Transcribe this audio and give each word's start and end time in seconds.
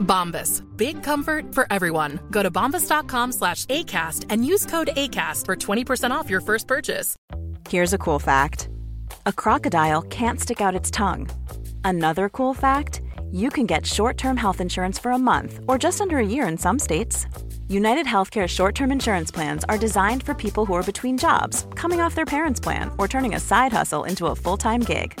Bombas. 0.00 0.62
Big 0.76 1.02
comfort 1.02 1.54
for 1.54 1.66
everyone. 1.70 2.20
Go 2.30 2.42
to 2.42 2.50
bombas.com 2.50 3.32
slash 3.32 3.66
ACAST 3.66 4.26
and 4.28 4.44
use 4.44 4.66
code 4.66 4.90
ACAST 4.96 5.46
for 5.46 5.56
20% 5.56 6.10
off 6.10 6.28
your 6.28 6.40
first 6.40 6.66
purchase. 6.66 7.16
Here's 7.68 7.92
a 7.92 7.98
cool 7.98 8.18
fact 8.18 8.68
a 9.26 9.32
crocodile 9.32 10.02
can't 10.02 10.40
stick 10.40 10.60
out 10.60 10.74
its 10.74 10.90
tongue. 10.90 11.28
Another 11.84 12.28
cool 12.28 12.54
fact 12.54 13.02
you 13.30 13.50
can 13.50 13.66
get 13.66 13.86
short 13.86 14.16
term 14.16 14.36
health 14.36 14.60
insurance 14.60 14.98
for 14.98 15.12
a 15.12 15.18
month 15.18 15.60
or 15.68 15.78
just 15.78 16.00
under 16.00 16.18
a 16.18 16.26
year 16.26 16.48
in 16.48 16.58
some 16.58 16.78
states. 16.78 17.26
United 17.68 18.06
Healthcare 18.06 18.48
short 18.48 18.74
term 18.74 18.90
insurance 18.90 19.30
plans 19.30 19.64
are 19.68 19.78
designed 19.78 20.22
for 20.22 20.34
people 20.34 20.66
who 20.66 20.74
are 20.74 20.82
between 20.82 21.16
jobs, 21.16 21.66
coming 21.76 22.00
off 22.00 22.16
their 22.16 22.24
parents' 22.24 22.58
plan, 22.60 22.90
or 22.98 23.06
turning 23.06 23.34
a 23.34 23.40
side 23.40 23.72
hustle 23.72 24.04
into 24.04 24.26
a 24.26 24.34
full 24.34 24.56
time 24.56 24.80
gig. 24.80 25.20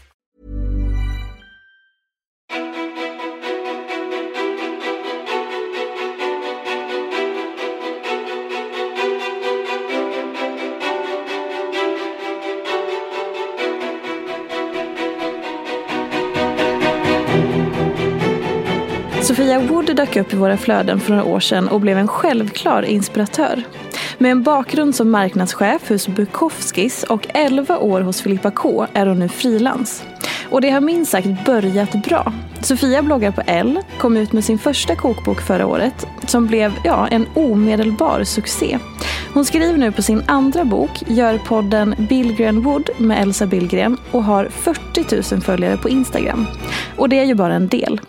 Sofia 19.31 19.59
Wood 19.59 19.95
dök 19.95 20.15
upp 20.15 20.33
i 20.33 20.35
våra 20.35 20.57
flöden 20.57 20.99
för 20.99 21.11
några 21.11 21.23
år 21.23 21.39
sedan 21.39 21.67
och 21.67 21.81
blev 21.81 21.97
en 21.97 22.07
självklar 22.07 22.83
inspiratör. 22.83 23.63
Med 24.17 24.31
en 24.31 24.43
bakgrund 24.43 24.95
som 24.95 25.11
marknadschef 25.11 25.89
hos 25.89 26.07
Bukowskis 26.07 27.03
och 27.03 27.27
11 27.33 27.77
år 27.77 28.01
hos 28.01 28.21
Filippa 28.21 28.51
K 28.51 28.87
är 28.93 29.05
hon 29.05 29.19
nu 29.19 29.29
frilans. 29.29 30.03
Och 30.49 30.61
det 30.61 30.69
har 30.69 30.81
minst 30.81 31.11
sagt 31.11 31.45
börjat 31.45 31.91
bra. 32.03 32.33
Sofia 32.61 33.01
bloggar 33.01 33.31
på 33.31 33.41
L, 33.45 33.79
kom 33.99 34.17
ut 34.17 34.33
med 34.33 34.43
sin 34.43 34.59
första 34.59 34.95
kokbok 34.95 35.41
förra 35.41 35.67
året 35.67 36.07
som 36.27 36.47
blev 36.47 36.73
ja, 36.83 37.07
en 37.07 37.25
omedelbar 37.33 38.23
succé. 38.23 38.79
Hon 39.33 39.45
skriver 39.45 39.77
nu 39.77 39.91
på 39.91 40.01
sin 40.01 40.23
andra 40.27 40.65
bok, 40.65 41.03
gör 41.07 41.37
podden 41.37 41.95
Billgren 42.09 42.61
Wood 42.61 42.89
med 42.97 43.21
Elsa 43.21 43.45
Billgren 43.45 43.97
och 44.11 44.23
har 44.23 44.45
40 44.45 45.35
000 45.35 45.41
följare 45.41 45.77
på 45.77 45.89
Instagram. 45.89 46.47
Och 46.95 47.09
det 47.09 47.19
är 47.19 47.25
ju 47.25 47.35
bara 47.35 47.53
en 47.53 47.67
del. 47.67 48.01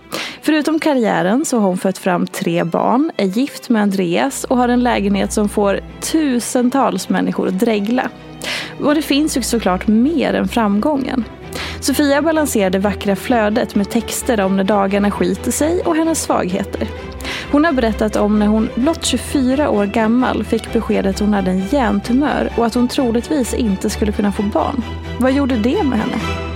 Förutom 0.44 0.78
karriären 0.78 1.44
så 1.44 1.58
har 1.58 1.68
hon 1.68 1.78
fött 1.78 1.98
fram 1.98 2.26
tre 2.26 2.64
barn, 2.64 3.10
är 3.16 3.26
gift 3.26 3.68
med 3.68 3.82
Andreas 3.82 4.44
och 4.44 4.56
har 4.56 4.68
en 4.68 4.82
lägenhet 4.82 5.32
som 5.32 5.48
får 5.48 5.80
tusentals 6.00 7.08
människor 7.08 7.48
att 7.48 7.58
dregla. 7.58 8.10
Och 8.80 8.94
det 8.94 9.02
finns 9.02 9.36
ju 9.36 9.42
såklart 9.42 9.86
mer 9.86 10.34
än 10.34 10.48
framgången. 10.48 11.24
Sofia 11.80 12.22
balanserar 12.22 12.70
det 12.70 12.78
vackra 12.78 13.16
flödet 13.16 13.74
med 13.74 13.90
texter 13.90 14.40
om 14.40 14.56
när 14.56 14.64
dagarna 14.64 15.10
skiter 15.10 15.50
sig 15.50 15.82
och 15.84 15.96
hennes 15.96 16.22
svagheter. 16.22 16.88
Hon 17.52 17.64
har 17.64 17.72
berättat 17.72 18.16
om 18.16 18.38
när 18.38 18.46
hon 18.46 18.68
blott 18.74 19.04
24 19.04 19.70
år 19.70 19.86
gammal 19.86 20.44
fick 20.44 20.72
beskedet 20.72 21.14
att 21.14 21.20
hon 21.20 21.34
hade 21.34 21.50
en 21.50 21.66
hjärntumör 21.66 22.52
och 22.56 22.66
att 22.66 22.74
hon 22.74 22.88
troligtvis 22.88 23.54
inte 23.54 23.90
skulle 23.90 24.12
kunna 24.12 24.32
få 24.32 24.42
barn. 24.42 24.82
Vad 25.18 25.32
gjorde 25.32 25.56
det 25.56 25.82
med 25.82 25.98
henne? 25.98 26.51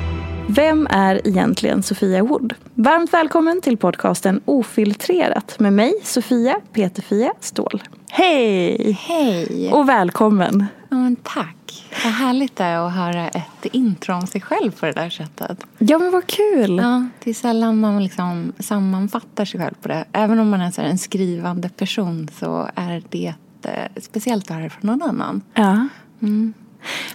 Vem 0.48 0.86
är 0.90 1.28
egentligen 1.28 1.82
Sofia 1.82 2.22
Wood? 2.22 2.54
Varmt 2.74 3.12
välkommen 3.12 3.60
till 3.60 3.76
podcasten 3.76 4.40
Ofiltrerat 4.44 5.58
med 5.58 5.72
mig, 5.72 5.94
Sofia 6.02 6.60
Peterfia 6.72 7.32
Ståhl. 7.40 7.82
Hej! 8.10 8.92
Hej! 8.92 9.70
Och 9.72 9.88
välkommen! 9.88 10.66
Men 10.88 11.16
tack. 11.16 11.86
Vad 12.04 12.12
härligt 12.12 12.56
det 12.56 12.64
är 12.64 12.86
att 12.86 12.92
höra 12.92 13.28
ett 13.28 13.64
intro 13.72 14.14
om 14.14 14.26
sig 14.26 14.40
själv 14.40 14.70
på 14.80 14.86
det 14.86 14.92
där 14.92 15.10
sättet. 15.10 15.66
Ja, 15.78 15.98
men 15.98 16.10
vad 16.10 16.26
kul! 16.26 16.76
Ja, 16.76 17.06
det 17.24 17.30
är 17.30 17.34
sällan 17.34 17.80
man 17.80 18.02
liksom 18.02 18.52
sammanfattar 18.58 19.44
sig 19.44 19.60
själv 19.60 19.74
på 19.82 19.88
det. 19.88 20.04
Även 20.12 20.38
om 20.38 20.48
man 20.48 20.60
är 20.60 20.80
en 20.80 20.98
skrivande 20.98 21.68
person 21.68 22.28
så 22.38 22.68
är 22.74 23.02
det 23.08 23.34
eh, 23.62 24.02
speciellt 24.02 24.50
att 24.50 24.56
höra 24.56 24.70
från 24.70 24.90
någon 24.90 25.02
annan. 25.02 25.42
Ja. 25.54 25.88
Mm. 26.22 26.54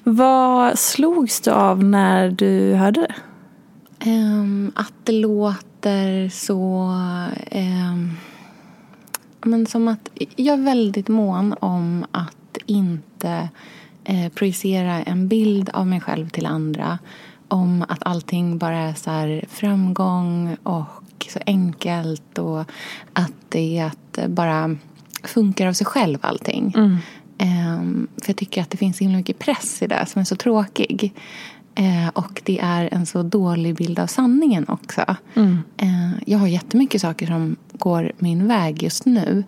Vad 0.03 0.79
slogs 0.79 1.41
du 1.41 1.51
av 1.51 1.83
när 1.83 2.29
du 2.29 2.73
hörde 2.73 3.01
det? 3.01 3.15
Ehm, 4.09 4.71
att 4.75 4.93
det 5.03 5.11
låter 5.11 6.29
så... 6.29 6.91
ehm, 7.51 8.11
men 9.43 9.65
som 9.65 9.87
att 9.87 10.09
jag 10.35 10.59
är 10.59 10.63
väldigt 10.63 11.07
mån 11.07 11.55
om 11.59 12.05
att 12.11 12.57
inte 12.65 13.49
eh, 14.03 14.31
projicera 14.31 15.03
en 15.03 15.27
bild 15.27 15.69
av 15.73 15.87
mig 15.87 16.01
själv 16.01 16.29
till 16.29 16.45
andra. 16.45 16.99
Om 17.47 17.85
att 17.87 18.03
allting 18.05 18.57
bara 18.57 18.77
är 18.77 18.93
så 18.93 19.47
framgång 19.49 20.57
och 20.63 21.27
så 21.29 21.39
enkelt 21.45 22.37
och 22.37 22.59
att 23.13 23.33
det 23.49 23.77
är 23.77 23.85
att 23.85 24.27
bara 24.27 24.75
funkar 25.23 25.67
av 25.67 25.73
sig 25.73 25.87
själv 25.87 26.17
allting. 26.21 26.73
Ehm, 26.77 26.97
för 28.21 28.29
jag 28.29 28.35
tycker 28.35 28.61
att 28.61 28.69
det 28.69 28.77
finns 28.77 28.97
så 28.97 29.03
himla 29.03 29.17
mycket 29.17 29.39
press 29.39 29.81
i 29.81 29.87
det 29.87 30.05
som 30.05 30.19
är 30.19 30.23
så 30.23 30.35
tråkig. 30.35 31.13
Eh, 31.75 32.07
och 32.13 32.41
det 32.45 32.59
är 32.59 32.89
en 32.91 33.05
så 33.05 33.23
dålig 33.23 33.75
bild 33.75 33.99
av 33.99 34.07
sanningen 34.07 34.65
också. 34.67 35.15
Eh, 35.77 36.11
jag 36.25 36.37
har 36.37 36.47
jättemycket 36.47 37.01
saker 37.01 37.25
som 37.25 37.55
går 37.73 38.11
min 38.17 38.47
väg 38.47 38.83
just 38.83 39.05
nu. 39.05 39.43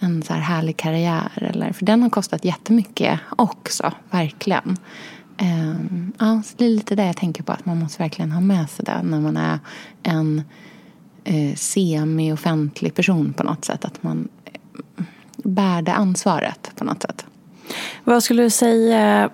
en 0.00 0.22
så 0.22 0.32
här 0.32 0.40
härlig 0.40 0.76
karriär. 0.76 1.30
Eller, 1.34 1.72
för 1.72 1.86
den 1.86 2.02
har 2.02 2.10
kostat 2.10 2.44
jättemycket 2.44 3.20
också, 3.30 3.92
verkligen. 4.10 4.76
Um, 5.40 6.12
ja, 6.18 6.42
så 6.44 6.54
det 6.56 6.64
är 6.64 6.68
lite 6.68 6.94
det 6.94 7.06
jag 7.06 7.16
tänker 7.16 7.42
på, 7.42 7.52
att 7.52 7.66
man 7.66 7.78
måste 7.78 8.02
verkligen 8.02 8.32
ha 8.32 8.40
med 8.40 8.70
sig 8.70 8.84
det 8.84 9.02
när 9.02 9.20
man 9.20 9.36
är 9.36 9.58
en 10.02 10.42
eh, 11.24 11.54
semi-offentlig 11.54 12.94
person 12.94 13.32
på 13.32 13.42
något 13.42 13.64
sätt. 13.64 13.84
Att 13.84 14.02
man 14.02 14.28
eh, 14.44 15.04
bär 15.36 15.82
det 15.82 15.92
ansvaret 15.92 16.70
på 16.76 16.84
något 16.84 17.02
sätt. 17.02 17.24
Vad 18.04 18.22
skulle 18.22 18.42
du 18.42 18.50
säga 18.50 19.30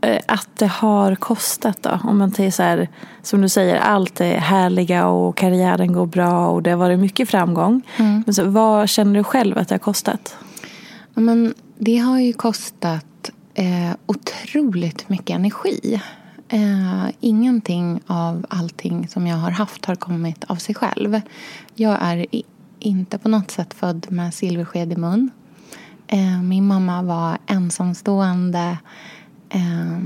eh, 0.00 0.20
att 0.28 0.48
det 0.56 0.66
har 0.66 1.14
kostat 1.14 1.82
då? 1.82 1.98
Om 2.04 2.18
man 2.18 2.32
tänker 2.32 2.50
så 2.50 2.62
här, 2.62 2.88
som 3.22 3.40
du 3.40 3.48
säger, 3.48 3.80
allt 3.80 4.20
är 4.20 4.36
härliga 4.36 5.06
och 5.06 5.36
karriären 5.36 5.92
går 5.92 6.06
bra 6.06 6.48
och 6.48 6.62
det 6.62 6.70
har 6.70 6.78
varit 6.78 6.98
mycket 6.98 7.28
framgång. 7.28 7.82
Men 7.96 8.34
så, 8.34 8.44
vad 8.44 8.88
känner 8.88 9.14
du 9.14 9.24
själv 9.24 9.58
att 9.58 9.68
det 9.68 9.74
har 9.74 9.78
kostat? 9.78 10.36
Ja, 11.14 11.20
men 11.20 11.54
det 11.78 11.96
har 11.96 12.20
ju 12.20 12.32
kostat 12.32 13.30
eh, 13.54 13.96
otroligt 14.06 15.08
mycket 15.08 15.30
energi. 15.30 16.00
Eh, 16.52 17.08
ingenting 17.20 18.00
av 18.06 18.46
allting 18.48 19.08
som 19.08 19.26
jag 19.26 19.36
har 19.36 19.50
haft 19.50 19.84
har 19.84 19.94
kommit 19.94 20.44
av 20.44 20.56
sig 20.56 20.74
själv. 20.74 21.20
Jag 21.74 21.98
är 22.00 22.34
i, 22.34 22.42
inte 22.78 23.18
på 23.18 23.28
något 23.28 23.50
sätt 23.50 23.74
född 23.74 24.06
med 24.10 24.34
silversked 24.34 24.92
i 24.92 24.96
mun. 24.96 25.30
Eh, 26.06 26.42
min 26.42 26.66
mamma 26.66 27.02
var 27.02 27.38
ensamstående 27.46 28.78
eh, 29.48 29.98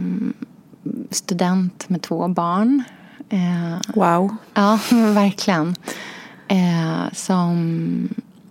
student 1.10 1.88
med 1.88 2.02
två 2.02 2.28
barn. 2.28 2.82
Eh, 3.28 3.94
wow. 3.94 4.36
Ja, 4.54 4.78
verkligen. 4.90 5.76
Eh, 6.48 7.12
som, 7.12 8.08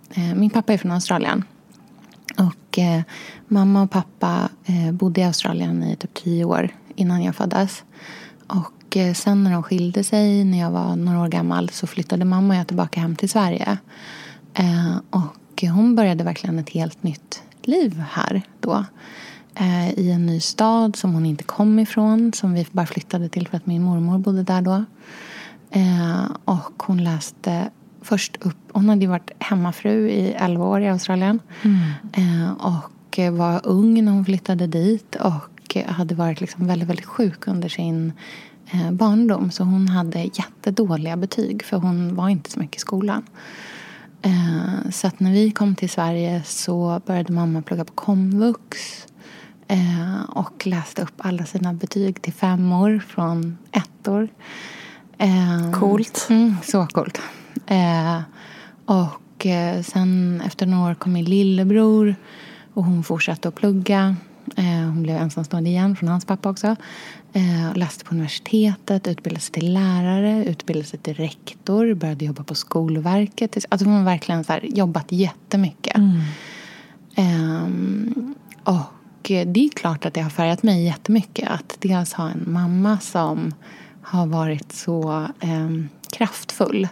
eh, 0.09 0.35
min 0.35 0.49
pappa 0.49 0.73
är 0.73 0.77
från 0.77 0.91
Australien. 0.91 1.43
Och 2.37 2.79
mamma 3.47 3.81
och 3.81 3.91
pappa 3.91 4.49
bodde 4.91 5.21
i 5.21 5.23
Australien 5.23 5.83
i 5.83 5.95
typ 5.95 6.13
tio 6.13 6.45
år 6.45 6.71
innan 6.95 7.23
jag 7.23 7.35
föddes. 7.35 7.83
Och 8.47 8.97
sen 9.15 9.43
när 9.43 9.51
de 9.51 9.63
skilde 9.63 10.03
sig 10.03 10.43
när 10.43 10.59
jag 10.59 10.71
var 10.71 10.95
några 10.95 11.21
år 11.21 11.27
gammal 11.27 11.69
så 11.69 11.87
flyttade 11.87 12.25
mamma 12.25 12.53
och 12.53 12.59
jag 12.59 12.67
tillbaka 12.67 12.99
hem 12.99 13.15
till 13.15 13.29
Sverige. 13.29 13.77
och 15.09 15.63
hon 15.63 15.95
började 15.95 16.23
verkligen 16.23 16.59
ett 16.59 16.69
helt 16.69 17.03
nytt 17.03 17.43
liv 17.61 18.03
här 18.11 18.41
då. 18.59 18.85
Eh, 19.55 19.99
I 19.99 20.11
en 20.11 20.25
ny 20.25 20.39
stad 20.39 20.95
som 20.95 21.13
hon 21.13 21.25
inte 21.25 21.43
kom 21.43 21.79
ifrån. 21.79 22.33
Som 22.33 22.53
vi 22.53 22.67
bara 22.71 22.85
flyttade 22.85 23.29
till 23.29 23.47
för 23.47 23.57
att 23.57 23.65
min 23.65 23.83
mormor 23.83 24.17
bodde 24.17 24.43
där 24.43 24.61
då. 24.61 24.85
Eh, 25.71 26.25
och 26.45 26.83
hon 26.83 27.03
läste 27.03 27.69
först 28.01 28.37
upp... 28.39 28.57
Hon 28.71 28.89
hade 28.89 29.01
ju 29.01 29.07
varit 29.07 29.31
hemmafru 29.39 30.09
i 30.09 30.31
11 30.31 30.65
år 30.65 30.81
i 30.81 30.89
Australien. 30.89 31.39
Mm. 31.61 31.79
Eh, 32.13 32.51
och 32.51 33.19
var 33.31 33.61
ung 33.63 34.05
när 34.05 34.11
hon 34.11 34.25
flyttade 34.25 34.67
dit. 34.67 35.15
Och 35.15 35.54
hade 35.81 36.15
varit 36.15 36.41
liksom 36.41 36.67
väldigt, 36.67 36.89
väldigt 36.89 37.05
sjuk 37.05 37.47
under 37.47 37.69
sin 37.69 38.13
barndom. 38.91 39.51
Så 39.51 39.63
hon 39.63 39.87
hade 39.87 40.19
jättedåliga 40.19 41.17
betyg 41.17 41.63
för 41.63 41.77
hon 41.77 42.15
var 42.15 42.29
inte 42.29 42.51
så 42.51 42.59
mycket 42.59 42.75
i 42.75 42.79
skolan. 42.79 43.23
Eh, 44.25 44.89
så 44.91 45.07
att 45.07 45.19
när 45.19 45.31
vi 45.31 45.51
kom 45.51 45.75
till 45.75 45.89
Sverige 45.89 46.43
så 46.45 47.01
började 47.05 47.33
mamma 47.33 47.61
plugga 47.61 47.85
på 47.85 47.93
komvux 47.93 48.77
eh, 49.67 50.21
och 50.29 50.67
läste 50.67 51.01
upp 51.01 51.13
alla 51.17 51.45
sina 51.45 51.73
betyg 51.73 52.21
till 52.21 52.33
femmor 52.33 53.03
från 53.07 53.57
ettor. 53.71 54.29
Eh, 55.17 55.71
coolt. 55.71 56.27
Mm, 56.29 56.55
så 56.63 56.87
coolt. 56.87 57.21
och 58.85 59.47
sen 59.83 60.41
efter 60.45 60.65
några 60.65 60.91
år 60.91 60.95
kom 60.95 61.13
min 61.13 61.25
lillebror 61.25 62.15
och 62.73 62.83
hon 62.83 63.03
fortsatte 63.03 63.47
att 63.47 63.55
plugga. 63.55 64.15
Hon 64.63 65.03
blev 65.03 65.17
ensamstående 65.17 65.69
igen 65.69 65.95
från 65.95 66.09
hans 66.09 66.25
pappa 66.25 66.49
också. 66.49 66.75
Eh, 67.33 67.75
läste 67.75 68.05
på 68.05 68.13
universitetet, 68.13 69.07
utbildade 69.07 69.41
sig 69.41 69.53
till 69.53 69.73
lärare, 69.73 70.45
utbildade 70.45 70.87
sig 70.87 70.99
till 70.99 71.13
rektor, 71.13 71.93
började 71.93 72.25
jobba 72.25 72.43
på 72.43 72.55
Skolverket. 72.55 73.65
Alltså 73.69 73.85
hon 73.85 73.97
har 73.97 74.03
verkligen 74.03 74.43
så 74.43 74.53
här, 74.53 74.61
jobbat 74.63 75.11
jättemycket. 75.11 75.97
Mm. 75.97 76.21
Eh, 77.15 78.73
och 78.73 78.95
det 79.27 79.65
är 79.65 79.69
klart 79.69 80.05
att 80.05 80.13
det 80.13 80.21
har 80.21 80.29
färgat 80.29 80.63
mig 80.63 80.85
jättemycket 80.85 81.49
att 81.49 81.77
dels 81.79 82.13
ha 82.13 82.29
en 82.29 82.43
mamma 82.47 82.99
som 82.99 83.53
har 84.01 84.25
varit 84.25 84.71
så 84.71 85.27
eh, 85.39 85.69
kraftfull 86.11 86.87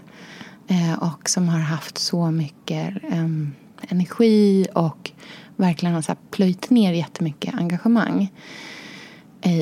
eh, 0.67 1.03
och 1.03 1.29
som 1.29 1.49
har 1.49 1.59
haft 1.59 1.97
så 1.97 2.31
mycket 2.31 2.93
ehm, 3.11 3.51
energi 3.89 4.67
och 4.75 5.11
verkligen 5.55 5.95
har 5.95 6.01
så 6.01 6.15
plöjt 6.31 6.69
ner 6.69 6.93
jättemycket 6.93 7.55
engagemang 7.55 8.31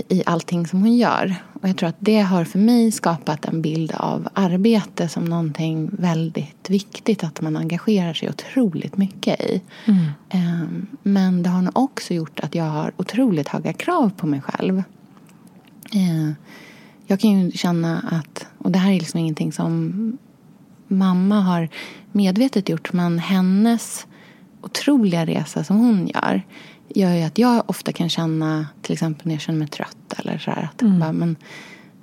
i 0.07 0.23
allting 0.25 0.67
som 0.67 0.81
hon 0.81 0.97
gör. 0.97 1.35
Och 1.61 1.69
jag 1.69 1.77
tror 1.77 1.89
att 1.89 1.95
det 1.99 2.19
har 2.19 2.45
för 2.45 2.59
mig 2.59 2.91
skapat 2.91 3.45
en 3.45 3.61
bild 3.61 3.91
av 3.95 4.27
arbete 4.33 5.07
som 5.07 5.25
någonting 5.25 5.89
väldigt 5.93 6.69
viktigt 6.69 7.23
att 7.23 7.41
man 7.41 7.57
engagerar 7.57 8.13
sig 8.13 8.29
otroligt 8.29 8.97
mycket 8.97 9.41
i. 9.41 9.61
Mm. 9.85 10.05
Ehm, 10.29 10.87
men 11.03 11.43
det 11.43 11.49
har 11.49 11.61
nog 11.61 11.77
också 11.77 12.13
gjort 12.13 12.39
att 12.39 12.55
jag 12.55 12.63
har 12.63 12.91
otroligt 12.97 13.47
höga 13.47 13.73
krav 13.73 14.11
på 14.17 14.27
mig 14.27 14.41
själv. 14.41 14.83
Ehm, 15.93 16.35
jag 17.07 17.19
kan 17.19 17.29
ju 17.31 17.51
känna 17.51 17.99
att, 18.11 18.47
och 18.57 18.71
det 18.71 18.79
här 18.79 18.91
är 18.91 18.99
liksom 18.99 19.19
ingenting 19.19 19.51
som 19.51 20.17
mamma 20.87 21.41
har 21.41 21.69
medvetet 22.11 22.69
gjort, 22.69 22.93
men 22.93 23.19
hennes 23.19 24.07
otroliga 24.61 25.25
resa 25.25 25.63
som 25.63 25.77
hon 25.77 26.07
gör 26.07 26.43
gör 26.95 27.13
ju 27.13 27.23
att 27.23 27.37
jag 27.37 27.69
ofta 27.69 27.91
kan 27.91 28.09
känna, 28.09 28.67
till 28.81 28.93
exempel 28.93 29.27
när 29.27 29.33
jag 29.33 29.41
känner 29.41 29.59
mig 29.59 29.67
trött 29.67 30.13
eller 30.17 30.37
så 30.37 30.51
här, 30.51 30.69
att 30.73 30.81
mm. 30.81 30.99
bara, 30.99 31.11
men 31.11 31.35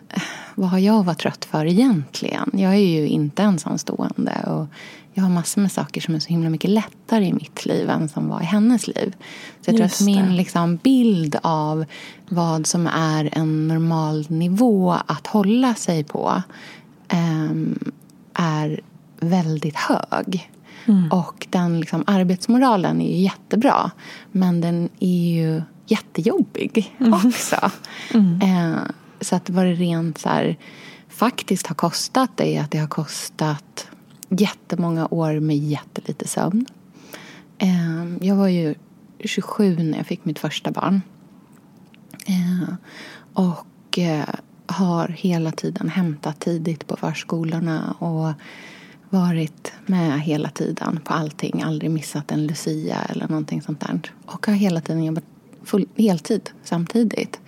eh, 0.09 0.23
vad 0.55 0.71
har 0.71 0.79
jag 0.79 1.01
att 1.01 1.07
vara 1.07 1.17
trött 1.17 1.45
för 1.45 1.67
egentligen? 1.67 2.51
Jag 2.53 2.73
är 2.75 2.79
ju 2.79 3.09
inte 3.09 3.43
ensamstående 3.43 4.33
och 4.47 4.67
jag 5.13 5.23
har 5.23 5.31
massor 5.31 5.61
med 5.61 5.73
saker 5.73 6.01
som 6.01 6.15
är 6.15 6.19
så 6.19 6.29
himla 6.29 6.51
mycket 6.51 6.71
lättare 6.71 7.27
i 7.27 7.33
mitt 7.33 7.67
liv 7.67 7.91
än 7.91 8.09
som 8.09 8.29
var 8.29 8.41
i 8.41 8.45
hennes 8.45 8.87
liv. 8.87 9.15
Så 9.61 9.71
jag 9.71 9.77
tror 9.77 9.87
att 9.87 10.01
min 10.01 10.37
liksom, 10.37 10.77
bild 10.77 11.37
av 11.43 11.85
vad 12.29 12.67
som 12.67 12.87
är 12.87 13.31
en 13.33 13.69
normal 13.69 14.27
nivå 14.29 14.97
att 15.07 15.27
hålla 15.27 15.75
sig 15.75 16.05
på 16.05 16.43
um, 17.13 17.93
är 18.35 18.81
väldigt 19.21 19.77
hög. 19.77 20.51
Mm. 20.89 21.13
Och 21.13 21.47
den 21.51 21.81
liksom, 21.81 22.05
arbetsmoralen 22.07 23.01
är 23.01 23.17
ju 23.17 23.23
jättebra. 23.23 23.91
Men 24.33 24.61
den 24.61 24.89
är 25.01 25.33
ju 25.35 25.63
jättejobbig 25.87 26.97
mm. 27.01 27.15
också. 27.15 27.71
Mm. 28.15 28.41
Eh, 28.43 28.81
så 29.21 29.37
att 29.37 29.51
vad 29.51 29.65
det 29.65 29.75
rent 29.75 30.19
så 30.19 30.29
här, 30.29 30.57
faktiskt 31.09 31.67
har 31.67 31.75
kostat 31.75 32.41
är 32.41 32.61
att 32.61 32.71
det 32.71 32.79
har 32.79 32.89
kostat 32.89 33.89
jättemånga 34.29 35.09
år 35.11 35.41
med 35.41 35.57
jättelite 35.57 36.29
sömn. 36.29 36.67
Eh, 37.59 38.27
jag 38.27 38.37
var 38.37 38.49
ju 38.49 38.75
27 39.25 39.77
när 39.79 39.99
jag 39.99 40.07
fick 40.07 40.25
mitt 40.25 40.39
första 40.39 40.71
barn. 40.71 41.03
Eh, 42.27 42.75
och 43.33 43.99
har 44.67 45.09
hela 45.09 45.53
tiden 45.53 45.89
hämtat 45.89 46.41
tidigt 46.41 46.87
på 46.87 46.97
förskolorna 46.97 47.95
och 47.99 48.33
varit 49.11 49.73
med 49.87 50.21
hela 50.21 50.49
tiden 50.51 51.01
på 51.05 51.15
allting. 51.15 51.63
Aldrig 51.63 51.91
missat 51.91 52.33
en 52.33 52.47
lucia 52.47 53.03
eller 53.03 53.29
någonting 53.29 53.63
sånt 53.63 53.81
där. 53.81 54.01
Och 54.27 54.47
har 54.47 54.55
hela 54.55 54.81
tiden 54.81 55.05
jobbat 55.05 55.25
full, 55.65 55.87
heltid 55.97 56.51
samtidigt. 56.65 57.41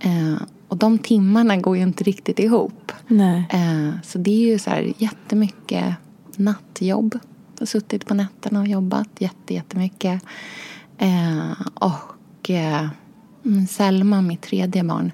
Eh, 0.00 0.42
och 0.68 0.76
de 0.76 0.98
timmarna 0.98 1.56
går 1.56 1.76
ju 1.76 1.82
inte 1.82 2.04
riktigt 2.04 2.38
ihop. 2.38 2.92
Eh, 3.50 4.00
så 4.02 4.18
det 4.18 4.30
är 4.30 4.52
ju 4.52 4.58
så 4.58 4.70
här 4.70 4.92
jättemycket 4.98 5.94
nattjobb. 6.36 7.18
Jag 7.54 7.60
har 7.60 7.66
suttit 7.66 8.06
på 8.06 8.14
nätterna 8.14 8.60
och 8.60 8.66
jobbat 8.66 9.08
jätte, 9.18 9.54
jättemycket. 9.54 10.22
Eh, 10.98 11.52
och 11.74 12.50
eh, 12.50 12.88
Selma, 13.68 14.22
mitt 14.22 14.42
tredje 14.42 14.84
barn, 14.84 15.12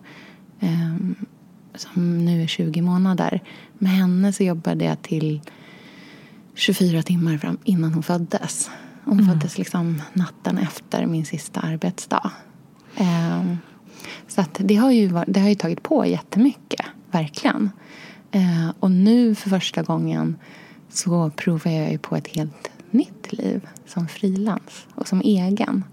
eh, 0.60 0.96
som 1.74 2.24
nu 2.24 2.42
är 2.42 2.46
20 2.46 2.82
månader. 2.82 3.40
Med 3.78 3.92
henne 3.92 4.32
så 4.32 4.42
jobbade 4.42 4.84
jag 4.84 5.02
till 5.02 5.40
24 6.54 7.02
timmar 7.02 7.38
fram 7.38 7.58
innan 7.64 7.94
hon 7.94 8.02
föddes. 8.02 8.70
Hon 9.04 9.20
mm. 9.20 9.26
föddes 9.26 9.58
liksom 9.58 10.02
natten 10.12 10.58
efter 10.58 11.06
min 11.06 11.24
sista 11.24 11.60
arbetsdag. 11.60 12.30
Eh, 12.96 13.54
så 14.28 14.40
att 14.40 14.60
det, 14.60 14.76
har 14.76 14.90
ju, 14.90 15.08
det 15.26 15.40
har 15.40 15.48
ju 15.48 15.54
tagit 15.54 15.82
på 15.82 16.06
jättemycket, 16.06 16.86
verkligen. 17.10 17.70
Eh, 18.30 18.70
och 18.80 18.90
nu 18.90 19.34
för 19.34 19.50
första 19.50 19.82
gången 19.82 20.36
så 20.88 21.30
provar 21.30 21.72
jag 21.72 21.92
ju 21.92 21.98
på 21.98 22.16
ett 22.16 22.28
helt 22.28 22.70
nytt 22.90 23.32
liv 23.32 23.68
som 23.86 24.08
frilans 24.08 24.86
och 24.94 25.08
som 25.08 25.20
egen. 25.20 25.84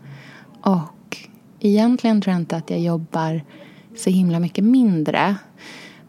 Och 0.62 1.18
egentligen 1.60 2.22
tror 2.22 2.32
jag 2.32 2.42
inte 2.42 2.58
att 2.58 2.70
jag 2.70 2.80
jobbar 2.80 3.42
så 3.98 4.10
himla 4.10 4.40
mycket 4.40 4.64
mindre. 4.64 5.36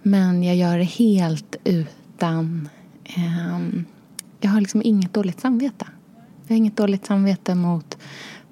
Men 0.02 0.42
jag 0.42 0.57
gör 0.57 0.78
det 0.78 0.85
helt 0.85 1.57
utan 1.64 2.69
eh, 3.04 3.59
jag 4.41 4.51
har 4.51 4.61
liksom 4.61 4.83
inget 4.85 5.15
dåligt 5.15 5.41
samvete. 5.41 5.87
Jag 6.47 6.55
har 6.55 6.57
inget 6.57 6.77
dåligt 6.77 7.07
samvete 7.07 7.55
mot 7.55 7.99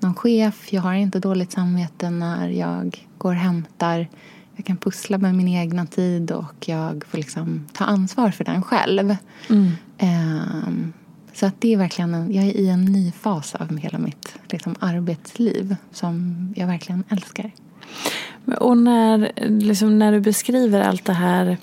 någon 0.01 0.15
chef. 0.15 0.73
Jag 0.73 0.83
har 0.83 0.95
inte 0.95 1.21
dåligt 1.21 1.53
samvete 1.53 2.11
när 2.11 2.49
jag 2.49 3.07
går 3.19 3.31
och 3.31 3.41
hämtar. 3.41 4.09
Jag 4.57 4.65
kan 4.67 4.77
pussla 4.77 5.19
med 5.19 5.35
min 5.35 5.49
egna 5.49 5.87
tid 5.87 6.31
och 6.31 6.69
jag 6.69 7.05
får 7.09 7.19
liksom 7.19 7.67
ta 7.73 7.85
ansvar 7.85 8.31
för 8.31 8.45
den 8.45 8.63
själv. 8.63 9.17
Mm. 9.51 9.71
Um, 10.03 10.93
så 11.33 11.47
att 11.47 11.61
det 11.61 11.73
är 11.73 11.77
verkligen 11.77 12.15
en, 12.15 12.33
jag 12.33 12.45
är 12.45 12.57
i 12.57 12.69
en 12.69 12.85
ny 12.85 13.13
fas 13.13 13.55
av 13.55 13.77
hela 13.77 13.99
mitt 13.99 14.35
liksom, 14.49 14.75
arbetsliv 14.79 15.77
som 15.93 16.49
jag 16.57 16.67
verkligen 16.67 17.05
älskar. 17.09 17.51
Och 18.59 18.79
när, 18.79 19.33
liksom, 19.47 19.99
när 19.99 20.13
du 20.13 20.21
beskriver 20.21 20.81
allt 20.81 21.05
det 21.05 21.13
här 21.13 21.57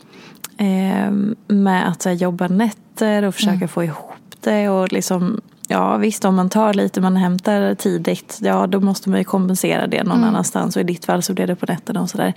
eh, 0.57 1.11
med 1.47 1.89
att 1.89 2.05
här, 2.05 2.11
jobba 2.11 2.47
nätter 2.47 3.23
och 3.23 3.35
försöka 3.35 3.55
mm. 3.55 3.67
få 3.67 3.83
ihop 3.83 4.14
det 4.45 4.69
och 4.69 4.91
liksom 4.91 5.41
Ja 5.67 5.97
visst 5.97 6.25
om 6.25 6.35
man 6.35 6.49
tar 6.49 6.73
lite, 6.73 7.01
man 7.01 7.15
hämtar 7.15 7.75
tidigt, 7.75 8.39
ja 8.41 8.67
då 8.67 8.79
måste 8.79 9.09
man 9.09 9.19
ju 9.19 9.23
kompensera 9.23 9.87
det 9.87 10.03
någon 10.03 10.17
mm. 10.17 10.29
annanstans 10.29 10.75
och 10.75 10.81
i 10.81 10.85
ditt 10.85 11.05
fall 11.05 11.23
så 11.23 11.33
blev 11.33 11.47
det 11.47 11.55
på 11.55 11.65
nätterna 11.65 12.01
och 12.01 12.09
sådär. 12.09 12.33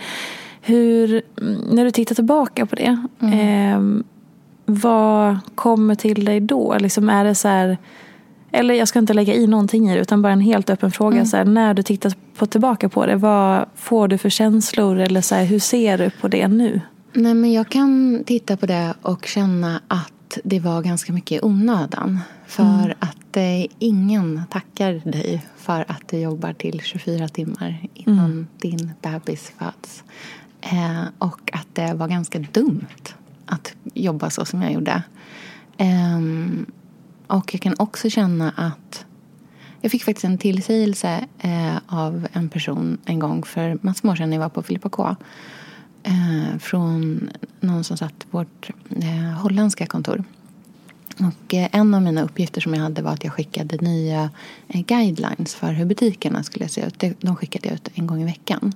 Hur, 0.61 1.23
när 1.75 1.85
du 1.85 1.91
tittar 1.91 2.15
tillbaka 2.15 2.67
på 2.67 2.77
det, 2.77 2.99
eh, 3.21 3.81
vad 4.65 5.39
kommer 5.55 5.95
till 5.95 6.25
dig 6.25 6.41
då? 6.41 6.77
Liksom 6.79 7.09
är 7.09 7.25
det 7.25 7.35
så 7.35 7.49
här, 7.49 7.79
eller 8.53 8.75
jag 8.75 8.89
ska 8.89 8.99
inte 8.99 9.15
lägga 9.15 9.35
i 9.35 9.47
någonting 9.47 9.91
i 9.91 9.95
det 9.95 10.01
utan 10.01 10.23
bara 10.23 10.33
en 10.33 10.41
helt 10.41 10.71
öppen 10.71 10.91
fråga. 10.91 11.25
Så 11.25 11.37
här, 11.37 11.45
när 11.45 11.75
du 11.75 11.83
tittar 11.83 12.13
på, 12.39 12.47
tillbaka 12.47 12.89
på 12.89 13.07
det, 13.07 13.17
vad 13.17 13.65
får 13.75 14.09
du 14.09 14.19
för 14.19 14.31
känslor? 14.31 14.99
Eller 14.99 15.21
så 15.21 15.35
här, 15.35 15.45
hur 15.45 15.59
ser 15.59 15.99
du 15.99 16.11
på 16.11 16.29
det 16.29 16.49
nu? 16.49 16.81
Nej, 17.13 17.35
men 17.35 17.53
jag 17.53 17.69
kan 17.69 18.23
titta 18.27 18.57
på 18.57 18.67
det 18.67 18.95
och 19.03 19.27
känna 19.27 19.81
att 19.89 20.13
det 20.45 20.61
var 20.61 20.83
ganska 20.83 21.13
mycket 21.13 21.45
onödan. 21.45 22.21
För 22.47 22.95
att 22.99 23.37
eh, 23.37 23.67
ingen 23.79 24.43
tackar 24.51 24.93
dig 24.93 25.47
för 25.57 25.85
att 25.89 26.09
du 26.09 26.19
jobbar 26.19 26.53
till 26.53 26.81
24 26.81 27.29
timmar 27.29 27.89
innan 27.95 28.47
din 28.59 28.93
bebis 29.03 29.53
föds. 29.59 30.05
Eh, 30.61 31.05
och 31.19 31.51
att 31.53 31.69
det 31.73 31.95
var 31.95 32.09
ganska 32.09 32.39
dumt 32.39 33.15
att 33.47 33.75
jobba 33.95 34.31
så 34.31 34.45
som 34.45 34.63
jag 34.63 34.73
gjorde. 34.73 35.03
Ehm, 35.77 36.67
och 37.27 37.55
jag 37.55 37.63
kan 37.63 37.75
också 37.79 38.11
känna 38.11 38.53
att 38.57 39.07
jag 39.81 39.91
fick 39.91 40.05
faktiskt 40.05 40.25
en 40.25 40.39
tillsägelse 40.39 41.27
eh, 41.39 41.77
av 41.87 42.27
en 42.33 42.49
person 42.49 42.99
en 43.05 43.19
gång 43.19 43.43
för 43.43 43.79
massor 43.83 44.07
med 44.07 44.13
år 44.13 44.17
sedan 44.17 44.31
när 44.31 44.37
jag 44.37 44.43
var 44.43 44.49
på 44.49 44.63
Filippa 44.63 44.89
K. 44.89 45.17
Eh, 46.09 46.59
från 46.59 47.31
någon 47.61 47.85
som 47.85 47.97
satt 47.97 48.27
vårt 48.31 48.71
eh, 49.03 49.41
holländska 49.43 49.87
kontor. 49.87 50.25
Och 51.19 51.55
eh, 51.55 51.69
en 51.73 51.95
av 51.95 52.03
mina 52.03 52.23
uppgifter 52.23 52.61
som 52.61 52.75
jag 52.75 52.83
hade 52.83 53.03
var 53.03 53.13
att 53.13 53.25
jag 53.25 53.33
skickade 53.33 53.77
nya 53.77 54.31
eh, 54.69 54.81
guidelines 54.81 55.55
för 55.55 55.73
hur 55.73 55.85
butikerna 55.85 56.43
skulle 56.43 56.69
se 56.69 56.87
ut. 56.87 57.05
De 57.21 57.37
skickade 57.37 57.69
jag 57.69 57.75
ut 57.75 57.89
en 57.95 58.07
gång 58.07 58.23
i 58.23 58.25
veckan. 58.25 58.73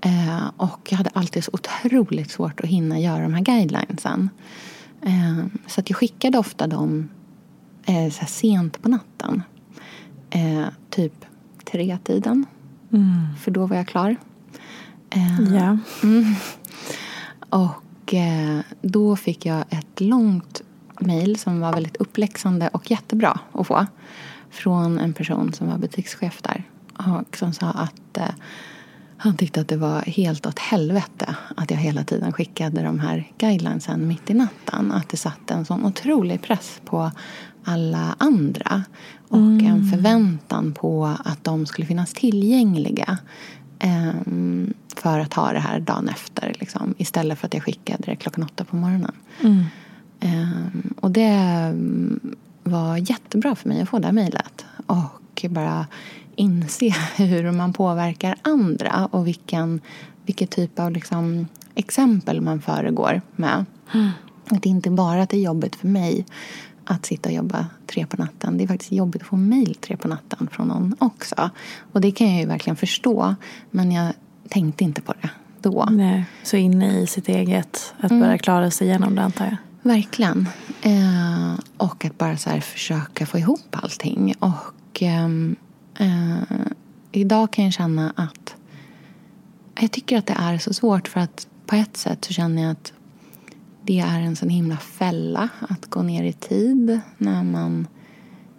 Eh, 0.00 0.50
och 0.56 0.88
jag 0.90 0.96
hade 0.96 1.10
alltid 1.10 1.44
så 1.44 1.50
otroligt 1.52 2.30
svårt 2.30 2.60
att 2.60 2.66
hinna 2.66 3.00
göra 3.00 3.22
de 3.22 3.34
här 3.34 3.42
guidelinesen. 3.42 4.30
Eh, 5.02 5.46
så 5.66 5.80
att 5.80 5.90
jag 5.90 5.96
skickade 5.96 6.38
ofta 6.38 6.66
dem 6.66 7.08
så 8.12 8.26
sent 8.26 8.82
på 8.82 8.88
natten. 8.88 9.42
Typ 10.90 11.24
tre-tiden. 11.64 12.46
För 13.40 13.50
då 13.50 13.66
var 13.66 13.76
jag 13.76 13.88
klar. 13.88 14.16
Eh, 15.10 15.54
Ja. 15.54 15.78
och 17.50 18.14
eh, 18.14 18.60
då 18.82 19.16
fick 19.16 19.46
jag 19.46 19.64
ett 19.70 20.00
långt 20.00 20.62
mejl 21.00 21.38
som 21.38 21.60
var 21.60 21.72
väldigt 21.72 21.96
uppläxande 21.96 22.68
och 22.68 22.90
jättebra 22.90 23.40
att 23.52 23.66
få. 23.66 23.86
Från 24.50 24.98
en 24.98 25.12
person 25.12 25.52
som 25.52 25.66
var 25.70 25.78
butikschef 25.78 26.42
där. 26.42 26.64
Och 26.96 27.36
som 27.36 27.52
sa 27.52 27.66
att 27.66 28.16
eh, 28.16 28.24
han 29.16 29.36
tyckte 29.36 29.60
att 29.60 29.68
det 29.68 29.76
var 29.76 30.00
helt 30.00 30.46
åt 30.46 30.58
helvete 30.58 31.36
att 31.56 31.70
jag 31.70 31.78
hela 31.78 32.04
tiden 32.04 32.32
skickade 32.32 32.82
de 32.82 33.00
här 33.00 33.32
guidelinesen 33.38 34.08
mitt 34.08 34.30
i 34.30 34.34
natten. 34.34 34.92
Att 34.92 35.08
det 35.08 35.16
satte 35.16 35.54
en 35.54 35.64
sån 35.64 35.84
otrolig 35.84 36.42
press 36.42 36.80
på 36.84 37.10
alla 37.64 38.14
andra. 38.18 38.82
Och 39.28 39.38
en 39.38 39.90
förväntan 39.90 40.72
på 40.74 41.16
att 41.24 41.44
de 41.44 41.66
skulle 41.66 41.86
finnas 41.86 42.12
tillgängliga. 42.12 43.18
ehm, 43.78 44.74
för 45.00 45.18
att 45.18 45.34
ha 45.34 45.52
det 45.52 45.58
här 45.58 45.80
dagen 45.80 46.08
efter. 46.08 46.56
Liksom, 46.60 46.94
istället 46.98 47.38
för 47.38 47.46
att 47.46 47.54
jag 47.54 47.62
skickade 47.62 48.02
det 48.06 48.16
klockan 48.16 48.44
åtta 48.44 48.64
på 48.64 48.76
morgonen. 48.76 49.12
Ehm, 50.20 50.94
och 51.00 51.10
det 51.10 51.22
mm, 51.22 52.36
var 52.62 52.96
jättebra 52.96 53.54
för 53.54 53.68
mig 53.68 53.80
att 53.80 53.88
få 53.88 53.98
det 53.98 54.06
här 54.06 54.12
mejlet. 54.12 54.64
Och 54.86 55.46
bara 55.50 55.86
inse 56.36 56.88
hur 57.16 57.52
man 57.52 57.72
påverkar 57.72 58.36
andra 58.42 59.08
och 59.12 59.26
vilken, 59.26 59.80
vilket 60.26 60.50
typ 60.50 60.78
av 60.78 60.90
liksom, 60.90 61.46
exempel 61.74 62.40
man 62.40 62.60
föregår 62.60 63.22
med. 63.36 63.64
Att 64.50 64.62
det 64.62 64.68
inte 64.68 64.90
bara 64.90 65.22
att 65.22 65.30
det 65.30 65.36
är 65.36 65.42
jobbigt 65.42 65.76
för 65.76 65.88
mig 65.88 66.26
att 66.84 67.06
sitta 67.06 67.28
och 67.28 67.34
jobba 67.34 67.66
tre 67.86 68.06
på 68.06 68.16
natten. 68.16 68.58
Det 68.58 68.64
är 68.64 68.68
faktiskt 68.68 68.92
jobbigt 68.92 69.22
att 69.22 69.28
få 69.28 69.36
mejl 69.36 69.74
tre 69.74 69.96
på 69.96 70.08
natten 70.08 70.48
från 70.52 70.68
någon 70.68 70.96
också. 70.98 71.50
Och 71.92 72.00
det 72.00 72.10
kan 72.10 72.30
jag 72.30 72.40
ju 72.40 72.46
verkligen 72.46 72.76
förstå. 72.76 73.34
Men 73.70 73.92
jag 73.92 74.12
tänkte 74.48 74.84
inte 74.84 75.00
på 75.00 75.12
det 75.12 75.30
då. 75.60 75.88
Nej, 75.90 76.24
så 76.42 76.56
inne 76.56 77.00
i 77.00 77.06
sitt 77.06 77.28
eget, 77.28 77.94
att 78.00 78.10
bara 78.10 78.38
klara 78.38 78.70
sig 78.70 78.86
igenom 78.86 79.14
det 79.14 79.22
antar 79.22 79.44
jag. 79.44 79.56
Verkligen. 79.82 80.48
Eh, 80.82 81.52
och 81.76 82.04
att 82.04 82.18
bara 82.18 82.36
så 82.36 82.50
här 82.50 82.60
försöka 82.60 83.26
få 83.26 83.38
ihop 83.38 83.68
allting. 83.70 84.34
Och 84.38 85.02
ehm, 85.02 85.56
eh, 85.98 86.36
idag 87.12 87.50
kan 87.52 87.64
jag 87.64 87.72
känna 87.72 88.12
att 88.16 88.54
jag 89.80 89.90
tycker 89.90 90.18
att 90.18 90.26
det 90.26 90.36
är 90.38 90.58
så 90.58 90.74
svårt 90.74 91.08
för 91.08 91.20
att 91.20 91.46
på 91.66 91.76
ett 91.76 91.96
sätt 91.96 92.24
så 92.24 92.32
känner 92.32 92.62
jag 92.62 92.70
att 92.70 92.92
det 93.82 94.00
är 94.00 94.20
en 94.20 94.36
sån 94.36 94.48
himla 94.48 94.76
fälla 94.76 95.48
att 95.68 95.86
gå 95.86 96.02
ner 96.02 96.24
i 96.24 96.32
tid 96.32 97.00
när 97.18 97.42
man, 97.42 97.86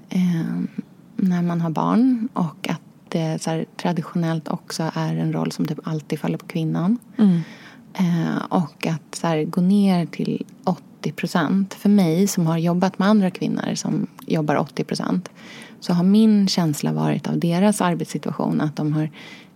eh, 0.09 0.59
när 1.15 1.41
man 1.41 1.61
har 1.61 1.69
barn 1.69 2.29
och 2.33 2.69
att 2.69 2.81
det 3.09 3.41
så 3.41 3.49
här, 3.49 3.65
traditionellt 3.77 4.47
också 4.47 4.91
är 4.95 5.15
en 5.15 5.33
roll 5.33 5.51
som 5.51 5.65
typ 5.65 5.79
alltid 5.83 6.19
faller 6.19 6.37
på 6.37 6.45
kvinnan. 6.45 6.97
Eh, 7.93 8.43
och 8.49 8.87
att 8.87 9.15
så 9.15 9.27
här, 9.27 9.43
gå 9.43 9.61
ner 9.61 10.05
till 10.05 10.45
80 10.63 11.11
procent. 11.11 11.73
För 11.73 11.89
mig 11.89 12.27
som 12.27 12.47
har 12.47 12.57
jobbat 12.57 12.99
med 12.99 13.07
andra 13.07 13.31
kvinnor 13.31 13.75
som 13.75 14.07
jobbar 14.27 14.55
80 14.55 14.83
procent 14.83 15.29
så 15.79 15.93
har 15.93 16.03
min 16.03 16.47
känsla 16.47 16.93
varit 16.93 17.27
av 17.27 17.39
deras 17.39 17.81
arbetssituation 17.81 18.61
att 18.61 18.75
de 18.75 18.93
har 18.93 19.09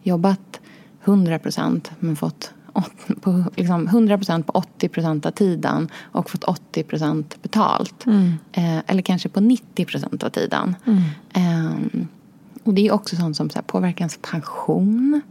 jobbat 0.04 0.60
100 1.04 1.40
procent 1.40 1.92
men 2.00 2.16
fått 2.16 2.54
åt- 2.74 3.22
på, 3.22 3.44
liksom 3.56 3.88
100 3.88 4.18
procent 4.18 4.48
på 4.48 4.52
80 4.54 4.90
procent 4.90 5.26
av 5.26 5.32
tiden 5.32 5.90
och 6.02 6.30
fått 6.30 6.44
80 6.44 6.84
procent 6.84 7.38
betalt. 7.42 8.06
Eh, 8.52 8.78
eller 8.88 9.02
kanske 9.02 9.30
på 9.30 9.40
90 9.40 9.86
procent 9.86 10.24
av 10.24 10.30
tiden. 10.30 10.76
Ehm, 11.34 12.08
och 12.64 12.74
det 12.74 12.88
är 12.88 12.92
också 12.92 13.16
sånt 13.16 13.38
som 13.38 13.50
så 13.50 13.56
här, 13.56 13.64
påverkar 13.64 14.02
ens 14.02 14.20
pension, 14.22 15.22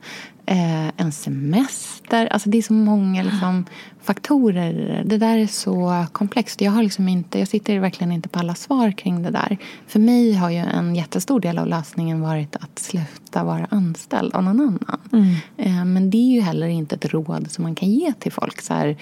eh, 0.47 0.89
en 0.97 1.13
semester. 1.13 2.27
Alltså 2.27 2.51
det 2.51 2.59
är 2.59 2.63
så 2.63 2.73
många 2.73 3.23
liksom, 3.23 3.65
faktorer. 4.03 5.03
Det 5.07 5.19
där 5.19 5.39
är 5.39 5.47
så 5.47 6.07
komplext. 6.13 6.61
Jag, 6.61 6.73
har 6.73 6.83
liksom 6.83 7.09
inte, 7.09 7.39
jag 7.39 7.49
sitter 7.49 7.79
verkligen 7.79 8.13
inte 8.13 8.29
på 8.29 8.39
alla 8.39 8.55
svar 8.55 8.91
kring 8.91 9.23
det 9.23 9.31
där. 9.31 9.59
För 9.87 9.99
mig 9.99 10.35
har 10.35 10.51
ju 10.51 10.57
en 10.57 10.95
jättestor 10.95 11.41
del 11.41 11.59
av 11.59 11.67
lösningen 11.67 12.21
varit 12.21 12.57
att 12.57 12.79
sluta 12.79 13.45
vara 13.45 13.67
anställd 13.71 14.35
av 14.35 14.43
någon 14.45 14.61
annan. 14.61 15.37
Eh, 15.57 15.85
men 15.85 16.11
det 16.11 16.17
är 16.17 16.35
ju 16.35 16.41
heller 16.41 16.67
inte 16.67 16.95
ett 16.95 17.05
råd 17.05 17.51
som 17.51 17.63
man 17.63 17.75
kan 17.75 17.91
ge 17.91 18.13
till 18.13 18.33
folk. 18.33 18.61
Så 18.61 18.75
här, 18.75 18.97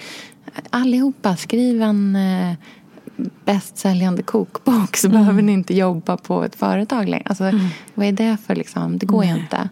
allihopa, 0.69 1.35
skriv 1.35 1.81
en 1.81 2.15
eh, 2.15 2.55
bästsäljande 3.45 4.23
kokbok 4.23 4.97
så 4.97 5.09
behöver 5.09 5.41
ni 5.41 5.51
inte 5.51 5.73
jobba 5.73 6.17
på 6.17 6.43
ett 6.43 6.55
företag 6.55 7.09
längre. 7.09 7.25
Alltså, 7.25 7.51
Vad 7.93 8.07
är 8.07 8.11
det 8.11 8.37
för 8.45 8.55
liksom? 8.55 8.97
Det 8.97 9.05
går 9.05 9.25
ju 9.25 9.31
inte. 9.31 9.69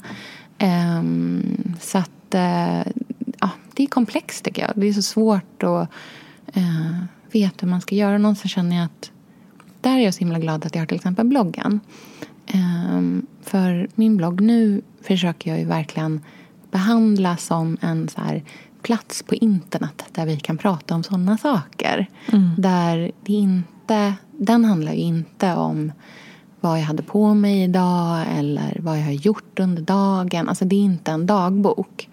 Ehm, 0.58 1.74
så 1.79 1.98
att 1.98 2.34
eh, 2.34 2.91
ja, 3.39 3.50
det 3.74 3.84
är 3.84 3.88
komplext 3.88 4.46
tycker 4.46 4.62
jag. 4.62 4.72
Det 4.75 4.88
är 4.88 4.94
så 4.94 5.01
svårt 5.01 5.63
att 5.63 5.89
uh, 6.58 7.03
veta 7.32 7.56
hur 7.60 7.68
man 7.68 7.82
ska 7.82 7.96
göra. 7.96 8.18
Någonstans 8.18 8.51
känner 8.51 8.75
jag 8.75 8.86
att 8.86 9.12
där 9.82 9.98
är 9.98 10.03
jag 10.03 10.13
så 10.13 10.20
himla 10.20 10.39
glad 10.39 10.65
att 10.65 10.75
jag 10.75 10.82
har 10.82 10.88
till 10.88 10.96
exempel 10.96 11.27
bloggen. 11.27 11.79
Ehm, 12.48 13.25
för 13.41 13.88
min 13.96 14.18
blogg 14.18 14.41
nu 14.41 14.82
försöker 15.01 15.51
jag 15.51 15.60
ju 15.60 15.65
verkligen 15.65 16.22
behandla 16.72 17.38
som 17.38 17.77
en 17.82 18.10
så 18.10 18.22
här 18.22 18.44
plats 18.81 19.24
på 19.24 19.36
internet 19.36 20.03
där 20.12 20.25
vi 20.25 20.38
kan 20.38 20.57
prata 20.57 20.95
om 20.95 21.03
sådana 21.03 21.38
saker. 21.38 22.07
Där 22.57 23.12
det 23.25 23.33
inte, 23.33 24.13
den 24.31 24.65
handlar 24.65 24.93
ju 24.93 25.01
inte 25.01 25.53
om 25.53 25.91
vad 26.62 26.79
jag 26.79 26.86
hade 26.86 27.03
på 27.03 27.33
mig 27.33 27.63
idag 27.63 28.25
eller 28.38 28.79
vad 28.83 28.98
jag 28.98 29.03
har 29.03 29.12
gjort 29.12 29.59
under 29.59 29.81
dagen. 29.81 30.50
Alltså 30.50 30.65
det 30.65 30.75
är 30.75 30.83
inte 30.83 31.12
en 31.12 31.25
dagbok. 31.25 32.09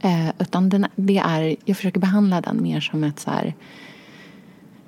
Eh, 0.00 0.28
utan 0.38 0.68
den, 0.68 0.86
det 0.96 1.18
är, 1.18 1.56
jag 1.64 1.76
försöker 1.76 2.00
behandla 2.00 2.40
den 2.40 2.62
mer 2.62 2.80
som 2.80 3.04
ett 3.04 3.18
så 3.20 3.30
här, 3.30 3.54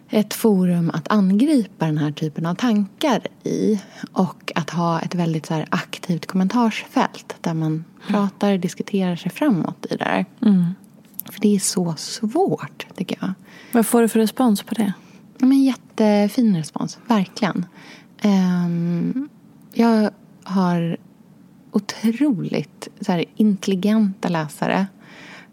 ett 0.08 0.34
forum 0.34 0.90
att 0.94 1.12
angripa 1.12 1.86
den 1.86 1.98
här 1.98 2.12
typen 2.12 2.46
av 2.46 2.54
tankar 2.54 3.26
i 3.44 3.80
och 4.12 4.52
att 4.54 4.70
ha 4.70 5.00
ett 5.00 5.14
väldigt 5.14 5.46
så 5.46 5.54
här 5.54 5.66
aktivt 5.70 6.26
kommentarsfält 6.26 7.36
där 7.40 7.54
man 7.54 7.84
pratar 8.08 8.52
och 8.52 8.60
diskuterar 8.60 9.16
sig 9.16 9.30
framåt 9.30 9.86
i 9.90 9.96
det 9.96 10.04
där. 10.04 10.24
För 11.30 11.40
det 11.40 11.54
är 11.54 11.58
så 11.58 11.94
svårt, 11.96 12.86
tycker 12.96 13.18
jag. 13.20 13.32
Vad 13.72 13.86
får 13.86 14.02
du 14.02 14.08
för 14.08 14.20
respons 14.20 14.62
på 14.62 14.74
det? 14.74 14.92
Men 15.38 15.64
jättefin 15.64 16.56
respons, 16.56 16.98
verkligen. 17.06 17.66
Ehm, 18.22 19.28
jag 19.72 20.10
har 20.42 20.96
otroligt 21.70 22.88
så 23.00 23.12
här, 23.12 23.24
intelligenta 23.36 24.28
läsare 24.28 24.86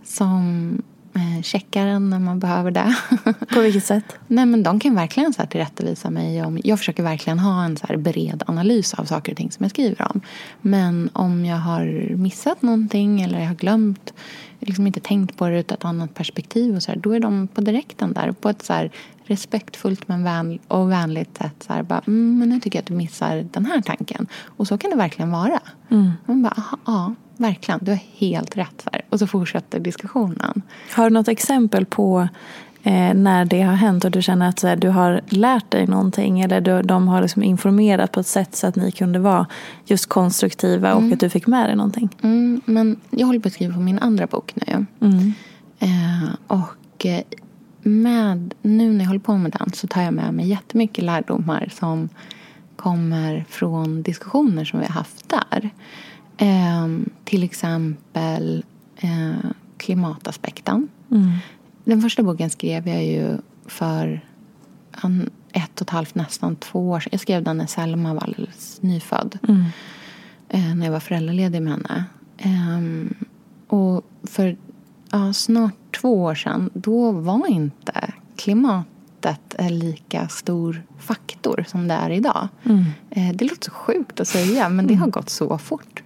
som 0.04 0.82
eh, 1.18 1.42
checkaren 1.42 2.10
när 2.10 2.20
man 2.20 2.40
behöver 2.40 2.72
det. 2.72 2.96
På 3.54 3.60
vilket 3.60 3.86
sätt? 3.86 4.16
Nej, 4.28 4.46
men 4.46 4.64
de 4.64 4.80
kan 4.80 4.96
verkligen 4.96 5.34
så 5.34 5.42
här 5.42 5.50
tillrättavisa 5.50 6.10
mig. 6.10 6.44
Om, 6.44 6.60
jag 6.64 6.80
försöker 6.80 7.04
verkligen 7.04 7.40
ha 7.40 7.64
en 7.64 7.78
så 7.78 7.98
bred 7.98 8.44
analys 8.48 8.94
av 8.94 9.06
saker 9.06 9.32
och 9.32 9.38
ting 9.38 9.52
som 9.52 9.64
jag 9.64 9.72
skriver 9.72 10.12
om. 10.12 10.22
Men 10.62 11.10
om 11.14 11.46
jag 11.46 11.58
har 11.58 12.16
missat 12.16 12.62
någonting 12.62 13.22
eller 13.22 13.40
jag 13.40 13.48
har 13.48 13.56
glömt, 13.56 14.14
liksom 14.60 14.88
inte 14.88 15.00
tänkt 15.00 15.38
på 15.38 15.48
det 15.48 15.56
ur 15.56 15.60
ett 15.60 15.86
annat 15.86 16.14
perspektiv 16.14 16.76
och 16.76 16.84
så 16.84 16.92
här, 16.92 17.00
då 17.00 17.12
är 17.12 17.20
de 17.20 17.48
på 17.48 17.62
direkten 17.62 18.14
där 18.14 18.32
på 18.32 18.50
ett 18.50 18.64
så 18.64 18.74
här 18.74 18.92
respektfullt 19.24 20.08
men 20.08 20.24
vän, 20.24 20.60
och 20.68 20.92
vänligt 20.92 21.38
sätt. 21.38 21.64
Så 21.68 21.74
här, 21.74 21.84
bara, 21.84 22.02
mm, 22.08 22.40
men 22.40 22.50
nu 22.50 22.60
tycker 22.60 22.78
jag 22.78 22.82
att 22.82 22.88
du 22.88 22.94
missar 22.94 23.48
den 23.52 23.66
här 23.66 23.82
tanken. 23.82 24.28
Och 24.44 24.68
så 24.68 24.78
kan 24.78 24.92
det 24.92 24.98
verkligen 24.98 25.32
vara. 25.32 25.60
Mm. 25.90 26.12
Man 26.26 26.44
bara, 26.44 26.54
aha, 26.58 26.78
ja, 26.86 27.16
verkligen, 27.40 27.80
du 27.84 27.92
har 27.92 28.00
helt 28.18 28.58
rätt. 28.58 28.88
Här. 28.92 29.02
Och 29.10 29.20
så 29.20 29.28
fortsätter 29.28 29.80
diskussionen. 29.80 30.62
Har 30.92 31.04
du 31.04 31.10
något 31.10 31.28
exempel 31.28 31.86
på 31.86 32.28
eh, 32.84 33.14
när 33.14 33.46
det 33.46 33.62
har 33.62 33.74
hänt 33.74 34.06
och 34.06 34.12
du 34.12 34.22
känner 34.22 34.50
att 34.50 34.60
så 34.60 34.68
här, 34.68 34.76
du 34.76 34.90
har 34.90 35.22
lärt 35.26 35.72
dig 35.72 35.88
någonting 35.88 36.42
eller 36.42 36.62
du, 36.62 36.82
de 36.82 37.08
har 37.08 37.22
liksom 37.22 37.44
informerat 37.44 38.12
på 38.12 38.20
ett 38.20 38.28
sätt 38.28 38.56
så 38.56 38.68
att 38.68 38.76
ni 38.76 38.92
kunde 38.92 39.20
vara 39.20 39.48
just 39.86 40.06
konstruktiva 40.10 40.94
och 40.94 41.04
att 41.14 41.20
du 41.20 41.30
fick 41.30 41.48
med 41.48 41.70
dig 41.70 41.76
någonting? 41.76 42.10
Mm, 42.22 42.62
men 42.66 43.00
jag 43.10 43.28
håller 43.28 43.40
på 43.40 43.48
att 43.48 43.54
skriva 43.54 43.74
på 43.74 43.80
min 43.80 44.00
andra 44.00 44.28
bok 44.28 44.54
nu. 44.56 44.86
Mm. 45.02 45.34
Eh, 45.80 46.30
och 46.48 47.06
eh, 47.06 47.22
med, 47.82 48.54
nu 48.62 48.92
när 48.94 49.00
jag 49.00 49.08
håller 49.08 49.20
på 49.20 49.38
med 49.38 49.52
den 49.60 49.72
så 49.74 49.88
tar 49.88 50.02
jag 50.02 50.14
med 50.14 50.34
mig 50.34 50.48
jättemycket 50.48 51.04
lärdomar 51.04 51.70
som 51.74 52.10
kommer 52.76 53.46
från 53.50 54.02
diskussioner 54.02 54.66
som 54.66 54.80
vi 54.80 54.86
har 54.86 54.94
haft 54.94 55.30
där. 55.30 55.70
Eh, 56.38 56.88
till 57.24 57.44
exempel 57.44 58.66
eh, 58.98 59.50
klimataspekten. 59.78 60.88
Mm. 61.12 61.32
Den 61.84 62.02
första 62.02 62.24
boken 62.24 62.50
skrev 62.50 62.88
jag 62.88 63.06
ju 63.06 63.38
för 63.66 64.26
en, 65.04 65.30
ett 65.52 65.82
och 65.82 65.88
ett 65.88 65.90
halvt, 65.90 66.16
nästan 66.16 66.56
två 66.56 66.90
år 66.90 67.00
sedan. 67.00 67.10
Jag 67.12 67.22
skrev 67.22 67.44
den 67.44 67.58
när 67.58 67.66
Selma 67.66 68.14
var 68.14 68.24
alldeles 68.24 68.82
nyfödd. 68.82 69.40
Mm. 69.48 69.64
Eh, 70.50 70.76
när 70.76 70.86
jag 70.86 70.94
var 70.94 71.00
föräldraledig 71.00 71.62
med 71.62 71.74
henne. 71.74 72.06
Ehm, 72.38 73.14
och 73.68 74.06
för 74.24 74.58
ja, 75.12 75.34
snart 75.34 76.00
två 76.02 76.24
år 76.24 76.36
sedan, 76.36 76.70
då 76.74 77.12
var 77.12 77.48
inte 77.48 78.14
klimatet 78.36 79.56
en 79.58 79.80
lika 79.80 80.28
stor 80.28 80.84
faktor 81.00 81.66
som 81.68 81.88
det 81.88 81.94
är 81.94 82.10
idag. 82.10 82.48
Mm. 82.64 82.86
Eh, 83.10 83.36
det 83.36 83.46
låter 83.46 83.66
så 83.66 83.72
sjukt 83.72 84.20
att 84.20 84.28
säga, 84.28 84.70
men 84.70 84.88
det 84.88 84.96
har 84.96 85.08
gått 85.08 85.30
så 85.30 85.58
fort. 85.58 86.04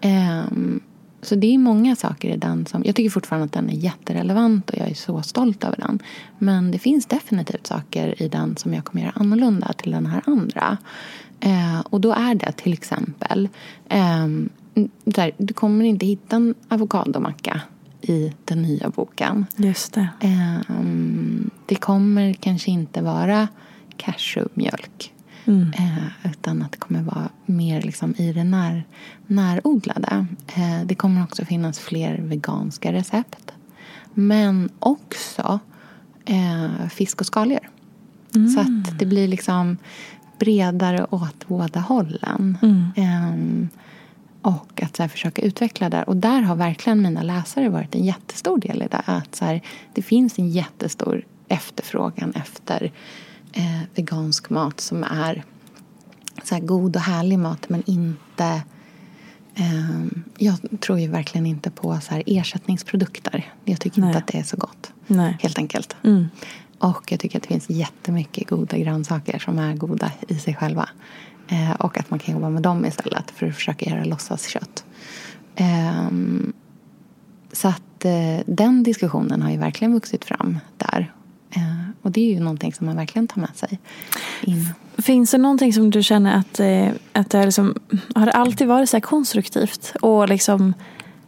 Ehm, 0.00 0.80
så 1.22 1.34
det 1.34 1.54
är 1.54 1.58
många 1.58 1.96
saker 1.96 2.28
i 2.30 2.36
den 2.36 2.66
som... 2.66 2.82
Jag 2.84 2.94
tycker 2.96 3.10
fortfarande 3.10 3.44
att 3.44 3.52
den 3.52 3.70
är 3.70 3.74
jätterelevant 3.74 4.70
och 4.70 4.78
jag 4.78 4.90
är 4.90 4.94
så 4.94 5.22
stolt 5.22 5.64
över 5.64 5.76
den. 5.76 5.98
Men 6.38 6.70
det 6.70 6.78
finns 6.78 7.06
definitivt 7.06 7.66
saker 7.66 8.22
i 8.22 8.28
den 8.28 8.56
som 8.56 8.74
jag 8.74 8.84
kommer 8.84 9.02
göra 9.02 9.12
annorlunda 9.16 9.72
till 9.72 9.90
den 9.90 10.06
här 10.06 10.22
andra. 10.26 10.76
Eh, 11.40 11.80
och 11.80 12.00
då 12.00 12.12
är 12.12 12.34
det 12.34 12.52
till 12.52 12.72
exempel... 12.72 13.48
ehm, 13.88 14.48
där, 15.04 15.30
du 15.38 15.54
kommer 15.54 15.84
inte 15.84 16.06
hitta 16.06 16.36
en 16.36 16.54
avokadomacka 16.68 17.60
i 18.00 18.32
den 18.44 18.62
nya 18.62 18.90
boken. 18.90 19.46
Just 19.56 19.92
det. 19.92 20.08
Ehm, 20.20 21.50
det 21.66 21.74
kommer 21.74 22.32
kanske 22.32 22.70
inte 22.70 23.02
vara 23.02 23.48
cashewmjölk. 23.96 25.12
Mm. 25.48 25.72
Eh, 25.72 26.30
utan 26.30 26.62
att 26.62 26.72
det 26.72 26.78
kommer 26.78 27.02
vara 27.02 27.28
mer 27.46 27.82
liksom 27.82 28.14
i 28.16 28.32
det 28.32 28.44
när, 28.44 28.84
närodlade. 29.26 30.26
Eh, 30.56 30.80
det 30.84 30.94
kommer 30.94 31.22
också 31.22 31.44
finnas 31.44 31.78
fler 31.78 32.18
veganska 32.18 32.92
recept. 32.92 33.52
Men 34.14 34.68
också 34.78 35.58
eh, 36.24 36.88
fisk 36.88 37.20
och 37.20 37.26
skaldjur. 37.26 37.70
Så 38.54 38.60
att 38.60 38.98
det 38.98 39.06
blir 39.06 39.28
liksom 39.28 39.76
bredare 40.38 41.06
åt 41.10 41.48
båda 41.48 41.80
hållen. 41.80 42.58
Ehm, 42.96 43.68
och 44.42 44.82
att 44.82 44.96
så 44.96 45.02
här, 45.02 45.08
försöka 45.08 45.42
utveckla 45.42 45.90
där. 45.90 46.08
Och 46.08 46.16
där 46.16 46.40
har 46.40 46.56
verkligen 46.56 47.02
mina 47.02 47.22
läsare 47.22 47.68
varit 47.68 47.94
en 47.94 48.04
jättestor 48.04 48.58
del 48.58 48.82
i 48.82 48.86
det. 48.90 49.02
Att 49.04 49.34
så 49.34 49.44
här, 49.44 49.60
det 49.94 50.02
finns 50.02 50.38
en 50.38 50.50
jättestor 50.50 51.24
efterfrågan 51.48 52.32
efter 52.34 52.92
eh, 53.52 53.82
vegansk 53.94 54.50
mat 54.50 54.80
som 54.80 55.04
är 55.04 55.44
så 56.44 56.54
här, 56.54 56.62
god 56.62 56.96
och 56.96 57.02
härlig 57.02 57.38
mat 57.38 57.68
men 57.68 57.82
inte... 57.86 58.62
Eh, 59.54 60.06
jag 60.38 60.80
tror 60.80 60.98
ju 60.98 61.08
verkligen 61.08 61.46
inte 61.46 61.70
på 61.70 62.00
så 62.00 62.14
här, 62.14 62.22
ersättningsprodukter. 62.26 63.52
Jag 63.64 63.80
tycker 63.80 64.00
Nej. 64.00 64.08
inte 64.08 64.18
att 64.18 64.26
det 64.26 64.38
är 64.38 64.42
så 64.42 64.56
gott. 64.56 64.92
Nej. 65.06 65.36
Helt 65.40 65.58
enkelt. 65.58 65.96
Mm. 66.04 66.28
Och 66.78 67.12
jag 67.12 67.20
tycker 67.20 67.38
att 67.38 67.42
det 67.42 67.48
finns 67.48 67.70
jättemycket 67.70 68.48
goda 68.48 68.78
grönsaker 68.78 69.38
som 69.38 69.58
är 69.58 69.74
goda 69.74 70.12
i 70.28 70.34
sig 70.34 70.54
själva. 70.54 70.88
Eh, 71.48 71.72
och 71.72 71.98
att 71.98 72.10
man 72.10 72.18
kan 72.18 72.34
jobba 72.34 72.48
med 72.48 72.62
dem 72.62 72.84
istället 72.84 73.30
för 73.30 73.46
att 73.46 73.54
försöka 73.54 73.90
göra 73.90 74.04
låtsaskött. 74.04 74.84
Ehm, 75.56 76.52
så 77.52 77.68
att 77.68 78.04
eh, 78.04 78.38
den 78.46 78.82
diskussionen 78.82 79.42
har 79.42 79.50
ju 79.50 79.56
verkligen 79.56 79.92
vuxit 79.92 80.24
fram 80.24 80.58
där. 80.76 81.12
Eh, 81.50 81.62
och 82.02 82.10
det 82.10 82.20
är 82.20 82.34
ju 82.34 82.40
någonting 82.40 82.72
som 82.72 82.86
man 82.86 82.96
verkligen 82.96 83.28
tar 83.28 83.40
med 83.40 83.56
sig 83.56 83.78
in. 84.42 84.74
Finns 84.98 85.30
det 85.30 85.38
någonting 85.38 85.72
som 85.72 85.90
du 85.90 86.02
känner 86.02 86.36
att, 86.38 86.60
eh, 86.60 86.88
att 87.12 87.30
det 87.30 87.38
är 87.38 87.44
liksom, 87.44 87.74
har 88.14 88.26
det 88.26 88.32
alltid 88.32 88.66
varit 88.66 88.90
så 88.90 89.00
konstruktivt 89.00 89.92
och 90.02 90.28
liksom 90.28 90.74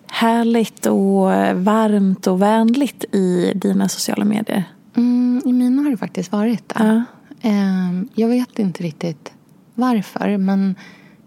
härligt 0.06 0.86
och 0.86 1.30
varmt 1.54 2.26
och 2.26 2.42
vänligt 2.42 3.04
i 3.12 3.52
dina 3.54 3.88
sociala 3.88 4.24
medier? 4.24 4.64
Mm, 4.96 5.42
I 5.44 5.52
mina 5.52 5.82
har 5.82 5.90
det 5.90 5.96
faktiskt 5.96 6.32
varit 6.32 6.68
det. 6.68 6.74
Ja. 6.78 7.04
Ehm, 7.48 8.08
jag 8.14 8.28
vet 8.28 8.58
inte 8.58 8.82
riktigt 8.82 9.32
varför 9.74 10.36
men 10.36 10.74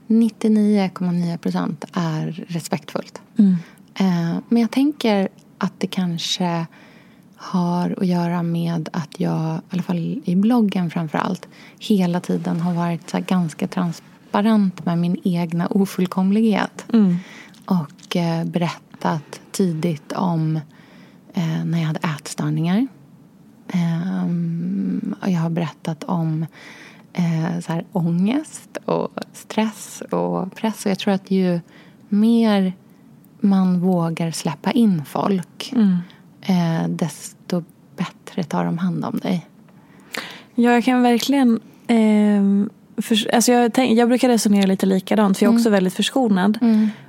99,9 0.07 1.37
procent 1.37 1.85
är 1.93 2.45
respektfullt. 2.47 3.21
Mm. 3.37 3.55
Eh, 3.95 4.37
Men 4.49 4.61
jag 4.61 4.71
tänker 4.71 5.27
att 5.57 5.73
det 5.77 5.87
kanske 5.87 6.65
har 7.43 7.95
att 7.97 8.07
göra 8.07 8.43
med 8.43 8.89
att 8.93 9.19
jag, 9.19 9.55
i 9.55 9.59
alla 9.69 9.83
fall 9.83 10.21
i 10.25 10.35
bloggen 10.35 10.89
framför 10.89 11.17
allt, 11.17 11.47
hela 11.79 12.19
tiden 12.19 12.61
har 12.61 12.73
varit 12.73 13.11
ganska 13.11 13.67
transparent 13.67 14.85
med 14.85 14.97
min 14.97 15.17
egna 15.23 15.67
ofullkomlighet. 15.67 16.85
Mm. 16.93 17.15
Och 17.65 18.15
eh, 18.15 18.45
berättat 18.45 19.41
tidigt 19.51 20.11
om 20.11 20.55
eh, 21.33 21.65
när 21.65 21.79
jag 21.79 21.87
hade 21.87 21.99
ätstörningar. 21.99 22.87
Ehm, 23.67 25.15
och 25.21 25.29
jag 25.29 25.39
har 25.39 25.49
berättat 25.49 26.03
om 26.03 26.45
eh, 27.13 27.59
så 27.59 27.73
här, 27.73 27.85
ångest 27.91 28.77
och 28.85 29.09
stress 29.33 30.03
och 30.11 30.55
press. 30.55 30.85
Och 30.85 30.91
jag 30.91 30.99
tror 30.99 31.13
att 31.13 31.31
ju 31.31 31.59
mer 32.09 32.73
man 33.39 33.79
vågar 33.79 34.31
släppa 34.31 34.71
in 34.71 35.05
folk 35.05 35.73
Mm. 35.75 35.97
Eh, 36.45 36.87
desto 36.89 37.63
bättre 37.97 38.43
tar 38.43 38.65
de 38.65 38.77
hand 38.77 39.05
om 39.05 39.17
dig. 39.17 39.47
Ja, 40.55 40.71
jag 40.71 40.83
kan 40.83 41.01
verkligen... 41.01 41.59
ehm, 41.87 42.69
för, 42.97 43.35
alltså 43.35 43.51
jag, 43.51 43.73
tänk, 43.73 43.99
jag 43.99 44.07
brukar 44.07 44.29
resonera 44.29 44.65
lite 44.65 44.85
likadant, 44.85 45.37
för 45.37 45.45
jag 45.45 45.53
är 45.53 45.57
också 45.57 45.69
väldigt 45.69 45.93
förskonad. 45.93 46.57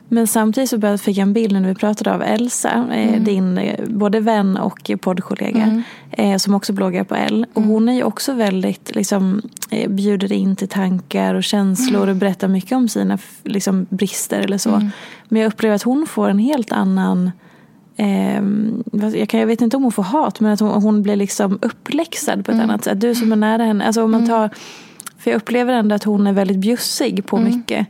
Men 0.09 0.27
samtidigt 0.27 0.71
så 0.71 0.99
fick 0.99 1.17
jag 1.17 1.23
en 1.23 1.33
bild 1.33 1.53
när 1.53 1.69
vi 1.69 1.75
pratade 1.75 2.15
av 2.15 2.23
Elsa, 2.23 2.87
eh, 2.93 3.23
din 3.23 3.59
eh, 3.59 3.85
både 3.87 4.21
vän 4.21 4.57
och 4.57 4.91
poddkollega, 5.01 5.83
eh, 6.11 6.37
som 6.37 6.55
också 6.55 6.73
bloggar 6.73 7.05
på 7.05 7.15
L. 7.15 7.47
Och 7.53 7.63
hon 7.63 7.89
är 7.89 7.93
ju 7.93 8.03
också 8.03 8.33
väldigt, 8.33 8.95
liksom, 8.95 9.43
eh, 9.71 9.91
bjuder 9.91 10.33
in 10.33 10.57
till 10.57 10.69
tankar 10.69 11.35
och 11.35 11.45
känslor 11.45 12.09
och 12.09 12.17
berättar 12.17 12.49
mycket 12.49 12.73
om 12.73 12.89
sina 12.89 13.19
liksom, 13.43 13.87
brister 13.91 14.41
eller 14.41 14.59
så. 14.59 14.91
Men 15.29 15.43
jag 15.43 15.53
upplever 15.53 15.75
att 15.77 15.83
hon 15.83 16.07
får 16.07 16.29
en 16.29 16.39
helt 16.39 16.73
annan 16.73 17.31
jag, 19.13 19.29
kan, 19.29 19.41
jag 19.41 19.47
vet 19.47 19.61
inte 19.61 19.77
om 19.77 19.83
hon 19.83 19.93
får 19.93 20.03
hat, 20.03 20.41
men 20.41 20.53
att 20.53 20.61
hon, 20.61 20.83
hon 20.83 21.03
blir 21.03 21.17
liksom 21.17 21.59
uppläxad 21.63 22.45
på 22.45 22.53
ett 22.53 22.61
annat 22.61 22.85
sätt. 22.85 23.01
Du 23.01 23.15
som 23.15 23.33
är 23.33 23.37
nära 23.37 23.65
henne. 23.65 23.87
Alltså 23.87 24.05
om 24.05 24.11
man 24.11 24.27
tar, 24.27 24.51
för 25.19 25.31
jag 25.31 25.37
upplever 25.37 25.75
ändå 25.75 25.95
att 25.95 26.05
hon 26.05 26.27
är 26.27 26.33
väldigt 26.33 26.59
bjussig 26.59 27.27
på 27.27 27.39
mycket. 27.39 27.87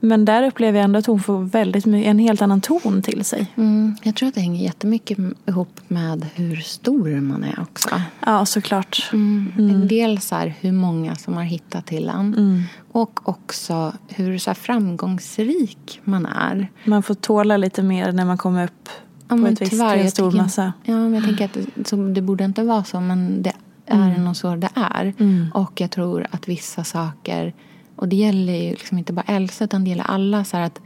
Men 0.00 0.24
där 0.24 0.42
upplever 0.46 0.78
jag 0.78 0.84
ändå 0.84 0.98
att 0.98 1.06
hon 1.06 1.20
får 1.20 1.40
väldigt 1.40 1.86
en 1.86 2.18
helt 2.18 2.42
annan 2.42 2.60
ton 2.60 3.02
till 3.02 3.24
sig. 3.24 3.46
Mm, 3.56 3.96
jag 4.02 4.14
tror 4.14 4.28
att 4.28 4.34
det 4.34 4.40
hänger 4.40 4.64
jättemycket 4.64 5.18
ihop 5.46 5.80
med 5.88 6.26
hur 6.34 6.56
stor 6.56 7.20
man 7.20 7.44
är 7.44 7.60
också. 7.60 7.88
Ja, 8.26 8.46
såklart. 8.46 9.10
Mm. 9.12 9.88
Dels 9.88 10.28
så 10.28 10.34
här, 10.34 10.54
hur 10.60 10.72
många 10.72 11.16
som 11.16 11.34
har 11.34 11.42
hittat 11.42 11.86
till 11.86 12.08
en. 12.08 12.34
Mm. 12.34 12.62
Och 12.92 13.28
också 13.28 13.92
hur 14.08 14.38
så 14.38 14.54
framgångsrik 14.54 16.00
man 16.04 16.26
är. 16.26 16.68
Man 16.84 17.02
får 17.02 17.14
tåla 17.14 17.56
lite 17.56 17.82
mer 17.82 18.12
när 18.12 18.24
man 18.24 18.38
kommer 18.38 18.64
upp 18.64 18.88
Ja, 19.28 19.36
på 19.36 19.46
ett 19.46 19.62
visst, 19.62 19.72
en 19.82 20.10
stor 20.10 20.30
tycker- 20.30 20.42
massa. 20.42 20.72
Ja, 20.84 20.94
men 20.94 21.14
jag 21.14 21.24
tänker 21.24 21.44
att 21.44 21.88
så, 21.88 21.96
det 21.96 22.22
borde 22.22 22.44
inte 22.44 22.62
vara 22.62 22.84
så, 22.84 23.00
men 23.00 23.42
det 23.42 23.52
är 23.86 24.18
nog 24.18 24.36
så 24.36 24.56
det 24.56 24.70
är. 24.74 25.14
Och 25.54 25.80
jag 25.80 25.90
tror 25.90 26.26
att 26.30 26.48
vissa 26.48 26.84
saker, 26.84 27.54
och 27.96 28.08
det 28.08 28.16
gäller 28.16 28.54
ju 28.54 28.70
liksom 28.70 28.98
inte 28.98 29.12
bara 29.12 29.24
Elsa, 29.26 29.64
utan 29.64 29.84
det 29.84 29.90
gäller 29.90 30.10
alla, 30.10 30.44
så 30.44 30.56
att 30.56 30.80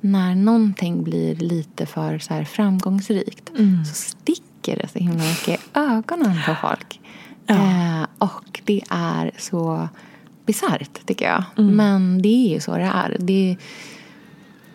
när 0.00 0.34
någonting 0.34 1.04
blir 1.04 1.36
lite 1.36 1.86
för 1.86 2.18
så 2.18 2.34
här 2.34 2.44
framgångsrikt 2.44 3.50
så 3.88 3.94
sticker 3.94 4.48
sticker 4.68 4.82
det 4.82 4.88
så 4.88 4.98
himla 4.98 5.24
mycket 5.24 5.48
i 5.60 5.78
ögonen 5.78 6.36
på 6.46 6.54
folk. 6.54 7.00
Ja. 7.46 7.54
Eh, 7.54 8.06
och 8.18 8.60
det 8.64 8.82
är 8.90 9.30
så 9.38 9.88
bisarrt 10.46 11.06
tycker 11.06 11.26
jag. 11.26 11.44
Men 11.64 12.22
det 12.22 12.28
är 12.28 12.54
ju 12.54 12.60
så 12.60 12.76
det 12.76 12.82
är. 12.82 13.16
Det, 13.20 13.56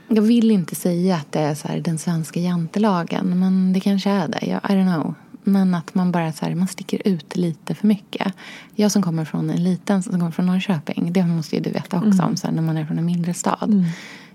jag 0.07 0.21
vill 0.21 0.51
inte 0.51 0.75
säga 0.75 1.15
att 1.15 1.31
det 1.31 1.39
är 1.39 1.55
så 1.55 1.67
här, 1.67 1.79
den 1.79 1.97
svenska 1.97 2.39
jantelagen, 2.39 3.39
men 3.39 3.73
det 3.73 3.79
kanske 3.79 4.09
är 4.09 4.27
det. 4.27 4.45
Jag, 4.45 4.59
I 4.69 4.73
don't 4.73 4.95
know. 4.95 5.13
Men 5.43 5.75
att 5.75 5.95
man 5.95 6.11
bara 6.11 6.33
så 6.33 6.45
här, 6.45 6.55
man 6.55 6.67
sticker 6.67 7.01
ut 7.07 7.35
lite 7.35 7.75
för 7.75 7.87
mycket. 7.87 8.33
Jag 8.75 8.91
som 8.91 9.01
kommer 9.01 9.25
från 9.25 9.49
en 9.49 9.63
liten, 9.63 10.03
som 10.03 10.13
kommer 10.19 10.31
från 10.31 10.45
Norrköping, 10.45 11.13
det 11.13 11.25
måste 11.25 11.55
ju 11.55 11.61
du 11.61 11.69
veta 11.69 11.97
också 11.97 12.23
om 12.23 12.37
så 12.37 12.47
här, 12.47 12.53
när 12.53 12.61
man 12.61 12.77
är 12.77 12.85
från 12.85 12.97
en 12.97 13.05
mindre 13.05 13.33
stad. 13.33 13.85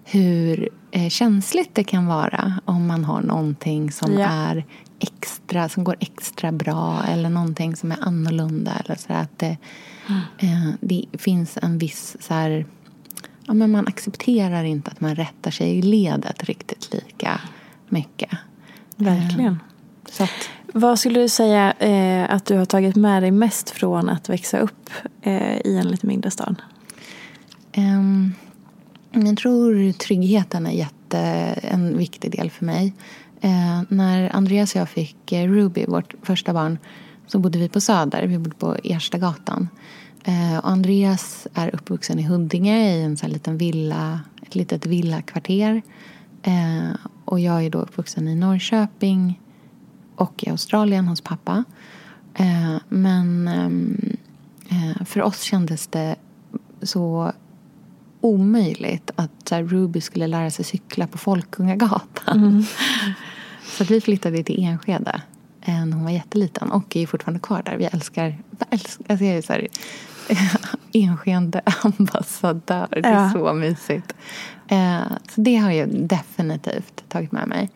Hur 0.05 0.69
eh, 0.91 1.09
känsligt 1.09 1.75
det 1.75 1.85
kan 1.85 2.07
vara 2.07 2.61
om 2.65 2.87
man 2.87 3.05
har 3.05 3.23
någonting 3.23 3.93
som 3.93 4.13
Ja. 4.13 4.27
är 4.29 4.65
extra, 5.01 5.69
som 5.69 5.85
går 5.85 5.97
extra 6.01 6.53
bra 6.53 7.03
eller 7.09 7.31
någonting 7.31 7.77
som 7.77 7.93
är 7.93 7.99
annorlunda. 8.01 8.73
Eller 8.85 8.97
så 8.97 9.13
här, 9.13 9.23
att 9.23 9.39
det, 9.39 9.57
eh, 10.39 10.71
det 10.81 11.05
finns 11.13 11.59
en 11.63 11.79
viss 11.79 12.17
så 12.21 12.35
här, 12.35 12.67
ja, 13.49 13.55
men 13.55 13.71
man 13.71 13.87
accepterar 13.87 14.65
inte 14.65 14.91
att 14.91 15.01
man 15.01 15.15
rättar 15.15 15.51
sig 15.51 15.79
i 15.79 15.83
ledet 15.83 16.45
riktigt 16.45 16.95
lika 16.95 17.41
mycket. 17.89 18.31
Verkligen. 18.97 19.59
Så 20.11 20.25
att, 20.25 20.51
Vad 20.73 20.99
skulle 20.99 21.21
du 21.21 21.29
säga 21.29 21.73
eh, 21.73 22.35
att 22.35 22.45
du 22.45 22.57
har 22.57 22.65
tagit 22.65 22.97
med 22.97 23.23
dig 23.23 23.31
mest 23.31 23.71
från 23.71 24.09
att 24.09 24.29
växa 24.29 24.59
upp 24.59 24.91
eh, 25.23 25.57
i 25.57 25.79
en 25.79 25.89
lite 25.89 26.07
mindre 26.07 26.31
stad? 26.31 26.57
ehm, 27.73 28.35
jag 29.11 29.37
tror 29.37 29.93
tryggheten 29.93 30.67
är 30.67 30.71
jätte, 30.71 31.19
en 31.63 31.99
viktig 31.99 32.31
del 32.31 32.51
för 32.51 32.65
mig. 32.65 32.95
Eh, 33.41 33.83
när 33.89 34.37
Andreas 34.37 34.75
och 34.75 34.81
jag 34.81 34.89
fick 34.89 35.33
eh, 35.33 35.49
Ruby, 35.49 35.87
vårt 35.87 36.15
första 36.23 36.53
barn, 36.53 36.79
så 37.27 37.39
bodde 37.39 37.59
vi 37.59 37.69
på 37.69 37.81
Söder. 37.81 38.27
Vi 38.27 38.39
bodde 38.39 38.57
på 38.57 38.77
Erstagatan. 38.85 39.69
Eh, 40.25 40.59
och 40.59 40.71
Andreas 40.71 41.47
är 41.55 41.75
uppvuxen 41.75 42.19
i 42.19 42.23
Huddinge 42.23 42.95
i 42.95 43.03
en 43.03 43.17
sån 43.17 43.31
liten 43.31 43.59
villa, 43.59 44.21
ett 44.43 44.55
litet 44.55 44.87
villakvarter. 44.87 45.83
Eh, 46.43 46.97
och 47.25 47.41
jag 47.41 47.65
är 47.65 47.71
då 47.71 47.79
uppvuxen 47.79 48.29
i 48.29 48.35
Norrköping 48.35 49.41
och 50.15 50.45
i 50.45 50.51
Australien 50.51 51.09
hos 51.09 51.21
pappa. 51.21 51.65
Eh, 52.35 52.77
men 52.89 53.49
ehm, 53.49 54.17
eh, 54.69 55.05
för 55.05 55.23
oss 55.23 55.43
kändes 55.43 55.87
det 55.87 56.17
så 56.83 57.33
omöjligt 58.21 59.11
att 59.17 59.31
så 59.49 59.57
Ruby 59.57 60.01
skulle 60.01 60.27
lära 60.27 60.51
sig 60.51 60.65
cykla 60.65 61.07
på 61.07 61.19
Folkungagatan. 61.19 62.67
Så 63.77 63.83
att 63.83 63.91
vi 63.91 64.01
flyttade 64.01 64.43
till 64.43 64.65
Enskede 64.65 65.23
eh, 65.69 65.87
när 65.87 65.93
hon 65.97 66.05
var 66.05 66.11
jätteliten 66.11 66.71
och 66.73 66.97
är 66.97 67.07
fortfarande 67.07 67.41
kvar 67.41 67.63
där. 67.63 67.77
Vi 67.77 67.85
älskar, 67.85 68.39
älskar 68.71 69.05
alltså 69.09 69.25
jag 69.25 69.37
är 69.37 69.43
så 69.43 69.53
här, 69.53 69.69
Enskede 70.93 71.63
ambassadör. 71.83 72.89
Det 72.91 72.99
är 73.09 73.13
Ja. 73.23 73.31
så 73.33 73.53
mysigt. 73.55 74.15
Eh, 74.69 75.01
så 75.35 75.41
det 75.41 75.57
har 75.57 75.71
jag 75.71 75.89
definitivt 76.09 77.05
tagit 77.09 77.33
med 77.33 77.49
mig. 77.49 77.71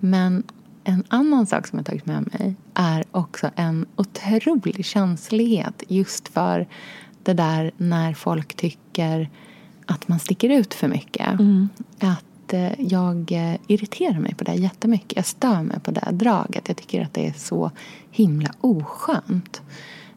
Men 0.00 0.42
en 0.84 1.04
annan 1.08 1.46
sak 1.46 1.66
som 1.66 1.78
jag 1.78 1.86
tagit 1.86 2.06
med 2.06 2.28
mig 2.32 2.54
är 2.74 3.04
också 3.10 3.50
en 3.56 3.86
otrolig 3.96 4.84
känslighet 4.84 5.82
just 5.88 6.28
för 6.28 6.66
det 7.22 7.32
där 7.34 7.70
när 7.76 8.14
folk 8.14 8.54
tycker 8.54 9.30
att 9.86 10.08
man 10.08 10.18
sticker 10.18 10.48
ut 10.50 10.74
för 10.74 10.88
mycket. 10.88 11.28
Att 12.00 12.24
att 12.42 12.52
eh, 12.52 12.86
jag 12.86 13.32
eh, 13.32 13.56
irriterar 13.66 14.18
mig 14.18 14.34
på 14.34 14.44
det 14.44 14.54
jättemycket. 14.54 15.16
Jag 15.16 15.26
stör 15.26 15.62
mig 15.62 15.80
på 15.80 15.90
det 15.90 16.08
draget. 16.12 16.68
Jag 16.68 16.76
tycker 16.76 17.02
att 17.02 17.14
det 17.14 17.26
är 17.26 17.32
så 17.32 17.70
himla 18.10 18.50
oskönt. 18.60 19.62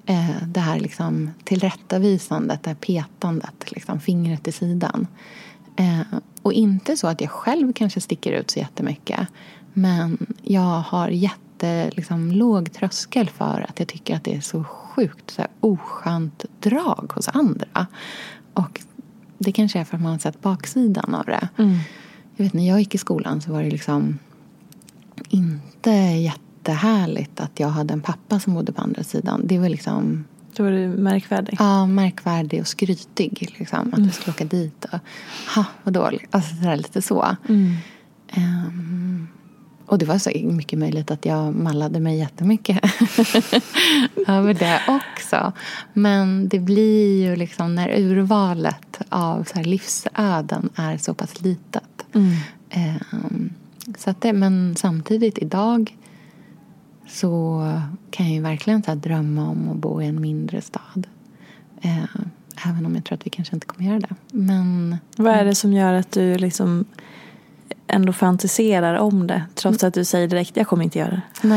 Eh, 0.06 0.30
det 0.48 0.60
här 0.60 0.80
liksom 0.80 1.32
tillrättavisandet, 1.44 2.64
det 2.64 2.70
här 2.70 2.76
petandet, 2.76 3.72
liksom 3.72 4.00
fingret 4.00 4.48
i 4.48 4.52
sidan. 4.52 5.08
Och 6.42 6.54
inte 6.54 6.98
så 6.98 7.08
att 7.08 7.22
jag 7.22 7.30
själv 7.30 7.74
kanske 7.74 8.02
sticker 8.02 8.32
ut 8.32 8.52
så 8.52 8.60
jättemycket. 8.60 9.28
Men 9.74 10.36
jag 10.44 10.80
har 10.80 11.08
jätte, 11.10 11.92
liksom, 11.96 12.32
låg 12.32 12.74
tröskel 12.74 13.30
för 13.30 13.66
att 13.70 13.80
jag 13.80 13.88
tycker 13.88 14.16
att 14.16 14.24
det 14.24 14.36
är 14.36 14.42
så 14.42 14.64
sjukt 14.64 15.32
så 15.32 15.42
här, 15.42 15.52
oskönt 15.60 16.46
drag 16.60 17.12
hos 17.16 17.28
andra. 17.28 17.88
Och 18.54 18.82
det 19.38 19.52
kanske 19.52 19.80
är 19.80 19.84
för 19.84 19.98
att 19.98 20.04
man 20.04 20.12
har 20.12 20.20
sett 20.20 20.42
baksidan 20.42 21.16
av 21.16 21.26
det. 21.26 21.50
Mm. 21.58 21.78
Jag 22.36 22.46
vet 22.46 22.54
när 22.54 22.68
jag 22.68 22.80
gick 22.80 22.96
i 22.96 22.98
skolan 22.98 23.42
så 23.42 23.52
var 23.52 23.64
det 23.64 23.70
liksom 23.70 24.20
inte 25.30 25.92
jättehärligt 25.92 27.40
att 27.40 27.60
jag 27.60 27.68
hade 27.68 27.94
en 27.94 28.02
pappa 28.02 28.40
som 28.40 28.54
bodde 28.54 28.72
på 28.72 28.82
andra 28.82 29.04
sidan. 29.04 29.42
Det 29.44 29.60
var 29.60 29.70
liksom 29.70 30.26
Då 30.56 30.64
var 30.64 30.72
du 30.72 30.88
märkvärdig. 30.88 31.56
Ja, 31.60 31.86
märkvärdig 31.86 32.62
och 32.62 32.68
skrytig. 32.68 33.54
Liksom. 33.60 33.94
Att 33.94 34.04
du 34.04 34.10
skulle 34.10 34.34
åka 34.34 34.46
dit 34.46 34.86
och... 34.86 35.00
Ha, 35.56 35.66
vad 35.84 35.94
dåligt. 35.94 36.36
Alltså 36.36 36.56
sådär 36.56 36.78
lite 36.78 37.02
så. 37.02 37.36
Ehm, 38.30 39.28
och 39.86 39.98
det 39.98 40.06
var 40.06 40.18
så 40.18 40.30
mycket 40.44 40.80
möjligt 40.80 41.12
att 41.12 41.26
jag 41.26 41.56
mallade 41.56 42.00
mig 42.00 42.18
jättemycket 42.18 42.80
över 44.28 44.54
det 44.54 44.82
också. 44.88 45.54
Men 45.94 46.50
det 46.50 46.60
blir 46.60 47.24
ju 47.24 47.36
liksom 47.36 47.76
när 47.76 48.00
urvalet 48.00 49.02
av 49.10 49.44
så 49.44 49.62
livsöden 49.62 50.70
är 50.76 50.98
så 50.98 51.14
pass 51.14 51.42
litet. 51.42 51.84
Ehm, 52.70 53.50
så 53.98 54.10
att 54.10 54.22
det, 54.22 54.34
men 54.34 54.76
samtidigt 54.76 55.38
idag 55.38 55.98
så 57.08 57.62
kan 58.12 58.26
jag 58.26 58.36
ju 58.36 58.42
verkligen 58.42 58.84
så 58.84 58.96
drömma 58.96 59.50
om 59.50 59.70
att 59.70 59.78
bo 59.78 60.02
i 60.02 60.06
en 60.06 60.22
mindre 60.22 60.62
stad. 60.62 61.08
Eh, 61.82 62.04
även 62.70 62.86
om 62.86 62.96
jag 62.96 63.06
tror 63.06 63.16
att 63.16 63.26
vi 63.26 63.30
kanske 63.30 63.56
inte 63.56 63.68
kommer 63.68 63.90
göra 63.90 64.00
det. 64.00 64.16
Men 64.32 64.98
Vad 65.18 65.34
är 65.34 65.46
det 65.46 65.56
som 65.56 65.74
gör 65.74 65.94
att 65.94 66.12
du 66.12 66.38
liksom 66.38 66.86
ändå 67.88 68.14
fantiserar 68.14 68.96
om 68.96 69.28
det? 69.28 69.44
Trots 69.56 69.84
att 69.84 69.94
du 69.94 70.06
säger 70.06 70.28
direkt, 70.28 70.58
jag 70.58 70.68
kommer 70.68 70.84
inte 70.84 71.00
göra 71.00 71.12
det. 71.12 71.48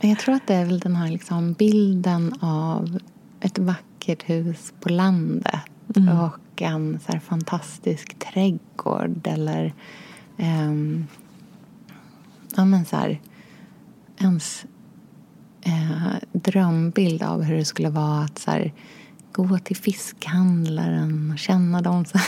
nej, 0.00 0.10
jag 0.10 0.18
tror 0.18 0.34
att 0.34 0.46
det 0.46 0.54
är 0.54 0.64
väl 0.64 0.80
den 0.80 0.96
här 0.96 1.08
liksom 1.08 1.52
bilden 1.52 2.34
av 2.40 2.98
ett 3.40 3.58
vackert 3.58 4.22
hus 4.30 4.72
på 4.80 4.88
landet 4.88 5.60
och 5.88 6.62
en 6.62 6.98
så 7.06 7.18
fantastisk 7.20 8.18
trädgård 8.18 9.26
eller 9.26 9.74
ehm, 10.36 11.06
ja, 12.56 12.64
men 12.64 12.84
så 12.84 12.96
här, 12.96 13.20
ens 14.18 14.64
eh, 15.62 16.14
drömbild 16.32 17.22
av 17.22 17.42
hur 17.42 17.56
det 17.56 17.64
skulle 17.64 17.90
vara 17.90 18.24
att 18.24 18.38
så 18.38 18.50
här, 18.50 18.72
gå 19.32 19.58
till 19.58 19.76
fiskhandlaren 19.76 21.30
och 21.32 21.38
känna 21.38 21.82
dem. 21.82 22.04
Så 22.04 22.18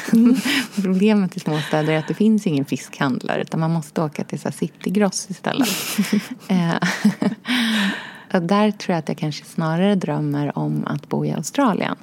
Problemet 0.82 1.36
i 1.36 1.40
småstäder 1.40 1.92
är 1.92 1.98
att 1.98 2.08
det 2.08 2.14
finns 2.14 2.46
ingen 2.46 2.64
fiskhandlare 2.64 3.42
utan 3.42 3.60
man 3.60 3.70
måste 3.70 4.02
åka 4.02 4.24
till 4.24 4.40
så 4.40 4.50
Citygross 4.50 5.30
istället. 5.30 5.68
eh, 6.48 6.74
där 8.40 8.70
tror 8.70 8.94
jag 8.94 8.98
att 8.98 9.08
jag 9.08 9.18
kanske 9.18 9.44
snarare 9.44 9.94
drömmer 9.94 10.58
om 10.58 10.84
att 10.86 11.08
bo 11.08 11.24
i 11.24 11.32
Australien. 11.32 11.96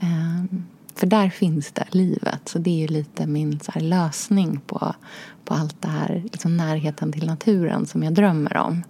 Eh, 0.00 0.58
för 0.98 1.06
där 1.06 1.30
finns 1.30 1.72
det 1.72 1.84
livet. 1.90 2.48
Så 2.48 2.58
det 2.58 2.70
är 2.70 2.78
ju 2.78 2.86
lite 2.86 3.26
min 3.26 3.60
så 3.60 3.72
här, 3.72 3.80
lösning 3.80 4.60
på, 4.66 4.94
på 5.44 5.54
allt 5.54 5.82
det 5.82 5.88
här. 5.88 6.22
Liksom 6.32 6.56
närheten 6.56 7.12
till 7.12 7.26
naturen 7.26 7.86
som 7.86 8.02
jag 8.02 8.12
drömmer 8.12 8.56
om. 8.56 8.82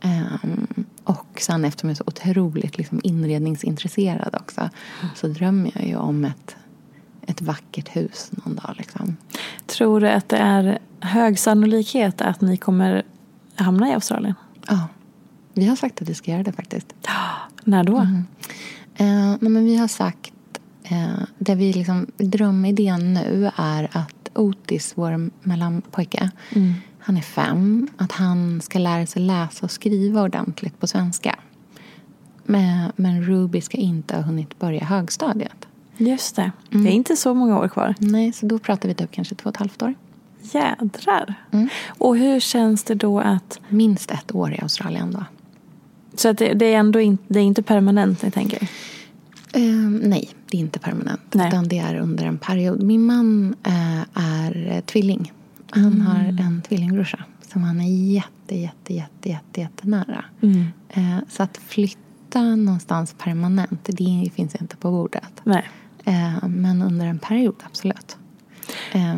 Ehm, 0.00 0.66
och 1.04 1.40
sen 1.40 1.64
eftersom 1.64 1.88
jag 1.88 1.94
är 1.94 1.96
så 1.96 2.04
otroligt 2.06 2.78
liksom, 2.78 3.00
inredningsintresserad 3.04 4.34
också 4.40 4.70
så 5.14 5.28
drömmer 5.28 5.70
jag 5.74 5.86
ju 5.86 5.96
om 5.96 6.24
ett, 6.24 6.56
ett 7.26 7.42
vackert 7.42 7.96
hus 7.96 8.30
någon 8.30 8.56
dag. 8.56 8.74
Liksom. 8.78 9.16
Tror 9.66 10.00
du 10.00 10.08
att 10.08 10.28
det 10.28 10.36
är 10.36 10.78
hög 11.00 11.38
sannolikhet 11.38 12.20
att 12.20 12.40
ni 12.40 12.56
kommer 12.56 13.02
hamna 13.54 13.88
i 13.88 13.92
Australien? 13.92 14.34
Ja, 14.68 14.88
vi 15.52 15.66
har 15.66 15.76
sagt 15.76 16.02
att 16.02 16.08
vi 16.08 16.14
ska 16.14 16.30
göra 16.30 16.42
det 16.42 16.52
faktiskt. 16.52 16.94
När 17.64 17.84
då? 17.84 17.98
Eh, 18.94 19.36
nej, 19.40 19.50
men 19.50 19.64
vi 19.64 19.76
har 19.76 19.88
sagt, 19.88 20.31
eh, 20.92 21.26
det 21.38 21.54
vi 21.54 21.72
liksom, 21.72 22.06
drömidén 22.16 23.14
nu 23.14 23.50
är 23.56 23.88
att 23.92 24.30
Otis, 24.34 24.92
vår 24.94 25.30
mellanpojke, 25.42 26.30
han 26.98 27.16
är 27.16 27.20
fem, 27.22 27.88
att 27.96 28.12
han 28.12 28.60
ska 28.60 28.78
lära 28.78 29.06
sig 29.06 29.22
läsa 29.22 29.66
och 29.66 29.70
skriva 29.70 30.22
ordentligt 30.22 30.80
på 30.80 30.86
svenska. 30.86 31.38
Men, 32.44 32.92
men 32.96 33.22
Ruby 33.22 33.60
ska 33.60 33.78
inte 33.78 34.16
ha 34.16 34.22
hunnit 34.22 34.58
börja 34.58 34.84
högstadiet. 34.84 35.66
Just 35.96 36.36
det. 36.36 36.52
Det 36.70 36.88
är 36.88 36.92
inte 36.92 37.16
så 37.16 37.34
många 37.34 37.58
år 37.58 37.68
kvar. 37.68 37.94
Nej, 37.98 38.32
så 38.32 38.46
då 38.46 38.58
pratar 38.58 38.88
vi 38.88 38.94
typ 38.94 39.12
kanske 39.12 39.34
två 39.34 39.48
och 39.48 39.54
ett 39.54 39.58
halvt 39.58 39.82
år. 39.82 39.94
Jädrar. 40.40 41.34
Och 41.86 42.16
hur 42.16 42.40
känns 42.40 42.84
det 42.84 42.94
då 42.94 43.20
att... 43.20 43.60
Minst 43.68 44.10
ett 44.10 44.34
år 44.34 44.52
i 44.52 44.60
Australien 44.60 45.10
då. 45.10 45.24
Så 46.14 46.28
att 46.28 46.38
det, 46.38 46.54
det 46.54 46.74
är 46.74 46.78
ändå 46.78 47.00
inte, 47.00 47.24
det 47.28 47.40
är 47.40 47.44
inte 47.44 47.62
permanent 47.62 48.22
ni 48.22 48.30
tänker? 48.30 48.68
Ehm, 49.52 49.96
nej, 49.96 50.28
det 50.50 50.56
är 50.56 50.60
inte 50.60 50.78
permanent. 50.78 51.20
Nej. 51.34 51.48
Utan 51.48 51.68
det 51.68 51.78
är 51.78 51.94
under 51.96 52.26
en 52.26 52.38
period. 52.38 52.82
Min 52.82 53.02
man 53.02 53.54
eh, 53.62 54.00
är 54.14 54.72
eh, 54.72 54.80
tvilling. 54.80 55.32
Han 55.70 56.00
har 56.00 56.44
en 56.44 56.62
tvillingbrorsa. 56.68 57.24
som 57.52 57.62
han 57.62 57.80
är 57.80 58.12
jätte, 58.12 58.56
jätte, 58.56 58.94
jätte, 58.94 59.28
jätte, 59.28 59.60
jättenära. 59.60 60.24
Mm. 60.40 60.64
Eh, 60.88 61.18
så 61.28 61.42
att 61.42 61.56
flytta 61.56 62.56
någonstans 62.56 63.14
permanent, 63.18 63.84
det 63.84 64.30
finns 64.34 64.54
inte 64.54 64.76
på 64.76 64.90
bordet. 64.90 65.40
Nej. 65.44 65.68
Eh, 66.04 66.48
men 66.48 66.82
under 66.82 67.06
en 67.06 67.18
period, 67.18 67.54
absolut. 67.66 68.16
Eh, 68.92 69.16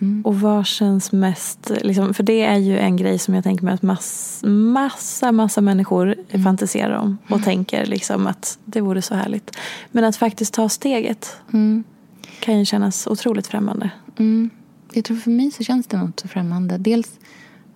mm. 0.00 0.22
Och 0.24 0.40
vad 0.40 0.66
känns 0.66 1.12
mest, 1.12 1.70
liksom, 1.82 2.14
för 2.14 2.22
det 2.22 2.42
är 2.42 2.56
ju 2.56 2.78
en 2.78 2.96
grej 2.96 3.18
som 3.18 3.34
jag 3.34 3.44
tänker 3.44 3.64
mig 3.64 3.74
att 3.74 3.82
mass, 3.82 4.40
massa, 4.46 5.32
massa 5.32 5.60
människor 5.60 6.14
Mm. 6.30 6.44
fantiserar 6.44 6.96
om 6.96 7.18
och 7.30 7.42
tänker 7.44 7.86
liksom 7.86 8.26
att 8.26 8.58
det 8.64 8.80
vore 8.80 9.02
så 9.02 9.14
härligt. 9.14 9.56
Men 9.90 10.04
att 10.04 10.16
faktiskt 10.16 10.54
ta 10.54 10.68
steget 10.68 11.36
Mm. 11.52 11.84
kan 12.40 12.58
ju 12.58 12.64
kännas 12.64 13.06
otroligt 13.06 13.46
främmande. 13.46 13.90
Mm. 14.18 14.50
Jag 14.92 15.04
tror 15.04 15.16
för 15.16 15.30
mig 15.30 15.50
så 15.50 15.64
känns 15.64 15.86
det 15.86 15.96
något 15.96 16.20
så 16.20 16.28
främmande. 16.28 16.78
Dels 16.78 17.10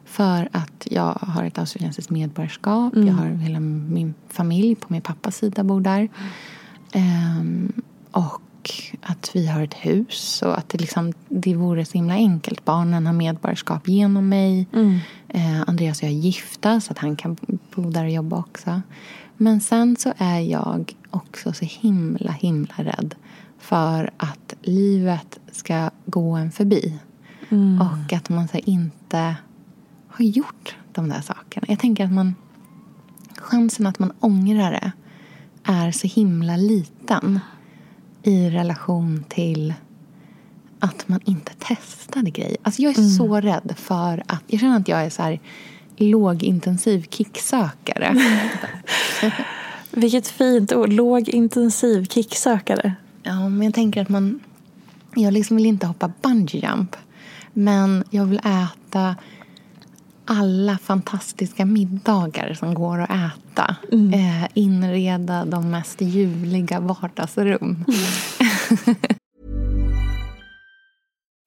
för 0.05 0.49
att 0.53 0.87
jag 0.91 1.19
har 1.21 1.45
ett 1.45 1.59
australiensiskt 1.59 2.11
medborgarskap. 2.11 2.95
Mm. 2.97 3.09
Jag 3.09 3.15
har 3.15 3.27
hela 3.27 3.61
min 3.61 4.15
familj 4.29 4.75
på 4.75 4.87
min 4.93 5.03
pappas 5.03 5.37
sida 5.37 5.65
bor 5.65 5.81
där. 5.81 6.09
Ehm, 6.93 7.73
och 8.11 8.43
att 9.03 9.31
vi 9.35 9.47
har 9.47 9.63
ett 9.63 9.75
hus 9.75 10.43
och 10.43 10.59
att 10.59 10.69
det, 10.69 10.81
liksom, 10.81 11.13
det 11.29 11.55
vore 11.55 11.85
så 11.85 11.93
himla 11.93 12.15
enkelt. 12.15 12.65
Barnen 12.65 13.07
har 13.07 13.13
medborgarskap 13.13 13.89
genom 13.89 14.29
mig. 14.29 14.67
Eh, 15.29 15.61
Andreas 15.67 15.99
och 15.99 16.05
jag 16.05 16.11
är 16.11 16.17
gifta 16.17 16.81
så 16.81 16.93
att 16.93 16.99
han 16.99 17.17
kan 17.17 17.37
bo 17.75 17.91
där 17.91 18.05
och 18.05 18.11
jobba 18.11 18.37
också. 18.39 18.83
Men 19.37 19.61
sen 19.61 19.97
så 19.97 20.13
är 20.19 20.41
jag 20.41 20.93
också 21.11 21.53
så 21.53 21.65
himla, 21.65 22.33
himla 22.33 22.75
rädd 22.77 23.15
för 23.59 24.11
att 24.17 24.55
livet 24.63 25.39
ska 25.53 25.91
gå 26.07 26.33
en 26.33 26.53
förbi. 26.53 26.99
Och 27.81 28.13
att 28.13 28.29
man 28.29 28.49
så 28.49 28.59
inte 28.59 29.37
har 30.09 30.25
gjort 30.25 30.77
de 30.93 31.09
där 31.09 31.21
sakerna. 31.21 31.67
Jag 31.69 31.79
tänker 31.79 32.05
att 32.05 32.13
man 32.13 32.35
chansen 33.37 33.87
att 33.87 33.99
man 33.99 34.13
ångrar 34.21 34.71
det 34.71 34.93
är 35.65 35.93
så 35.93 36.07
himla 36.07 36.57
liten 36.57 37.41
i 38.23 38.51
relation 38.51 39.25
till 39.29 39.75
att 40.79 41.09
man 41.09 41.21
inte 41.25 41.53
testade 41.59 42.31
grejer. 42.31 42.57
Alltså 42.63 42.83
jag 42.83 42.99
är 42.99 43.03
så 43.03 43.41
rädd 43.41 43.75
för 43.77 44.23
att... 44.27 44.43
Jag 44.47 44.61
känner 44.61 44.77
att 44.77 44.89
jag 44.89 45.05
är 45.05 45.11
så 45.11 45.23
här 45.23 45.41
lågintensiv 45.97 47.07
kicksökare. 47.11 48.17
Vilket 49.91 50.27
fint 50.27 50.73
ord, 50.73 50.89
lågintensiv 50.89 52.05
kicksökare. 52.05 52.95
Ja, 53.23 53.49
men 53.49 53.63
jag 53.63 53.75
tänker 53.75 54.03
att 54.03 54.09
man... 54.09 54.41
Jag 55.15 55.33
liksom 55.33 55.57
vill 55.57 55.67
inte 55.67 55.87
hoppa 55.87 56.13
bungee 56.23 56.61
jump. 56.61 56.97
Men 57.53 58.05
jag 58.11 58.25
vill 58.25 58.39
äta 58.39 59.17
alla 60.25 60.79
fantastiska 60.79 61.65
middagar 61.65 62.55
som 62.55 62.75
går 62.75 63.01
att 63.01 63.11
äta. 63.11 63.77
Eh, 63.93 64.49
inreda 64.55 65.45
de 65.45 65.71
mest 65.71 66.01
ljuvliga 66.01 66.81
vardagsrum. 66.81 67.85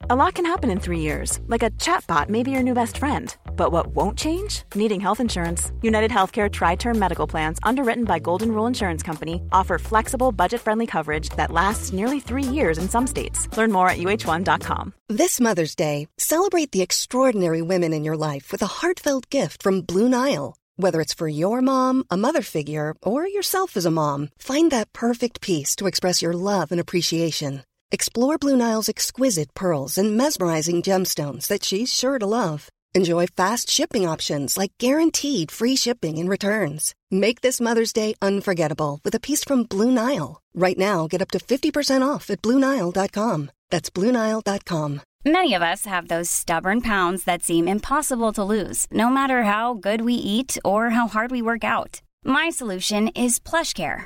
A 0.07 0.15
lot 0.15 0.35
can 0.35 0.45
happen 0.45 0.69
in 0.69 0.79
three 0.79 0.99
years, 0.99 1.39
like 1.47 1.63
a 1.63 1.71
chatbot 1.81 2.29
may 2.29 2.43
be 2.43 2.51
your 2.51 2.61
new 2.61 2.75
best 2.75 2.97
friend. 2.97 3.35
But 3.55 3.71
what 3.71 3.87
won't 3.87 4.15
change? 4.15 4.61
Needing 4.75 4.99
health 4.99 5.19
insurance. 5.19 5.71
United 5.81 6.11
Healthcare 6.11 6.47
Tri 6.47 6.75
Term 6.75 6.99
Medical 6.99 7.25
Plans, 7.25 7.57
underwritten 7.63 8.03
by 8.03 8.19
Golden 8.19 8.51
Rule 8.51 8.67
Insurance 8.67 9.01
Company, 9.01 9.41
offer 9.51 9.79
flexible, 9.79 10.31
budget 10.31 10.61
friendly 10.61 10.85
coverage 10.85 11.29
that 11.29 11.49
lasts 11.49 11.91
nearly 11.91 12.19
three 12.19 12.43
years 12.43 12.77
in 12.77 12.87
some 12.87 13.07
states. 13.07 13.49
Learn 13.57 13.71
more 13.71 13.89
at 13.89 13.97
uh1.com. 13.97 14.93
This 15.09 15.41
Mother's 15.41 15.73
Day, 15.73 16.07
celebrate 16.19 16.71
the 16.71 16.83
extraordinary 16.83 17.63
women 17.63 17.91
in 17.91 18.03
your 18.03 18.15
life 18.15 18.51
with 18.51 18.61
a 18.61 18.73
heartfelt 18.77 19.31
gift 19.31 19.63
from 19.63 19.81
Blue 19.81 20.07
Nile. 20.07 20.55
Whether 20.75 21.01
it's 21.01 21.15
for 21.15 21.27
your 21.27 21.61
mom, 21.63 22.03
a 22.11 22.17
mother 22.17 22.43
figure, 22.43 22.93
or 23.01 23.27
yourself 23.27 23.75
as 23.75 23.87
a 23.87 23.91
mom, 23.91 24.29
find 24.37 24.69
that 24.69 24.93
perfect 24.93 25.41
piece 25.41 25.75
to 25.77 25.87
express 25.87 26.21
your 26.21 26.33
love 26.33 26.71
and 26.71 26.79
appreciation. 26.79 27.63
Explore 27.91 28.37
Blue 28.37 28.57
Nile's 28.57 28.89
exquisite 28.89 29.53
pearls 29.53 29.97
and 29.97 30.17
mesmerizing 30.17 30.81
gemstones 30.81 31.47
that 31.47 31.63
she's 31.63 31.93
sure 31.93 32.17
to 32.17 32.25
love. 32.25 32.67
Enjoy 32.95 33.27
fast 33.27 33.69
shipping 33.69 34.07
options 34.07 34.57
like 34.57 34.71
guaranteed 34.79 35.51
free 35.51 35.75
shipping 35.75 36.17
and 36.17 36.29
returns. 36.29 36.95
Make 37.11 37.41
this 37.41 37.61
Mother's 37.61 37.93
Day 37.93 38.15
unforgettable 38.21 39.01
with 39.03 39.13
a 39.13 39.19
piece 39.19 39.43
from 39.43 39.63
Blue 39.63 39.91
Nile. 39.91 40.41
Right 40.55 40.77
now, 40.77 41.07
get 41.07 41.21
up 41.21 41.29
to 41.31 41.39
50% 41.39 42.07
off 42.07 42.29
at 42.29 42.41
BlueNile.com. 42.41 43.51
That's 43.69 43.89
BlueNile.com. 43.89 45.01
Many 45.25 45.53
of 45.53 45.61
us 45.61 45.85
have 45.85 46.07
those 46.07 46.29
stubborn 46.29 46.81
pounds 46.81 47.23
that 47.25 47.43
seem 47.43 47.67
impossible 47.67 48.31
to 48.33 48.43
lose, 48.43 48.87
no 48.91 49.09
matter 49.09 49.43
how 49.43 49.73
good 49.73 50.01
we 50.01 50.13
eat 50.13 50.57
or 50.63 50.91
how 50.91 51.07
hard 51.07 51.31
we 51.31 51.41
work 51.41 51.63
out. 51.63 52.01
My 52.23 52.49
solution 52.49 53.09
is 53.09 53.39
PlushCare. 53.39 54.05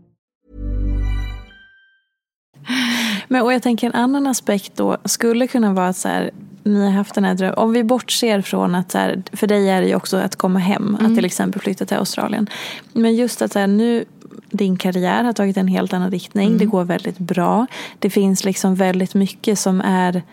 Men, 3.27 3.41
och 3.41 3.53
jag 3.53 3.63
tänker 3.63 3.87
en 3.87 3.93
annan 3.93 4.27
aspekt 4.27 4.75
då 4.75 4.97
skulle 5.05 5.47
kunna 5.47 5.73
vara 5.73 5.87
att 5.87 5.97
så 5.97 6.07
här, 6.07 6.31
ni 6.63 6.85
har 6.85 6.91
haft 6.91 7.15
den 7.15 7.23
här 7.23 7.33
drömmen. 7.33 7.57
Om 7.57 7.73
vi 7.73 7.83
bortser 7.83 8.41
från 8.41 8.75
att 8.75 8.91
så 8.91 8.97
här, 8.97 9.23
för 9.33 9.47
dig 9.47 9.69
är 9.69 9.81
det 9.81 9.87
ju 9.87 9.95
också 9.95 10.17
att 10.17 10.35
komma 10.35 10.59
hem. 10.59 10.97
Att 11.01 11.15
till 11.15 11.25
exempel 11.25 11.61
flytta 11.61 11.85
till 11.85 11.97
Australien. 11.97 12.47
Men 12.93 13.15
just 13.15 13.41
att 13.41 13.53
så 13.53 13.59
här, 13.59 13.67
nu 13.67 14.05
din 14.51 14.77
karriär 14.77 15.23
har 15.23 15.33
tagit 15.33 15.57
en 15.57 15.67
helt 15.67 15.93
annan 15.93 16.11
riktning. 16.11 16.57
Det 16.57 16.65
går 16.65 16.83
väldigt 16.83 17.17
bra. 17.17 17.67
Det 17.99 18.09
finns 18.09 18.43
liksom 18.43 18.75
väldigt 18.75 19.13
mycket 19.13 19.59
som 19.59 19.81
är 19.81 20.23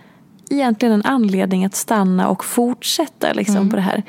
egentligen 0.51 0.95
en 0.95 1.05
anledning 1.05 1.65
att 1.65 1.75
stanna 1.75 2.29
och 2.29 2.45
fortsätta 2.45 3.33
liksom, 3.33 3.71
på 3.71 3.77
det 3.77 3.83
här. 3.83 4.03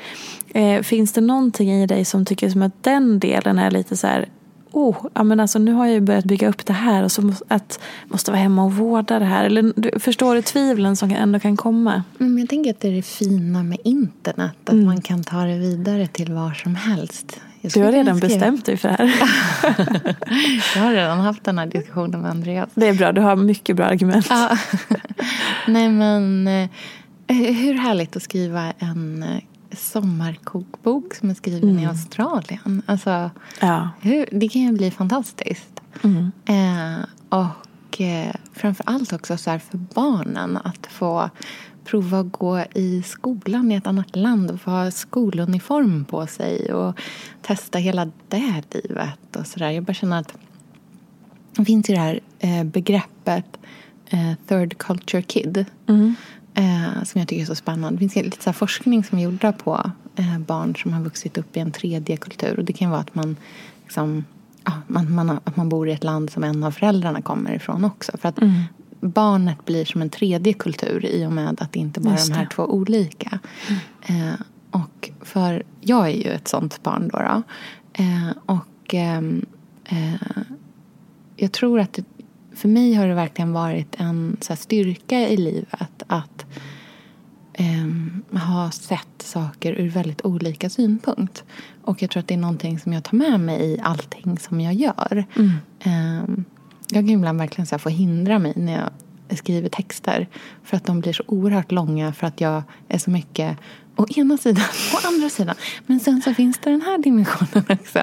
Eh, 0.48 0.82
finns 0.82 1.12
det 1.12 1.20
någonting 1.20 1.72
i 1.72 1.86
dig 1.86 2.04
som 2.04 2.24
tycker 2.24 2.50
som 2.50 2.62
att 2.62 2.82
den 2.82 3.18
delen 3.18 3.58
är 3.58 3.70
lite 3.70 3.96
så 3.96 4.06
här 4.06 4.28
Oh, 4.72 5.06
ja, 5.14 5.22
men 5.22 5.40
alltså, 5.40 5.58
nu 5.58 5.72
har 5.72 5.86
jag 5.86 5.94
ju 5.94 6.00
börjat 6.00 6.24
bygga 6.24 6.48
upp 6.48 6.66
det 6.66 6.72
här 6.72 7.02
och 7.02 7.12
så 7.12 7.22
måste, 7.22 7.44
att 7.48 7.80
måste 8.08 8.30
vara 8.30 8.40
hemma 8.40 8.64
och 8.64 8.72
vårda 8.72 9.18
det 9.18 9.24
här. 9.24 9.44
Eller, 9.44 9.72
du, 9.76 10.00
förstår 10.00 10.34
du 10.34 10.42
tvivlen 10.42 10.96
som 10.96 11.10
ändå 11.10 11.40
kan 11.40 11.56
komma? 11.56 12.02
Men 12.18 12.38
jag 12.38 12.48
tänker 12.48 12.70
att 12.70 12.80
det 12.80 12.88
är 12.88 12.92
det 12.92 13.02
fina 13.02 13.62
med 13.62 13.78
internet. 13.84 14.52
Att 14.64 14.74
man 14.76 15.00
kan 15.00 15.24
ta 15.24 15.40
det 15.44 15.58
vidare 15.58 16.06
till 16.06 16.32
var 16.32 16.52
som 16.52 16.74
helst. 16.74 17.40
Du 17.62 17.82
har 17.82 17.92
redan 17.92 18.16
skriva- 18.16 18.34
bestämt 18.34 18.64
dig 18.66 18.76
för 18.76 18.88
det 18.88 18.94
här. 18.94 19.06
Jag 20.76 20.82
har 20.82 20.92
redan 20.92 21.18
haft 21.20 21.44
den 21.44 21.58
här 21.58 21.66
diskussionen 21.66 22.20
med 22.20 22.30
Andreas. 22.30 22.68
Det 22.74 22.88
är 22.88 22.94
bra, 22.94 23.12
du 23.12 23.20
har 23.20 23.36
mycket 23.36 23.76
bra 23.76 23.84
argument. 23.84 24.26
Ja. 24.30 24.58
Nej 25.66 25.88
men 25.88 26.48
eh, 26.48 26.68
hur 27.36 27.74
härligt 27.74 28.16
att 28.16 28.22
skriva 28.22 28.72
en 28.78 29.22
eh, 29.22 29.40
sommarkokbok 29.76 31.14
som 31.14 31.30
är 31.30 31.34
skriven 31.34 31.78
i 31.78 31.86
Australien. 31.86 32.82
Alltså, 32.86 33.30
Ja. 33.60 33.88
hur, 34.00 34.26
det 34.32 34.48
kan 34.48 34.62
ju 34.62 34.72
bli 34.72 34.90
fantastiskt. 34.90 35.80
Eh, 36.44 37.04
och 37.28 38.00
eh, 38.00 38.34
framför 38.52 38.84
allt 38.88 39.12
också 39.12 39.36
så 39.36 39.50
här 39.50 39.58
för 39.58 39.78
barnen 39.78 40.56
att 40.64 40.86
få 40.86 41.30
prova 41.84 42.20
att 42.20 42.32
gå 42.32 42.64
i 42.74 43.02
skolan 43.02 43.72
i 43.72 43.74
ett 43.74 43.86
annat 43.86 44.16
land 44.16 44.50
och 44.50 44.60
få 44.60 44.70
ha 44.70 44.90
skoluniform 44.90 46.04
på 46.04 46.26
sig 46.26 46.72
och 46.72 47.00
testa 47.42 47.78
hela 47.78 48.10
det 48.28 48.62
livet 48.70 49.36
och 49.36 49.46
sådär. 49.46 49.70
Jag 49.70 49.84
bara 49.84 49.94
känner 49.94 50.20
att 50.20 50.34
det 51.56 51.64
finns 51.64 51.90
ju 51.90 51.94
det 51.94 52.00
här 52.00 52.20
eh, 52.38 52.64
begreppet 52.64 53.44
eh, 54.06 54.32
third 54.48 54.78
culture 54.78 55.22
kid. 55.22 55.64
Eh, 56.60 57.04
som 57.04 57.18
jag 57.18 57.28
tycker 57.28 57.42
är 57.42 57.46
så 57.46 57.54
spännande. 57.54 57.96
Det 57.96 57.98
finns 57.98 58.24
lite 58.24 58.42
så 58.42 58.52
forskning 58.52 59.04
som 59.04 59.18
är 59.18 59.22
gjorda 59.22 59.52
på 59.52 59.90
eh, 60.16 60.38
barn 60.38 60.76
som 60.76 60.92
har 60.92 61.02
vuxit 61.02 61.38
upp 61.38 61.56
i 61.56 61.60
en 61.60 61.72
tredje 61.72 62.16
kultur. 62.16 62.58
Och 62.58 62.64
det 62.64 62.72
kan 62.72 62.90
vara 62.90 63.00
att 63.00 63.14
man, 63.14 63.36
liksom, 63.82 64.24
ja, 64.64 64.72
man, 64.86 65.14
man, 65.14 65.30
att 65.30 65.56
man 65.56 65.68
bor 65.68 65.88
i 65.88 65.92
ett 65.92 66.04
land 66.04 66.30
som 66.30 66.44
en 66.44 66.64
av 66.64 66.70
föräldrarna 66.70 67.22
kommer 67.22 67.52
ifrån 67.52 67.84
också. 67.84 68.12
För 68.18 68.28
att 68.28 68.38
barnet 69.00 69.64
blir 69.64 69.84
som 69.84 70.02
en 70.02 70.10
tredje 70.10 70.52
kultur 70.52 71.06
i 71.06 71.26
och 71.26 71.32
med 71.32 71.62
att 71.62 71.72
det 71.72 71.78
inte 71.78 72.00
bara 72.00 72.14
är 72.14 72.28
de 72.28 72.34
här 72.34 72.46
två 72.46 72.62
olika. 72.62 73.38
Mm. 73.68 74.28
Eh, 74.28 74.34
och 74.70 75.10
för 75.20 75.62
jag 75.80 76.06
är 76.06 76.14
ju 76.14 76.30
ett 76.30 76.48
sånt 76.48 76.82
barn 76.82 77.08
då. 77.12 77.18
då. 77.18 77.42
Eh, 78.02 78.30
och 78.46 78.94
ehm, 78.94 79.46
eh, 79.84 80.14
jag 81.36 81.52
tror 81.52 81.80
att 81.80 81.92
det, 81.92 82.04
för 82.60 82.68
mig 82.68 82.94
har 82.94 83.06
det 83.06 83.14
verkligen 83.14 83.52
varit 83.52 83.94
en 83.98 84.36
så 84.40 84.56
styrka 84.56 85.28
i 85.28 85.36
livet 85.36 86.02
att 86.06 86.46
eh, 87.52 88.38
ha 88.40 88.70
sett 88.70 89.22
saker 89.22 89.72
ur 89.72 89.88
väldigt 89.88 90.24
olika 90.24 90.70
synpunkt. 90.70 91.44
Och 91.82 92.02
jag 92.02 92.10
tror 92.10 92.20
att 92.20 92.28
det 92.28 92.34
är 92.34 92.38
någonting 92.38 92.78
som 92.78 92.92
jag 92.92 93.04
tar 93.04 93.16
med 93.16 93.40
mig 93.40 93.60
i 93.60 93.80
allting 93.82 94.38
som 94.38 94.60
jag 94.60 94.74
gör. 94.74 95.24
Mm. 95.36 95.50
Eh, 95.80 96.44
jag 96.92 97.06
kan 97.06 97.10
ibland 97.10 97.38
verkligen 97.38 97.66
så 97.66 97.78
få 97.78 97.88
hindra 97.88 98.38
mig 98.38 98.52
när 98.56 98.90
jag 99.28 99.38
skriver 99.38 99.68
texter. 99.68 100.28
För 100.64 100.76
att 100.76 100.84
de 100.84 101.00
blir 101.00 101.12
så 101.12 101.24
oerhört 101.26 101.72
långa 101.72 102.12
för 102.12 102.26
att 102.26 102.40
jag 102.40 102.62
är 102.88 102.98
så 102.98 103.10
mycket 103.10 103.58
å 103.96 104.06
ena 104.16 104.36
sidan 104.36 104.64
och 104.94 105.04
andra 105.04 105.28
sidan. 105.28 105.54
Men 105.86 106.00
sen 106.00 106.22
så 106.22 106.34
finns 106.34 106.58
det 106.58 106.70
den 106.70 106.82
här 106.82 106.98
dimensionen 106.98 107.64
också. 107.68 107.98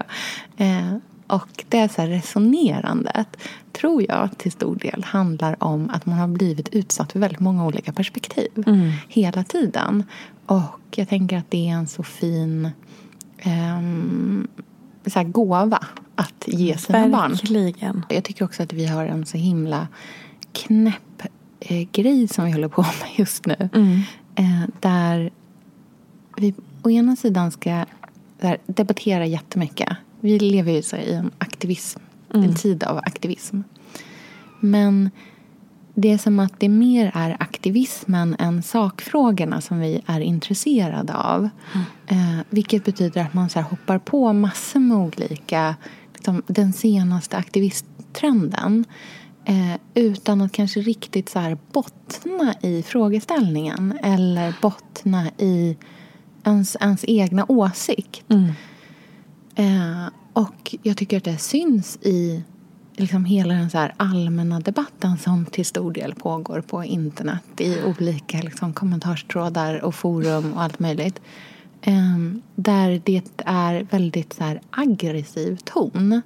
Eh, 0.58 0.96
och 1.28 1.66
det 1.70 1.92
så 1.92 2.02
här 2.02 2.10
resonerandet 2.10 3.38
tror 3.72 4.06
jag 4.10 4.30
till 4.38 4.52
stor 4.52 4.76
del 4.76 5.04
handlar 5.04 5.64
om 5.64 5.90
att 5.90 6.06
man 6.06 6.18
har 6.18 6.28
blivit 6.28 6.70
utsatt 6.70 7.12
för 7.12 7.20
väldigt 7.20 7.40
många 7.40 7.66
olika 7.66 7.94
perspektiv 7.94 8.64
mm. 8.68 8.92
hela 9.08 9.44
tiden. 9.44 10.04
Och 10.46 10.80
jag 10.96 11.10
tänker 11.10 11.38
att 11.38 11.52
det 11.52 11.70
är 11.70 11.74
en 11.74 11.88
så 11.88 12.04
fin 12.04 12.70
um, 13.46 14.48
så 15.06 15.24
gåva 15.24 15.80
att 16.16 16.44
ge 16.48 16.78
sina 16.78 17.08
Verkligen. 17.08 17.94
barn. 17.94 18.06
Jag 18.10 18.24
tycker 18.24 18.46
också 18.46 18.64
att 18.64 18.74
vi 18.74 18.86
har 18.86 19.06
en 19.06 19.26
så 19.26 19.38
himla 19.38 19.88
knäpp 20.52 21.22
eh, 21.60 21.88
grej 21.92 22.28
som 22.28 22.46
vi 22.46 22.52
håller 22.52 22.68
på 22.68 22.82
med 23.02 23.10
just 23.16 23.46
nu. 23.46 23.70
Mm. 23.74 24.02
Eh, 24.36 24.70
där 24.80 25.32
vi 26.38 26.54
å 26.84 26.90
ena 26.90 27.16
sidan 27.16 27.52
ska 27.52 27.86
där, 28.40 28.58
debattera 28.66 29.26
jättemycket 29.26 29.98
vi 30.22 30.40
lever 30.40 30.72
ju 30.72 30.98
i 30.98 31.14
en 31.14 31.32
aktivism, 31.38 32.00
mm. 32.34 32.50
en 32.50 32.56
tid 32.56 32.84
av 32.84 32.98
aktivism. 32.98 33.62
Men 34.60 35.10
det 36.00 36.12
är 36.12 36.18
som 36.18 36.40
att 36.40 36.60
det 36.60 36.70
mer 36.70 37.12
är 37.14 37.38
aktivismen 37.40 38.36
än 38.40 38.64
sakfrågorna 38.64 39.62
som 39.62 39.80
vi 39.80 40.02
är 40.06 40.20
intresserade 40.20 41.14
av. 41.14 41.50
Mm. 41.74 41.86
Eh, 42.08 42.46
vilket 42.50 42.86
betyder 42.86 43.22
att 43.22 43.34
man 43.34 43.50
så 43.50 43.62
hoppar 43.62 44.00
på 44.00 44.34
massor 44.34 44.80
med 44.80 44.98
olika, 44.98 45.76
liksom, 46.14 46.44
den 46.48 46.74
senaste 46.74 47.38
aktivisttrenden. 47.38 48.86
Eh, 49.46 49.80
utan 49.94 50.42
att 50.42 50.52
kanske 50.52 50.80
riktigt 50.80 51.30
så 51.30 51.40
här 51.40 51.58
bottna 51.72 52.54
i 52.62 52.84
frågeställningen 52.84 54.00
eller 54.04 54.56
bottna 54.62 55.28
i 55.38 55.78
ens, 56.44 56.78
ens 56.82 57.06
egna 57.08 57.46
åsikt. 57.48 58.24
Mm. 58.30 58.52
Eh, 59.58 60.08
och 60.34 60.76
jag 60.84 60.98
tycker 60.98 61.18
att 61.18 61.24
det 61.24 61.38
syns 61.38 61.98
i 62.02 62.44
liksom 62.96 63.26
hela 63.26 63.54
den 63.54 63.70
så 63.70 63.88
allmänna 63.98 64.60
debatten 64.60 65.18
som 65.18 65.46
till 65.46 65.66
stor 65.66 65.92
del 65.92 66.16
pågår 66.16 66.62
på 66.62 66.84
internet 66.84 67.44
i 67.58 67.84
olika 67.84 68.38
liksom, 68.42 68.74
kommentarstrådar 68.74 69.84
och 69.84 69.96
forum 69.96 70.54
och 70.54 70.62
allt 70.62 70.80
möjligt. 70.80 71.22
Eh, 71.82 72.18
där 72.56 73.02
det 73.06 73.24
är 73.46 73.88
väldigt 73.92 74.34
så 74.34 74.58
aggressiv 74.72 75.58
ton. 75.64 76.22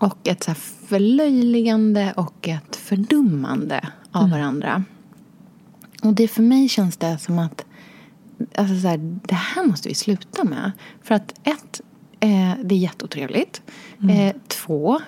Och 0.00 0.28
ett 0.28 0.44
så 0.44 0.54
förlöjligande 0.88 2.12
och 2.16 2.48
ett 2.48 2.76
fördummande 2.76 3.88
av 4.12 4.24
mm. 4.24 4.38
varandra. 4.38 4.84
Och 6.02 6.14
det 6.14 6.28
för 6.28 6.42
mig 6.42 6.68
känns 6.68 6.96
det 6.96 7.18
som 7.18 7.38
att 7.38 7.64
alltså 8.54 8.80
så 8.80 8.88
här, 8.88 9.18
det 9.24 9.34
här 9.34 9.64
måste 9.64 9.88
vi 9.88 9.94
sluta 9.94 10.44
med. 10.44 10.72
För 11.02 11.14
att 11.14 11.40
ett, 11.42 11.80
Eh, 12.20 12.52
det 12.64 12.74
är 12.74 12.78
jätteotrevligt. 12.78 13.62
Mm. 14.02 14.16
Eh, 14.16 14.34
två, 14.48 15.00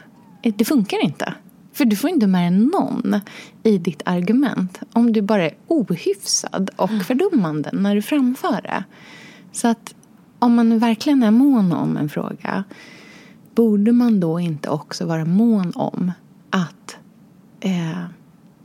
eh, 0.42 0.54
det 0.56 0.64
funkar 0.64 1.04
inte. 1.04 1.34
För 1.72 1.84
du 1.84 1.96
får 1.96 2.10
inte 2.10 2.26
med 2.26 2.52
någon 2.52 3.20
i 3.62 3.78
ditt 3.78 4.02
argument 4.04 4.80
om 4.92 5.12
du 5.12 5.22
bara 5.22 5.44
är 5.44 5.54
ohyfsad 5.66 6.70
och 6.76 6.90
mm. 6.90 7.04
fördummande 7.04 7.70
när 7.72 7.94
du 7.94 8.02
framför 8.02 8.62
det. 8.62 8.84
Så 9.52 9.68
att 9.68 9.94
om 10.38 10.54
man 10.54 10.78
verkligen 10.78 11.22
är 11.22 11.30
mån 11.30 11.72
om 11.72 11.96
en 11.96 12.08
fråga 12.08 12.64
borde 13.54 13.92
man 13.92 14.20
då 14.20 14.40
inte 14.40 14.68
också 14.68 15.06
vara 15.06 15.24
mån 15.24 15.72
om 15.74 16.12
att 16.50 16.96
eh, 17.60 18.04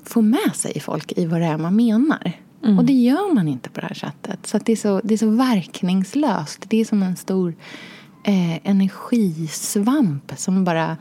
få 0.03 0.21
med 0.21 0.51
sig 0.53 0.79
folk 0.79 1.11
i 1.17 1.25
vad 1.25 1.41
det 1.41 1.47
är 1.47 1.57
man 1.57 1.75
menar? 1.75 2.31
Mm. 2.63 2.79
Och 2.79 2.85
det 2.85 2.93
gör 2.93 3.33
man 3.33 3.47
inte 3.47 3.69
på 3.69 3.81
det 3.81 3.87
här 3.87 3.95
sättet. 3.95 4.47
Så 4.47 4.57
det, 4.57 4.71
är 4.71 4.75
så, 4.75 5.01
det 5.03 5.13
är 5.13 5.17
så 5.17 5.29
verkningslöst. 5.29 6.65
Det 6.67 6.81
är 6.81 6.85
som 6.85 7.03
en 7.03 7.15
stor 7.15 7.55
eh, 8.25 8.69
energisvamp 8.69 10.33
som 10.37 10.63
bara 10.63 10.97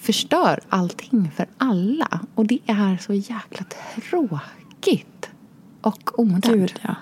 förstör 0.00 0.60
allting 0.68 1.30
för 1.36 1.46
alla. 1.58 2.20
Och 2.34 2.46
det 2.46 2.58
är 2.66 2.96
så 2.96 3.14
jäkla 3.14 3.64
tråkigt 4.10 5.30
och 5.80 6.18
omodernt. 6.18 6.74
Ja. 6.82 6.94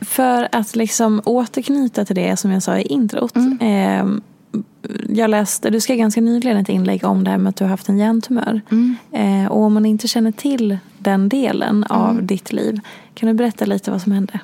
För 0.00 0.48
att 0.52 0.76
liksom 0.76 1.22
återknyta 1.24 2.04
till 2.04 2.16
det 2.16 2.36
som 2.36 2.50
jag 2.50 2.62
sa 2.62 2.78
i 2.78 2.82
introt. 2.82 3.36
Mm. 3.36 3.58
Eh, 3.60 4.22
jag 5.08 5.30
läste, 5.30 5.70
du 5.70 5.80
skrev 5.80 5.96
ganska 5.96 6.20
nyligen 6.20 6.56
ett 6.56 6.68
inlägg 6.68 7.04
om 7.04 7.24
det 7.24 7.30
här 7.30 7.38
med 7.38 7.50
att 7.50 7.56
du 7.56 7.64
har 7.64 7.70
haft 7.70 7.88
en 7.88 7.98
hjärntumör. 7.98 8.60
Mm. 8.70 8.96
Eh, 9.12 9.52
och 9.52 9.60
om 9.60 9.74
man 9.74 9.86
inte 9.86 10.08
känner 10.08 10.32
till 10.32 10.78
den 10.98 11.28
delen 11.28 11.84
av 11.84 12.10
mm. 12.10 12.26
ditt 12.26 12.52
liv, 12.52 12.80
kan 13.14 13.26
du 13.26 13.34
berätta 13.34 13.64
lite 13.64 13.90
vad 13.90 14.02
som 14.02 14.12
hände? 14.12 14.40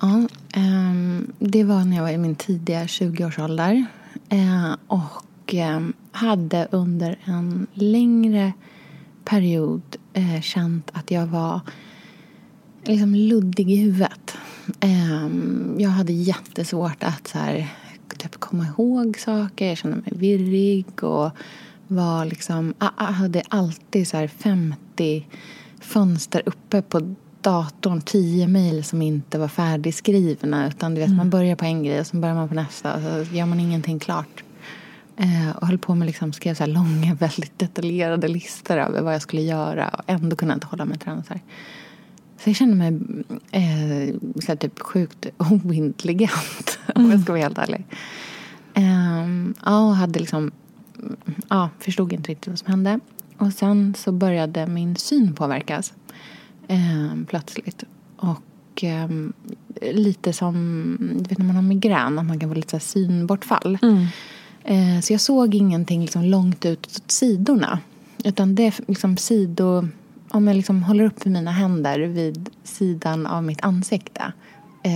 Ja, 0.00 0.28
Ehm, 0.52 1.32
det 1.38 1.64
var 1.64 1.84
när 1.84 1.96
jag 1.96 2.02
var 2.02 2.10
i 2.10 2.18
min 2.18 2.34
tidiga 2.34 2.84
20-årsålder. 2.84 3.72
Uh, 3.72 3.84
ehm, 4.28 4.76
och 4.86 5.54
um, 5.54 5.92
hade 6.12 6.68
under 6.70 7.18
en 7.24 7.66
längre 7.74 8.52
period 9.24 9.82
uh, 10.18 10.40
känt 10.40 10.90
att 10.92 11.10
jag 11.10 11.26
var 11.26 11.60
liksom 12.84 13.14
luddig 13.14 13.70
i 13.70 13.76
huvudet. 13.76 14.36
Um, 14.80 15.76
jag 15.78 15.90
hade 15.90 16.12
jättesvårt 16.12 17.02
att 17.02 17.28
så 17.28 17.38
här, 17.38 17.68
typ, 18.18 18.40
komma 18.40 18.66
ihåg 18.66 19.18
saker. 19.18 19.68
Jag 19.68 19.78
kände 19.78 19.96
mig 19.96 20.12
virrig 20.18 21.04
och 21.04 21.30
var 21.88 22.24
liksom, 22.24 22.74
jag 22.78 23.04
hade 23.04 23.42
alltid 23.48 24.08
så 24.08 24.28
50 24.28 25.26
fönster 25.80 26.42
uppe 26.46 26.82
på 26.82 27.14
datorn 27.42 28.00
tio 28.00 28.48
mejl 28.48 28.84
som 28.84 29.02
inte 29.02 29.38
var 29.38 29.48
färdigskrivna. 29.48 30.68
Utan 30.68 30.94
du 30.94 31.00
vet, 31.00 31.06
mm. 31.06 31.16
man 31.16 31.30
börjar 31.30 31.56
på 31.56 31.64
en 31.64 31.82
grej 31.82 32.00
och 32.00 32.06
så 32.06 32.16
börjar 32.16 32.34
man 32.34 32.48
på 32.48 32.54
nästa 32.54 32.94
och 32.94 33.26
så 33.26 33.34
gör 33.34 33.46
man 33.46 33.60
ingenting 33.60 33.98
klart. 33.98 34.44
Eh, 35.16 35.56
och 35.56 35.66
höll 35.66 35.78
på 35.78 35.94
med 35.94 36.06
liksom, 36.06 36.32
skrev 36.32 36.54
så 36.54 36.66
långa, 36.66 37.14
väldigt 37.20 37.58
detaljerade 37.58 38.28
listor 38.28 38.76
över 38.76 39.02
vad 39.02 39.14
jag 39.14 39.22
skulle 39.22 39.42
göra 39.42 39.88
och 39.88 40.04
ändå 40.06 40.36
kunde 40.36 40.52
jag 40.52 40.56
inte 40.56 40.66
hålla 40.66 40.84
mig 40.84 40.98
den. 41.04 41.24
Så, 41.24 41.34
så 42.38 42.50
jag 42.50 42.56
kände 42.56 42.76
mig 42.76 43.00
eh, 43.50 44.14
så 44.40 44.46
här, 44.46 44.56
typ 44.56 44.80
sjukt 44.80 45.26
ointelligent 45.38 46.78
mm. 46.86 46.94
om 47.04 47.10
jag 47.10 47.22
ska 47.22 47.32
vara 47.32 47.42
helt 47.42 47.58
ärlig. 47.58 47.86
Eh, 48.74 49.54
ja, 49.64 49.88
och 49.88 49.96
hade 49.96 50.20
liksom, 50.20 50.50
ja, 51.48 51.70
förstod 51.78 52.12
inte 52.12 52.30
riktigt 52.30 52.48
vad 52.48 52.58
som 52.58 52.70
hände. 52.70 53.00
Och 53.38 53.52
sen 53.52 53.94
så 53.98 54.12
började 54.12 54.66
min 54.66 54.96
syn 54.96 55.34
påverkas 55.34 55.92
eh, 56.68 57.24
plötsligt. 57.28 57.84
Och 58.16 58.84
eh, 58.84 59.08
lite 59.92 60.32
som 60.32 60.96
du 61.00 61.28
vet, 61.28 61.38
när 61.38 61.46
man 61.46 61.56
har 61.56 61.62
migrän, 61.62 62.18
att 62.18 62.26
man 62.26 62.40
kan 62.40 62.48
få 62.48 62.54
lite 62.54 62.80
så 62.80 62.86
synbortfall. 62.86 63.78
Mm. 63.82 64.06
Eh, 64.64 65.00
så 65.00 65.12
jag 65.12 65.20
såg 65.20 65.54
ingenting 65.54 66.02
liksom 66.02 66.24
långt 66.24 66.64
ut 66.64 66.86
åt 66.86 67.10
sidorna. 67.10 67.78
Utan 68.24 68.54
det 68.54 68.66
är 68.66 68.74
liksom 68.86 69.16
sido... 69.16 69.88
Om 70.28 70.48
jag 70.48 70.56
liksom 70.56 70.82
håller 70.82 71.04
upp 71.04 71.24
mina 71.24 71.50
händer 71.50 71.98
vid 71.98 72.50
sidan 72.64 73.26
av 73.26 73.44
mitt 73.44 73.64
ansikte 73.64 74.32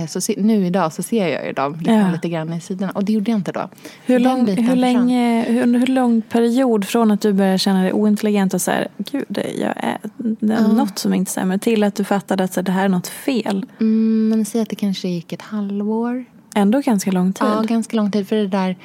så 0.09 0.21
se, 0.21 0.35
nu 0.37 0.65
idag 0.65 0.93
så 0.93 1.03
ser 1.03 1.27
jag 1.27 1.45
ju 1.45 1.53
dem 1.53 1.75
liksom 1.75 1.93
ja. 1.93 2.11
lite 2.11 2.29
grann 2.29 2.53
i 2.53 2.61
sidorna. 2.61 2.91
Och 2.91 3.03
det 3.03 3.13
gjorde 3.13 3.31
jag 3.31 3.39
inte 3.39 3.51
då. 3.51 3.69
Hur, 4.05 4.19
lång, 4.19 4.47
hur, 4.47 4.75
länge, 4.75 5.45
hur, 5.47 5.79
hur 5.79 5.87
lång 5.87 6.21
period 6.21 6.85
från 6.85 7.11
att 7.11 7.21
du 7.21 7.33
började 7.33 7.57
känna 7.57 7.83
dig 7.83 7.93
ointelligent 7.93 8.53
och 8.53 8.61
så 8.61 8.71
här, 8.71 8.87
gud, 8.97 9.39
jag 9.59 9.73
är, 9.75 9.97
det 10.17 10.53
är 10.53 10.61
ja. 10.61 10.67
något 10.67 10.99
som 10.99 11.13
inte 11.13 11.31
stämmer, 11.31 11.57
till 11.57 11.83
att 11.83 11.95
du 11.95 12.03
fattade 12.03 12.43
att 12.43 12.53
så, 12.53 12.61
det 12.61 12.71
här 12.71 12.85
är 12.85 12.89
något 12.89 13.07
fel? 13.07 13.65
Mm, 13.79 14.29
men 14.29 14.45
säg 14.45 14.61
att 14.61 14.69
det 14.69 14.75
kanske 14.75 15.07
gick 15.07 15.33
ett 15.33 15.41
halvår. 15.41 16.25
Ändå 16.55 16.81
ganska 16.81 17.11
lång 17.11 17.33
tid? 17.33 17.47
Ja, 17.47 17.61
ganska 17.61 17.97
lång 17.97 18.11
tid. 18.11 18.27
För 18.27 18.35
det 18.35 18.47
där 18.47 18.77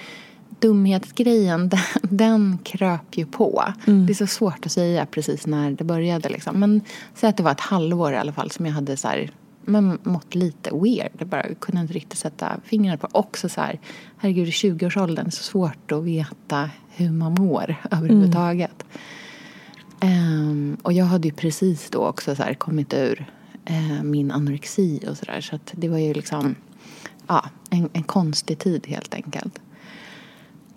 dumhetsgrejen, 0.62 1.68
den, 1.68 1.80
den 2.02 2.58
kröp 2.62 3.16
ju 3.16 3.26
på. 3.26 3.64
Mm. 3.86 4.06
Det 4.06 4.12
är 4.12 4.14
så 4.14 4.26
svårt 4.26 4.66
att 4.66 4.72
säga 4.72 5.06
precis 5.06 5.46
när 5.46 5.70
det 5.70 5.84
började. 5.84 6.28
Liksom. 6.28 6.60
Men 6.60 6.80
säg 7.14 7.30
att 7.30 7.36
det 7.36 7.42
var 7.42 7.52
ett 7.52 7.60
halvår 7.60 8.12
i 8.12 8.16
alla 8.16 8.32
fall 8.32 8.50
som 8.50 8.66
jag 8.66 8.72
hade 8.72 8.96
så 8.96 9.08
här, 9.08 9.30
men 9.64 9.98
mått 10.02 10.34
lite 10.34 10.70
weird. 10.70 11.10
Jag 11.18 11.28
bara 11.28 11.54
kunde 11.54 11.80
inte 11.80 11.94
riktigt 11.94 12.18
sätta 12.18 12.60
fingrarna 12.64 12.96
på. 12.96 13.08
Också 13.12 13.48
så 13.48 13.60
här, 13.60 13.80
herregud 14.16 14.48
i 14.48 14.50
20-årsåldern, 14.50 15.30
så 15.30 15.42
svårt 15.42 15.92
att 15.92 16.04
veta 16.04 16.70
hur 16.88 17.10
man 17.10 17.34
mår 17.34 17.76
överhuvudtaget. 17.90 18.84
Ehm, 20.00 20.76
och 20.82 20.92
jag 20.92 21.04
hade 21.04 21.28
ju 21.28 21.34
precis 21.34 21.90
då 21.90 22.06
också 22.06 22.34
så 22.34 22.42
här 22.42 22.54
kommit 22.54 22.94
ur 22.94 23.26
uh, 23.70 24.02
min 24.02 24.30
anorexi 24.30 25.00
och 25.08 25.18
sådär. 25.18 25.40
Så 25.40 25.56
att 25.56 25.72
det 25.76 25.88
var 25.88 25.98
ju 25.98 26.14
liksom 26.14 26.54
ja, 27.26 27.44
en, 27.70 27.88
en 27.92 28.02
konstig 28.02 28.58
tid 28.58 28.86
helt 28.86 29.14
enkelt. 29.14 29.58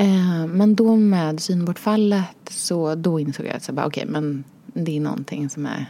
Uh, 0.01 0.47
men 0.47 0.75
då 0.75 0.95
med 0.95 1.39
synbortfallet 1.39 2.49
så 2.49 2.95
då 2.95 3.19
insåg 3.19 3.45
jag 3.45 3.55
att 3.55 3.63
så 3.63 3.73
bara, 3.73 3.88
okay, 3.88 4.05
men 4.05 4.43
det 4.73 4.97
är 4.97 5.01
någonting 5.01 5.49
som, 5.49 5.65
är, 5.65 5.86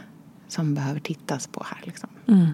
som 0.48 0.74
behöver 0.74 1.00
tittas 1.00 1.46
på 1.46 1.64
här. 1.66 1.82
Liksom. 1.84 2.08
Mm. 2.26 2.46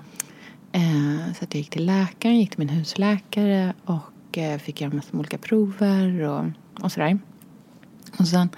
Eh, 0.72 1.32
så 1.38 1.44
att 1.44 1.54
jag 1.54 1.58
gick 1.58 1.70
till 1.70 1.86
läkaren, 1.86 2.38
gick 2.38 2.50
till 2.50 2.58
min 2.58 2.68
husläkare 2.68 3.74
och 3.84 4.38
eh, 4.38 4.58
fick 4.58 4.80
göra 4.80 4.94
massa 4.94 5.16
olika 5.16 5.38
prover 5.38 6.22
och, 6.22 6.44
och 6.84 6.92
sådär. 6.92 7.18
Och 8.18 8.28
sen 8.28 8.48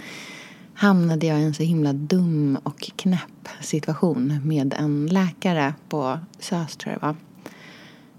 hamnade 0.74 1.26
jag 1.26 1.40
i 1.40 1.44
en 1.44 1.54
så 1.54 1.62
himla 1.62 1.92
dum 1.92 2.58
och 2.62 2.80
knäpp 2.96 3.48
situation 3.60 4.40
med 4.44 4.74
en 4.78 5.06
läkare 5.06 5.74
på 5.88 6.18
SÖS, 6.38 6.76
tror 6.76 6.92
jag 6.92 7.00
det 7.00 7.06
var. 7.06 7.16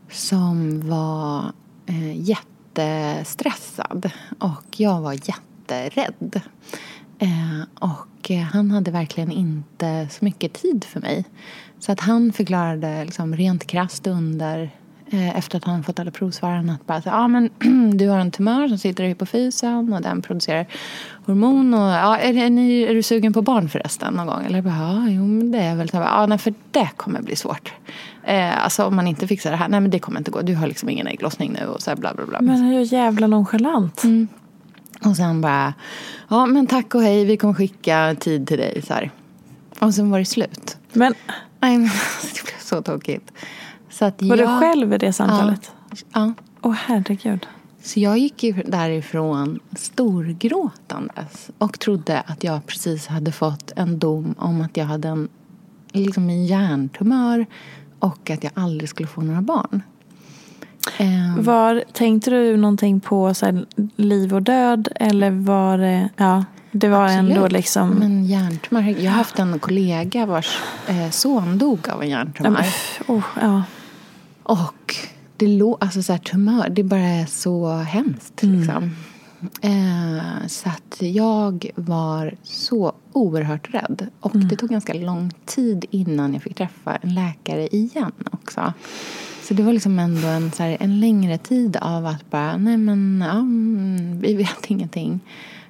Som 0.10 0.90
var 0.90 1.52
eh, 1.86 2.22
jättestressad 2.22 4.12
och 4.40 4.66
jag 4.80 5.02
var 5.02 5.14
jätterädd. 5.14 6.42
Eh, 7.20 7.62
och 7.80 8.32
han 8.52 8.72
hade 8.72 8.92
verkligen 8.92 9.32
inte 9.32 10.08
så 10.12 10.26
mycket 10.26 10.54
tid 10.54 10.84
för 10.84 11.00
mig. 11.00 11.26
Så 11.80 11.92
att 11.92 12.00
han 12.00 12.34
förklarade 12.34 13.06
liksom 13.06 13.36
rent 13.36 13.68
krasst 13.68 14.08
under 14.08 14.70
eh, 15.10 15.38
efter 15.38 15.58
att 15.58 15.64
han 15.64 15.84
fått 15.84 16.00
alla 16.00 16.12
provsvaren 16.12 16.70
att 16.70 16.86
bara 16.88 17.02
så, 17.02 17.10
ah, 17.10 17.28
men 17.28 17.50
du 17.98 18.08
har 18.08 18.20
en 18.20 18.32
tumör 18.32 18.68
som 18.68 18.78
sitter 18.78 19.04
i 19.04 19.08
hypofysen 19.08 19.94
och 19.94 20.02
den 20.02 20.22
producerar 20.22 20.66
hormon 21.26 21.74
och 21.74 21.80
ja, 21.80 22.18
är, 22.18 22.38
är, 22.38 22.50
ni, 22.50 22.82
är 22.82 22.94
du 22.94 23.04
sugen 23.04 23.34
på 23.34 23.42
barn 23.42 23.70
förresten 23.70 24.14
någon 24.14 24.28
gång? 24.28 24.46
Eller 24.46 24.62
bara, 24.62 24.78
ja, 24.78 25.10
jo 25.10 25.28
men 25.28 25.52
det 25.52 25.60
är 25.60 25.76
väl 25.76 25.90
ja, 25.94 26.26
nej, 26.26 26.38
för 26.38 26.54
det 26.72 26.90
kommer 26.98 27.22
bli 27.22 27.36
svårt. 27.36 27.74
Eh, 28.24 28.64
alltså 28.64 28.86
om 28.86 28.96
man 28.96 29.08
inte 29.08 29.28
fixar 29.28 29.52
det 29.52 29.58
här, 29.58 29.68
nej 29.68 29.80
men 29.80 29.92
det 29.92 30.00
kommer 30.00 30.20
inte 30.20 30.32
gå, 30.32 30.42
du 30.42 30.56
har 30.56 30.68
liksom 30.68 30.90
ingen 30.90 31.08
ägglossning 31.08 31.58
nu 31.60 31.68
och 31.68 31.82
så 31.82 31.92
här 31.92 31.98
bla 31.98 32.14
bla 32.14 32.26
bla. 32.26 32.42
Men 32.42 32.62
hur 32.62 32.94
jävla 32.94 33.28
nonchalant. 33.28 34.04
Mm. 34.04 34.28
Och 35.06 35.16
sen 35.16 35.42
bara, 35.42 35.74
ja 36.30 36.46
men 36.46 36.68
tack 36.68 36.96
och 36.96 37.02
hej, 37.02 37.26
vi 37.26 37.38
kommer 37.38 37.54
skicka 37.54 38.16
tid 38.20 38.48
till 38.48 38.58
dig 38.58 38.82
så 38.88 38.94
här. 38.94 39.12
Och 39.80 39.94
sen 39.94 40.12
var 40.12 40.20
det 40.20 40.26
slut. 40.26 40.78
Men 40.94 41.14
Nej, 41.66 41.78
men 41.78 41.90
det 42.34 42.44
blev 42.44 42.60
så 42.60 42.82
tokigt. 42.82 43.32
Så 43.90 44.06
att 44.06 44.22
var 44.22 44.38
jag, 44.38 44.50
du 44.50 44.60
själv 44.60 44.94
i 44.94 44.98
det 44.98 45.14
samtalet? 45.14 45.72
Ja. 46.14 46.34
Åh 46.62 46.74
herregud. 46.74 47.48
Så 47.82 48.00
jag 48.00 48.18
gick 48.18 48.44
ju 48.44 48.54
därifrån 48.54 49.60
storgråtandes 49.76 51.50
och 51.58 51.80
trodde 51.80 52.22
att 52.22 52.44
jag 52.44 52.66
precis 52.68 53.08
hade 53.08 53.32
fått 53.32 53.72
en 53.76 54.00
dom 54.00 54.36
om 54.38 54.62
att 54.62 54.78
jag 54.78 54.86
hade 54.86 55.08
en, 55.08 55.28
liksom 55.92 56.30
en 56.30 56.46
hjärntumör 56.46 57.46
och 58.00 58.30
att 58.30 58.44
jag 58.44 58.54
aldrig 58.56 58.90
skulle 58.90 59.08
få 59.08 59.22
några 59.22 59.42
barn. 59.42 59.82
Ehm, 60.98 61.44
Var, 61.44 61.84
tänkte 61.94 62.32
du 62.32 62.58
någonting 62.58 63.00
på 63.00 63.34
så 63.34 63.46
här, 63.46 63.66
liv 63.96 64.34
och 64.34 64.42
död 64.42 64.88
eller 64.96 65.32
var 65.32 65.78
det, 65.78 66.10
ja, 66.18 66.46
det 66.78 66.88
var 66.88 67.08
ändå 67.08 67.32
Absolut. 67.32 67.52
liksom... 67.52 67.90
Men 67.90 68.26
hjärntumör, 68.26 68.82
jag 68.82 69.12
har 69.12 69.18
haft 69.18 69.40
en 69.40 69.60
kollega 69.60 70.26
vars 70.26 70.60
eh, 70.88 71.10
son 71.10 71.58
dog 71.58 71.90
av 71.90 72.04
en 72.04 72.10
hjärntumör. 72.10 72.66
oh, 73.08 73.24
ja. 73.42 73.64
Och 74.44 74.96
det 75.38 75.48
lå, 75.48 75.78
alltså 75.82 76.04
så 76.04 76.12
här, 76.12 76.20
tumör, 76.20 76.70
det 76.70 76.84
bara 76.84 77.00
är 77.00 77.26
så 77.26 77.72
hemskt. 77.72 78.44
Liksom. 78.44 78.96
Eh, 79.62 80.48
så 80.48 80.70
att 80.70 81.02
jag 81.02 81.70
var 81.76 82.36
så 82.44 82.94
oerhört 83.14 83.74
rädd. 83.74 84.08
Och 84.20 84.38
det 84.38 84.56
tog 84.56 84.70
ganska 84.70 84.94
lång 84.94 85.32
tid 85.46 85.86
innan 85.92 86.34
jag 86.34 86.44
fick 86.44 86.56
träffa 86.56 86.96
en 86.96 87.16
läkare 87.16 87.68
igen 87.68 88.14
också. 88.32 88.74
Så 89.44 89.54
det 89.54 89.64
var 89.64 89.74
liksom 89.74 90.00
ändå 90.00 90.28
en, 90.28 90.52
så 90.52 90.64
här, 90.64 90.78
en 90.80 91.00
längre 91.00 91.38
tid 91.38 91.78
av 91.78 92.06
att 92.06 92.30
bara, 92.30 92.58
nej 92.58 92.78
men, 92.78 93.24
ja, 93.28 93.38
mm, 93.38 94.20
vi 94.22 94.34
vet 94.34 94.66
ingenting. 94.68 95.20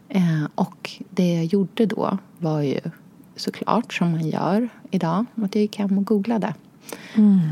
Eh, 0.10 0.48
och 0.56 0.92
det 1.10 1.34
jag 1.36 1.46
gjorde 1.46 1.86
då 1.86 2.18
var 2.38 2.62
ju 2.62 2.80
såklart, 3.36 3.94
som 3.94 4.12
man 4.12 4.30
gör 4.30 4.70
idag, 4.92 5.26
att 5.36 5.56
jag 5.56 5.62
gick 5.62 5.78
hem 5.78 5.98
och 5.98 6.06
googlade. 6.06 6.54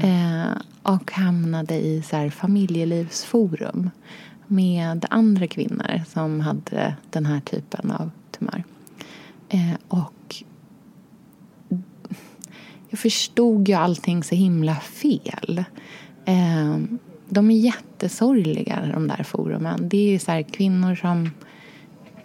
Eh, 0.03 0.61
och 0.83 1.11
hamnade 1.11 1.75
i 1.75 2.01
så 2.01 2.15
här 2.15 2.29
familjelivsforum 2.29 3.89
med 4.47 5.05
andra 5.09 5.47
kvinnor 5.47 6.01
som 6.07 6.39
hade 6.39 6.95
den 7.09 7.25
här 7.25 7.39
typen 7.39 7.91
av 7.91 8.11
tumör. 8.31 8.63
Eh, 9.49 9.73
och 9.87 10.35
jag 12.89 12.99
förstod 12.99 13.69
ju 13.69 13.73
allting 13.73 14.23
så 14.23 14.35
himla 14.35 14.75
fel. 14.75 15.63
Eh, 16.25 16.77
de 17.29 17.51
är 17.51 17.55
jättesorgliga, 17.55 18.89
de 18.93 19.07
där 19.07 19.23
forumen. 19.23 19.89
Det 19.89 20.15
är 20.15 20.19
så 20.19 20.31
här 20.31 20.41
kvinnor 20.41 20.95
som 20.95 21.29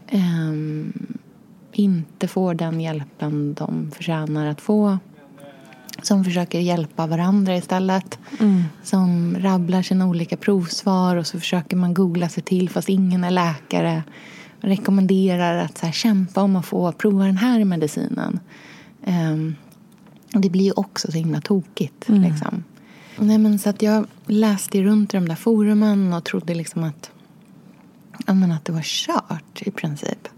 ehm, 0.08 0.92
inte 1.72 2.28
får 2.28 2.54
den 2.54 2.80
hjälpen 2.80 3.54
de 3.54 3.90
förtjänar 3.90 4.46
att 4.46 4.60
få. 4.60 4.98
Som 6.02 6.24
försöker 6.24 6.60
hjälpa 6.60 7.06
varandra 7.06 7.56
istället. 7.56 8.18
Som 8.82 9.36
rabblar 9.38 9.82
sina 9.82 10.06
olika 10.06 10.36
provsvar 10.36 11.16
och 11.16 11.26
så 11.26 11.40
försöker 11.40 11.76
man 11.76 11.94
googla 11.94 12.28
sig 12.28 12.42
till 12.42 12.70
fast 12.70 12.88
ingen 12.88 13.24
är 13.24 13.30
läkare. 13.30 14.02
Rekommenderar 14.60 15.58
att 15.64 15.78
så 15.78 15.86
här, 15.86 15.92
kämpa 15.92 16.42
om 16.42 16.56
att 16.56 16.66
få 16.66 16.92
prova 16.92 17.24
den 17.24 17.36
här 17.36 17.64
medicinen. 17.64 18.40
Och 20.34 20.40
det 20.40 20.50
blir 20.50 20.64
ju 20.64 20.72
också 20.72 21.12
så 21.12 21.18
himla 21.18 21.40
tokigt. 21.40 22.08
Liksom. 22.08 22.64
Nej, 23.18 23.38
men 23.38 23.58
så 23.58 23.70
att 23.70 23.82
jag 23.82 24.06
läste 24.26 24.82
runt 24.82 25.14
i 25.14 25.16
de 25.16 25.28
där 25.28 25.34
forumen 25.34 26.12
och 26.12 26.24
trodde 26.24 26.54
liksom 26.54 26.84
att, 26.84 27.10
ja, 28.26 28.34
men 28.34 28.52
att 28.52 28.64
det 28.64 28.72
var 28.72 28.82
kört 28.82 29.62
i 29.62 29.70
princip. 29.70 30.28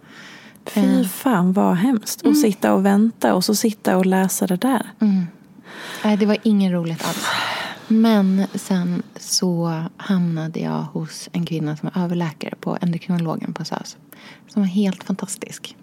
Fy 0.67 1.05
fan 1.05 1.53
vad 1.53 1.77
hemskt. 1.77 2.23
Och 2.23 2.37
sitta 2.37 2.75
och 2.75 2.87
vänta 2.87 3.35
och 3.35 3.45
så 3.45 3.55
sitta 3.55 3.97
och 3.97 4.07
läsa 4.07 4.47
det 4.47 4.57
där. 4.57 4.87
Nej, 6.05 6.17
det 6.17 6.27
var 6.27 6.37
inget 6.43 6.73
roligt 6.73 7.05
alls. 7.05 7.27
Men 7.89 8.47
sen 8.55 9.03
så 9.17 9.83
hamnade 9.97 10.61
jag 10.61 10.83
hos 10.83 11.29
en 11.33 11.47
kvinna 11.47 11.77
som 11.77 11.91
är 11.95 12.05
överläkare 12.05 12.55
på 12.61 12.79
endokrinologen 12.81 13.55
på 13.55 13.65
SÖS. 13.65 13.97
Som 14.49 14.63
var 14.63 14.69
helt 14.69 15.05
fantastisk. 15.05 15.77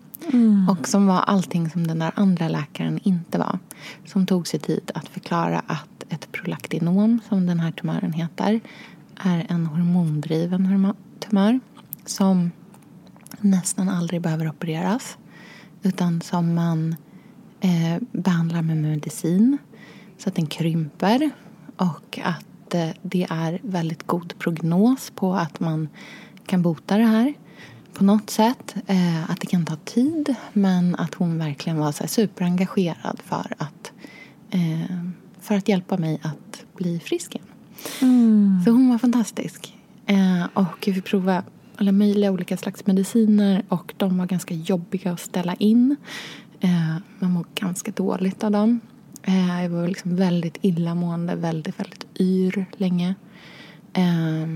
Och 0.70 0.88
som 0.88 1.08
var 1.08 1.20
allting 1.20 1.70
som 1.70 1.88
den 1.88 2.00
där 2.00 2.12
andra 2.16 2.48
läkaren 2.48 3.00
inte 3.04 3.38
var. 3.38 3.60
Som 4.06 4.26
tog 4.26 4.48
sig 4.48 4.60
tid 4.60 4.92
att 4.94 5.08
förklara 5.08 5.62
att 5.68 6.04
ett 6.10 6.32
prolaktinom, 6.32 7.20
som 7.30 7.46
den 7.46 7.60
här 7.60 7.72
tumören 7.72 8.14
heter, 8.14 8.60
är 9.16 9.46
en 9.50 9.66
hormondriven 9.66 10.66
hormo- 10.68 10.96
tumör 11.20 11.60
som 12.10 12.52
nästan 13.42 13.90
aldrig 13.90 14.22
behöver 14.22 14.50
opereras. 14.50 15.18
Utan 15.84 16.22
som 16.22 16.54
man 16.54 16.96
eh, 17.60 18.04
behandlar 18.12 18.62
med 18.62 18.78
medicin 18.78 19.58
så 20.18 20.30
att 20.30 20.36
den 20.36 20.48
krymper. 20.48 21.30
Och 21.78 22.20
att 22.24 22.74
eh, 22.74 22.90
det 23.02 23.28
är 23.30 23.60
väldigt 23.64 24.08
god 24.08 24.34
prognos 24.40 25.12
på 25.16 25.34
att 25.34 25.60
man 25.60 25.90
kan 26.46 26.62
bota 26.62 26.98
det 26.98 27.06
här 27.06 27.34
på 27.94 28.04
något 28.04 28.30
sätt. 28.30 28.76
Eh, 28.88 29.32
att 29.32 29.42
det 29.42 29.48
kan 29.48 29.66
ta 29.66 29.76
tid 29.76 30.36
men 30.54 30.96
att 30.96 31.14
hon 31.14 31.38
verkligen 31.38 31.78
var 31.78 31.92
så 31.92 32.04
här 32.04 32.10
superengagerad 32.10 33.22
för 33.26 33.54
att, 33.58 33.92
eh, 34.50 34.96
för 35.42 35.56
att 35.56 35.68
hjälpa 35.68 35.98
mig 35.98 36.20
att 36.24 36.66
bli 36.78 37.00
frisk 37.00 37.36
igen. 37.36 37.48
Så 38.66 38.72
hon 38.72 38.90
var 38.90 38.98
fantastisk. 38.98 39.78
Eh, 40.06 40.46
och 40.54 40.84
vi 40.88 40.94
fick 40.94 41.06
prova 41.06 41.44
alla 41.78 41.92
möjliga 41.92 42.32
olika 42.32 42.58
slags 42.58 42.86
mediciner 42.86 43.64
och 43.70 43.94
de 43.98 44.18
var 44.18 44.26
ganska 44.26 44.54
jobbiga 44.54 45.12
att 45.12 45.20
ställa 45.20 45.54
in. 45.54 45.96
Eh, 46.60 46.96
man 47.20 47.32
mår 47.32 47.46
ganska 47.56 47.92
dåligt 47.92 48.44
av 48.44 48.52
dem. 48.52 48.80
Eh, 49.24 49.64
jag 49.64 49.70
var 49.70 49.88
liksom 49.88 50.16
väldigt 50.16 50.58
illamående, 50.62 51.36
väldigt, 51.36 51.80
väldigt 51.80 52.06
yr 52.20 52.66
länge. 52.78 53.16
Eh, 53.94 54.48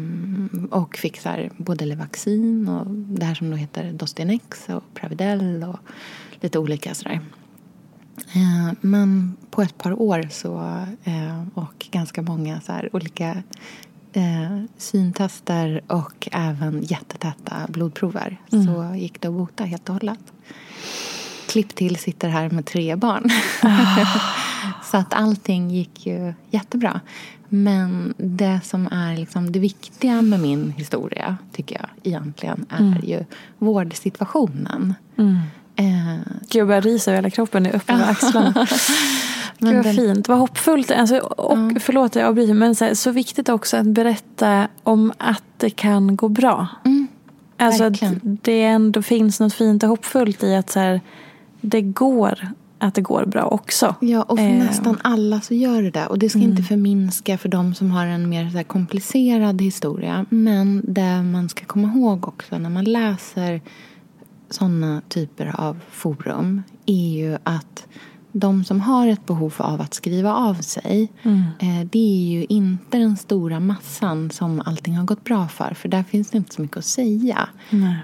och 0.71 0.97
fick 0.97 1.19
så 1.19 1.29
här, 1.29 1.51
både 1.57 1.85
Levaxin 1.85 2.67
och 2.67 2.87
det 2.91 3.25
här 3.25 3.35
som 3.35 3.49
då 3.49 3.55
heter 3.55 3.93
Dostinex 3.93 4.69
och 4.69 4.93
Pravidel 4.93 5.63
och 5.63 5.79
lite 6.41 6.59
olika 6.59 6.93
sådär. 6.93 7.21
Eh, 8.35 8.73
men 8.81 9.37
på 9.51 9.61
ett 9.61 9.77
par 9.77 10.01
år 10.01 10.27
så, 10.31 10.57
eh, 11.03 11.43
och 11.53 11.87
ganska 11.91 12.21
många 12.21 12.61
så 12.61 12.71
här 12.71 12.89
olika 12.95 13.43
eh, 14.13 14.61
syntester 14.77 15.81
och 15.87 16.29
även 16.31 16.83
jättetäta 16.83 17.55
blodprover 17.69 18.37
så 18.49 18.95
gick 18.95 19.21
det 19.21 19.27
att 19.27 19.33
bota 19.33 19.63
helt 19.63 19.89
och 19.89 19.95
hållet. 19.95 20.33
Klipp 21.47 21.75
till 21.75 21.95
sitter 21.95 22.29
här 22.29 22.49
med 22.49 22.65
tre 22.65 22.95
barn. 22.95 23.29
så 24.91 24.97
att 24.97 25.13
allting 25.13 25.71
gick 25.71 26.05
ju 26.05 26.33
jättebra. 26.49 27.01
Men 27.49 28.13
det 28.17 28.59
som 28.63 28.87
är 28.91 29.17
liksom 29.17 29.51
det 29.51 29.59
viktiga 29.59 30.21
med 30.21 30.39
min 30.39 30.71
historia 30.71 31.37
tycker 31.51 31.75
jag 31.75 31.89
egentligen 32.03 32.65
är 32.69 33.05
ju 33.05 33.25
vårdsituationen. 33.57 34.93
Eh, 35.81 36.15
Gud, 36.49 36.59
jag 36.59 36.67
börjar 36.67 36.81
rysa 36.81 37.11
över 37.11 37.17
hela 37.17 37.29
kroppen 37.29 37.65
upp 37.67 37.89
över 37.89 38.09
axlarna. 38.11 38.53
Gud, 39.59 39.75
vad 39.75 39.85
den- 39.85 39.95
fint. 39.95 40.27
Vad 40.27 40.37
hoppfullt. 40.37 40.91
Alltså, 40.91 41.17
och, 41.17 41.57
Förlåt 41.81 42.05
att 42.05 42.15
jag 42.15 42.27
avbryter, 42.27 42.53
men 42.53 42.75
så, 42.75 42.85
här, 42.85 42.93
så 42.93 43.11
viktigt 43.11 43.49
också 43.49 43.77
att 43.77 43.85
berätta 43.87 44.67
om 44.83 45.13
att 45.17 45.43
det 45.57 45.69
kan 45.69 46.15
gå 46.15 46.29
bra. 46.29 46.67
alltså 47.57 47.83
att 47.83 48.01
det 48.21 48.63
ändå 48.63 49.01
finns 49.01 49.39
något 49.39 49.53
fint 49.53 49.83
och 49.83 49.89
hoppfullt 49.89 50.43
i 50.43 50.55
att 50.55 50.69
så 50.69 50.79
här, 50.79 51.01
det 51.61 51.81
går 51.81 52.51
att 52.81 52.95
det 52.95 53.01
går 53.01 53.25
bra 53.25 53.43
också. 53.43 53.95
Ja, 53.99 54.23
och 54.23 54.37
för 54.37 54.45
Eh, 54.45 54.57
nästan 54.57 54.97
alla 55.01 55.41
så 55.41 55.53
gör 55.53 55.81
det 55.81 55.89
det. 55.91 56.07
Och 56.07 56.19
det 56.19 56.29
ska 56.29 56.39
inte 56.39 56.63
förminska 56.63 57.37
för 57.37 57.49
de 57.49 57.73
som 57.73 57.91
har 57.91 58.05
en 58.05 58.29
mer 58.29 58.49
så 58.49 58.63
komplicerad 58.63 59.61
historia. 59.61 60.25
Men 60.29 60.81
det 60.87 61.23
man 61.23 61.49
ska 61.49 61.65
komma 61.65 61.87
ihåg 61.87 62.27
också 62.27 62.57
när 62.57 62.69
man 62.69 62.83
läser 62.83 63.61
sådana 64.53 65.01
typer 65.09 65.61
av 65.61 65.79
forum 65.89 66.63
är 66.85 67.09
ju 67.09 67.37
att 67.43 67.87
de 68.33 68.63
som 68.63 68.81
har 68.81 69.07
ett 69.07 69.25
behov 69.25 69.53
av 69.57 69.81
att 69.81 69.93
skriva 69.93 70.33
av 70.33 70.53
sig 70.53 71.11
eh, 71.59 71.87
det 71.91 71.99
är 71.99 72.31
ju 72.31 72.45
inte 72.49 72.97
den 72.97 73.17
stora 73.17 73.59
massan 73.59 74.31
som 74.31 74.61
allting 74.65 74.97
har 74.97 75.05
gått 75.05 75.23
bra 75.23 75.47
för. 75.47 75.73
För 75.73 75.89
där 75.89 76.03
finns 76.03 76.29
det 76.29 76.37
inte 76.37 76.53
så 76.53 76.61
mycket 76.61 76.77
att 76.77 76.85
säga. 76.85 77.49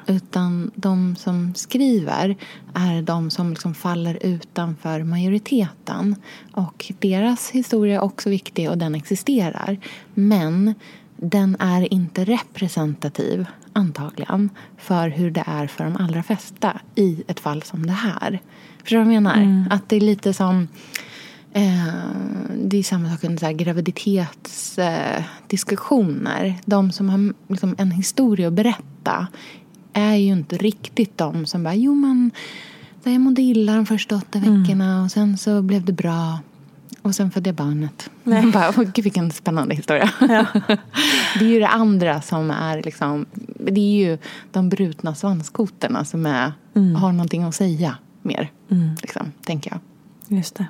Utan 0.07 0.71
de 0.75 1.15
som 1.15 1.53
skriver 1.55 2.35
är 2.73 3.01
de 3.01 3.29
som 3.29 3.49
liksom 3.49 3.73
faller 3.73 4.19
utanför 4.21 5.03
majoriteten. 5.03 6.15
Och 6.51 6.91
deras 6.99 7.51
historia 7.51 7.95
är 7.95 8.03
också 8.03 8.29
viktig 8.29 8.69
och 8.69 8.77
den 8.77 8.95
existerar. 8.95 9.79
Men 10.13 10.73
den 11.17 11.57
är 11.59 11.93
inte 11.93 12.25
representativ, 12.25 13.45
antagligen, 13.73 14.49
för 14.77 15.09
hur 15.09 15.31
det 15.31 15.43
är 15.47 15.67
för 15.67 15.83
de 15.83 15.97
allra 15.97 16.23
flesta 16.23 16.79
i 16.95 17.23
ett 17.27 17.39
fall 17.39 17.63
som 17.63 17.85
det 17.85 17.93
här. 17.93 18.41
Förstår 18.81 18.97
du 18.97 19.03
vad 19.03 19.13
jag 19.13 19.23
menar? 19.23 19.65
Att 19.69 19.89
det 19.89 19.95
är 19.95 20.01
lite 20.01 20.33
som... 20.33 20.67
Eh, 21.53 21.87
det 22.63 22.77
är 22.77 22.83
samma 22.83 23.09
sak 23.09 23.23
under 23.23 23.51
graviditetsdiskussioner. 23.51 25.17
Eh, 25.17 25.23
diskussioner. 25.47 26.55
de 26.65 26.91
som 26.91 27.09
har 27.09 27.33
liksom, 27.47 27.75
en 27.77 27.91
historia 27.91 28.47
att 28.47 28.53
berätta 28.53 29.27
är 29.93 30.15
ju 30.15 30.33
inte 30.33 30.57
riktigt 30.57 31.17
de 31.17 31.45
som 31.45 31.63
bara, 31.63 31.75
jo 31.75 31.95
men 31.95 32.31
jag 33.03 33.21
mådde 33.21 33.41
illa 33.41 33.75
de 33.75 33.85
första 33.85 34.15
åtta 34.15 34.39
veckorna 34.39 35.03
och 35.03 35.11
sen 35.11 35.37
så 35.37 35.61
blev 35.61 35.85
det 35.85 35.93
bra. 35.93 36.39
Och 37.07 37.15
sen 37.15 37.31
födde 37.31 37.49
jag 37.49 37.55
barnet. 37.55 38.09
Nej. 38.23 38.45
Bara, 38.53 38.69
åh, 38.69 38.83
gud 38.83 39.03
vilken 39.03 39.31
spännande 39.31 39.75
historia. 39.75 40.09
det 41.39 41.45
är 41.45 41.49
ju 41.49 41.59
det 41.59 41.67
andra 41.67 42.21
som 42.21 42.51
är 42.51 42.81
liksom, 42.81 43.25
det 43.59 43.81
är 43.81 44.07
ju 44.07 44.17
de 44.51 44.69
brutna 44.69 45.15
svanskotorna 45.15 46.05
som 46.05 46.25
är, 46.25 46.51
har 46.73 47.11
någonting 47.11 47.43
att 47.43 47.55
säga 47.55 47.97
mer. 48.21 48.51
Liksom, 49.01 49.31
tänker 49.45 49.71
jag. 49.71 49.79
Just 50.37 50.55
det. 50.55 50.65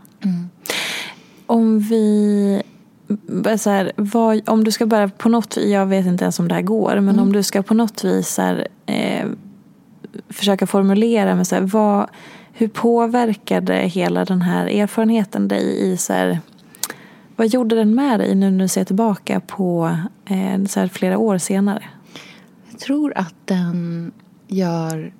Om 1.45 1.79
vi... 1.79 2.61
Så 3.57 3.69
här, 3.69 3.91
vad, 3.95 4.49
om 4.49 4.63
du 4.63 4.71
ska 4.71 4.85
bara 4.85 5.09
på 5.09 5.29
något 5.29 5.57
Jag 5.57 5.85
vet 5.85 6.05
inte 6.05 6.23
ens 6.23 6.39
om 6.39 6.47
det 6.47 6.55
här 6.55 6.61
går. 6.61 6.99
Men 6.99 7.19
om 7.19 7.33
du 7.33 7.43
ska 7.43 7.63
på 7.63 7.73
något 7.73 8.03
vis 8.03 8.37
här, 8.37 8.67
eh, 8.85 9.27
försöka 10.29 10.67
formulera 10.67 11.35
med 11.35 11.47
så 11.47 11.55
här, 11.55 11.61
vad, 11.61 12.09
hur 12.59 12.67
påverkade 12.67 13.73
hela 13.73 14.25
den 14.25 14.41
här 14.41 14.67
erfarenheten 14.67 15.47
dig 15.47 15.91
i 15.91 15.97
så 15.97 16.13
här, 16.13 16.39
vad 17.35 17.47
gjorde 17.47 17.75
den 17.75 17.95
med 17.95 18.19
dig 18.19 18.35
nu 18.35 18.51
när 18.51 18.59
du 18.59 18.67
ser 18.67 18.83
tillbaka 18.83 19.39
på 19.39 19.97
eh, 20.25 20.63
så 20.65 20.79
här, 20.79 20.87
flera 20.87 21.17
år 21.17 21.37
senare? 21.37 21.83
Jag 22.69 22.79
tror 22.79 23.13
att 23.15 23.35
den 23.45 24.11
gör, 24.47 25.13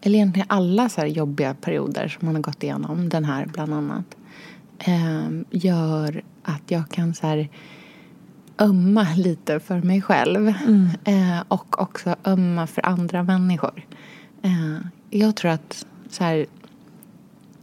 eller 0.00 0.14
egentligen 0.14 0.46
alla 0.50 0.88
så 0.88 1.04
jobbiga 1.06 1.54
perioder 1.54 2.08
som 2.08 2.26
man 2.26 2.34
har 2.34 2.42
gått 2.42 2.62
igenom, 2.62 3.08
den 3.08 3.24
här 3.24 3.46
bland 3.46 3.74
annat, 3.74 4.16
eh, 4.78 5.28
gör 5.50 6.22
att 6.42 6.70
jag 6.70 6.88
kan 6.88 7.14
så 7.14 7.26
här 7.26 7.48
ömma 8.58 9.06
lite 9.16 9.60
för 9.60 9.82
mig 9.82 10.02
själv. 10.02 10.48
Eh, 11.04 11.40
och 11.48 11.82
också 11.82 12.16
ömma 12.24 12.66
för 12.66 12.86
andra 12.86 13.22
människor. 13.22 13.86
Eh, 14.42 14.76
jag 15.10 15.36
tror 15.36 15.50
att 15.50 15.86
så 16.10 16.24
här, 16.24 16.46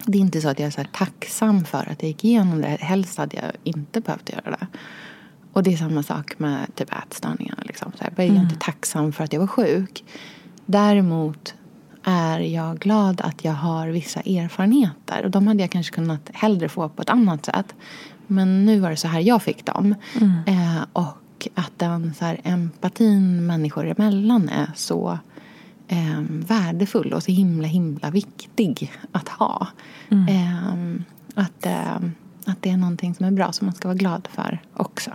det 0.06 0.18
är 0.18 0.20
inte 0.20 0.42
så 0.42 0.50
att 0.50 0.60
jag 0.60 0.68
är 0.68 0.72
så 0.72 0.84
tacksam 0.92 1.66
för 1.66 1.78
att 1.92 2.02
jag 2.02 2.08
gick 2.08 2.24
igenom 2.24 2.62
det. 2.62 2.68
Helst 2.68 3.18
hade 3.18 3.36
jag 3.36 3.52
inte 3.64 4.02
behövt 4.02 4.30
göra 4.30 4.52
det. 4.52 4.68
Och 5.54 5.64
det 5.64 5.74
är 5.74 5.78
samma 5.78 6.04
sak 6.04 6.40
med 6.40 6.76
typ 6.76 6.90
ätstörningar. 6.94 7.64
Liksom. 7.66 7.92
Så 7.98 8.04
här, 8.04 8.14
jag 8.16 8.26
är 8.26 8.36
inte 8.36 8.56
tacksam 8.60 9.14
för 9.14 9.24
att 9.24 9.34
jag 9.34 9.40
var 9.40 9.48
sjuk. 9.48 10.04
Däremot 10.66 11.56
är 12.04 12.40
jag 12.40 12.80
glad 12.80 13.22
att 13.22 13.46
jag 13.46 13.54
har 13.54 13.88
vissa 13.88 14.20
erfarenheter. 14.20 15.24
Och 15.24 15.32
de 15.32 15.48
hade 15.48 15.64
jag 15.64 15.72
kanske 15.72 15.96
kunnat 15.96 16.30
hellre 16.34 16.70
få 16.70 16.90
på 16.90 17.02
ett 17.02 17.10
annat 17.10 17.46
sätt. 17.46 17.76
Men 18.28 18.66
nu 18.66 18.80
var 18.80 18.90
det 18.90 18.98
så 18.98 19.08
här 19.08 19.20
jag 19.20 19.42
fick 19.42 19.66
dem. 19.66 19.96
Eh, 20.48 20.86
och 20.94 21.48
att 21.54 21.72
den 21.78 22.14
så 22.14 22.26
här, 22.26 22.42
empatin 22.44 23.46
människor 23.46 23.88
emellan 23.88 24.50
är 24.50 24.72
så 24.76 25.20
eh, 25.88 26.22
värdefull 26.30 27.14
och 27.14 27.24
så 27.24 27.32
himla 27.32 27.68
himla 27.68 28.10
viktig 28.10 28.92
att 29.12 29.30
ha. 29.30 29.68
Eh, 30.10 30.96
att, 31.36 31.66
eh, 31.66 31.96
att 32.46 32.62
det 32.62 32.70
är 32.70 32.78
någonting 32.78 33.16
som 33.16 33.26
är 33.26 33.32
bra 33.32 33.52
som 33.52 33.68
man 33.68 33.76
ska 33.76 33.88
vara 33.88 33.98
glad 33.98 34.28
för 34.32 34.60
också. 34.74 35.12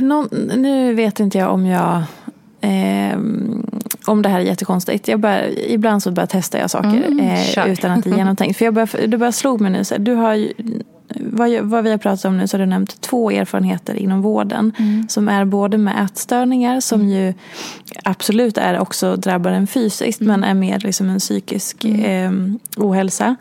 Någon, 0.00 0.28
nu 0.56 0.94
vet 0.94 1.20
inte 1.20 1.38
jag 1.38 1.52
om 1.52 1.66
jag 1.66 2.02
eh, 2.60 3.18
om 4.06 4.22
det 4.22 4.28
här 4.28 4.40
är 4.40 4.44
jättekonstigt. 4.44 5.08
Jag 5.08 5.20
börjar, 5.20 5.58
ibland 5.58 6.02
så 6.02 6.26
testar 6.28 6.58
jag 6.58 6.70
saker 6.70 6.88
Mm, 6.88 7.20
eh, 7.20 7.72
utan 7.72 7.90
att 7.90 8.04
det 8.04 8.10
är 8.10 8.16
genomtänkt. 8.16 8.58
För 8.58 8.64
jag 8.64 8.74
börjar, 8.74 9.06
det 9.06 9.18
bara 9.18 9.32
slog 9.32 9.60
mig 9.60 9.70
nu. 9.70 9.84
Så 9.84 9.94
här, 9.94 9.98
du 9.98 10.14
har 10.14 10.34
ju, 10.34 10.52
vad, 11.20 11.50
vad 11.60 11.84
vi 11.84 11.90
har 11.90 11.98
pratat 11.98 12.24
om 12.24 12.38
nu 12.38 12.48
så 12.48 12.56
har 12.56 12.60
du 12.60 12.66
nämnt 12.66 13.00
två 13.00 13.30
erfarenheter 13.30 13.94
inom 13.94 14.22
vården. 14.22 14.72
Mm. 14.78 15.08
Som 15.08 15.28
är 15.28 15.44
både 15.44 15.78
med 15.78 16.04
ätstörningar 16.04 16.80
som 16.80 17.08
ju 17.08 17.34
absolut 18.04 18.58
är 18.58 18.78
också 18.78 19.16
drabbar 19.16 19.50
en 19.50 19.66
fysiskt 19.66 20.20
Mm. 20.20 20.40
men 20.40 20.50
är 20.50 20.54
mer 20.54 20.78
liksom 20.78 21.08
en 21.08 21.18
psykisk 21.18 21.84
eh, 21.84 22.32
ohälsa. 22.76 23.36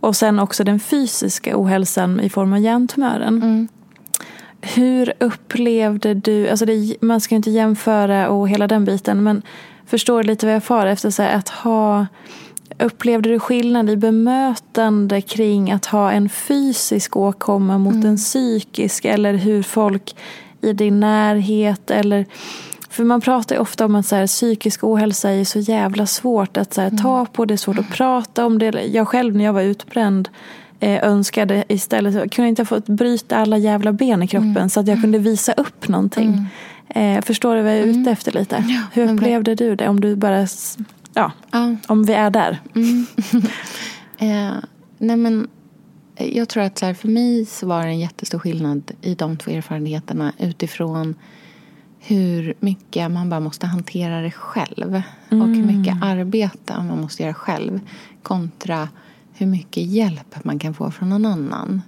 Och 0.00 0.16
sen 0.16 0.38
också 0.38 0.64
den 0.64 0.80
fysiska 0.80 1.52
ohälsan 1.54 2.20
i 2.20 2.28
form 2.30 2.52
av 2.52 2.58
hjärntumören. 2.58 3.42
Mm. 3.42 3.68
Hur 4.60 5.12
upplevde 5.18 6.14
du, 6.14 6.48
alltså 6.48 6.66
det, 6.66 6.96
man 7.00 7.20
ska 7.20 7.34
ju 7.34 7.36
inte 7.36 7.50
jämföra 7.50 8.28
och 8.28 8.48
hela 8.48 8.68
den 8.68 8.84
biten, 8.84 9.22
men 9.22 9.42
förstår 9.86 10.22
lite 10.22 10.46
vad 10.46 10.54
jag 10.54 10.64
far 10.64 10.86
efter, 10.86 11.10
så 11.10 11.22
här, 11.22 11.36
att 11.36 11.48
ha, 11.48 12.06
upplevde 12.80 13.28
du 13.28 13.38
skillnad 13.38 13.90
i 13.90 13.96
bemötande 13.96 15.20
kring 15.20 15.70
att 15.70 15.86
ha 15.86 16.12
en 16.12 16.28
fysisk 16.28 17.16
åkomma 17.16 17.78
mot 17.78 18.04
en 18.04 18.16
psykisk, 18.16 19.04
eller 19.04 19.34
hur 19.34 19.62
folk 19.62 20.16
i 20.60 20.72
din 20.72 21.00
närhet, 21.00 21.90
eller 21.90 22.26
för 22.90 23.04
man 23.04 23.20
pratar 23.20 23.56
ju 23.56 23.60
ofta 23.60 23.84
om 23.84 23.94
att 23.94 24.06
så 24.06 24.16
här, 24.16 24.26
psykisk 24.26 24.84
ohälsa 24.84 25.30
är 25.30 25.44
så 25.44 25.58
jävla 25.58 26.06
svårt 26.06 26.56
att 26.56 26.74
så 26.74 26.80
här, 26.80 26.90
ta 26.90 27.26
på, 27.26 27.44
det 27.44 27.54
är 27.54 27.56
svårt 27.56 27.78
att 27.78 27.90
prata 27.90 28.46
om 28.46 28.58
det. 28.58 28.70
Jag 28.86 29.08
själv 29.08 29.36
när 29.36 29.44
jag 29.44 29.52
var 29.52 29.62
utbränd 29.62 30.28
eh, 30.80 31.04
önskade 31.04 31.64
istället, 31.68 32.14
så 32.14 32.20
kunde 32.20 32.32
jag 32.36 32.48
inte 32.48 32.62
ha 32.62 32.66
fått 32.66 32.86
bryta 32.86 33.36
alla 33.36 33.58
jävla 33.58 33.92
ben 33.92 34.22
i 34.22 34.28
kroppen 34.28 34.70
så 34.70 34.80
att 34.80 34.86
jag 34.86 35.00
kunde 35.00 35.18
visa 35.18 35.52
upp 35.52 35.88
någonting. 35.88 36.46
Eh, 36.88 37.20
förstår 37.22 37.56
du 37.56 37.62
vad 37.62 37.72
jag 37.72 37.78
är 37.78 37.86
ute 37.86 38.10
efter 38.10 38.32
lite? 38.32 38.64
Hur 38.92 39.06
men- 39.06 39.16
upplevde 39.18 39.54
du 39.54 39.76
det? 39.76 39.88
Om 39.88 40.00
du 40.00 40.16
bara, 40.16 40.46
ja, 41.14 41.32
Ja. 41.50 41.76
om 41.88 42.04
vi 42.04 42.12
är 42.12 42.30
där. 42.30 42.60
Eh, 44.22 44.54
nej 44.98 45.16
men, 45.16 45.48
eh, 46.16 46.36
jag 46.36 46.48
tror 46.48 46.62
att 46.62 46.78
så 46.78 46.86
här, 46.86 46.94
för 46.94 47.08
mig 47.08 47.46
så 47.46 47.66
var 47.66 47.82
det 47.82 47.88
en 47.88 47.98
jättestor 48.00 48.38
skillnad 48.38 48.90
i 49.02 49.14
de 49.14 49.36
två 49.36 49.50
erfarenheterna 49.50 50.32
utifrån 50.38 51.14
hur 51.98 52.54
mycket 52.60 53.10
man 53.10 53.30
bara 53.30 53.40
måste 53.40 53.66
hantera 53.66 54.20
det 54.20 54.30
själv. 54.30 55.02
Och 55.28 55.46
hur 55.48 55.64
mycket 55.64 56.02
arbete 56.02 56.74
man 56.82 57.00
måste 57.00 57.22
göra 57.22 57.34
själv 57.34 57.80
kontra 58.22 58.88
hur 59.32 59.46
mycket 59.46 59.82
hjälp 59.86 60.44
man 60.44 60.58
kan 60.58 60.74
få 60.74 60.90
från 60.90 61.08
någon 61.08 61.26
annan. 61.26 61.82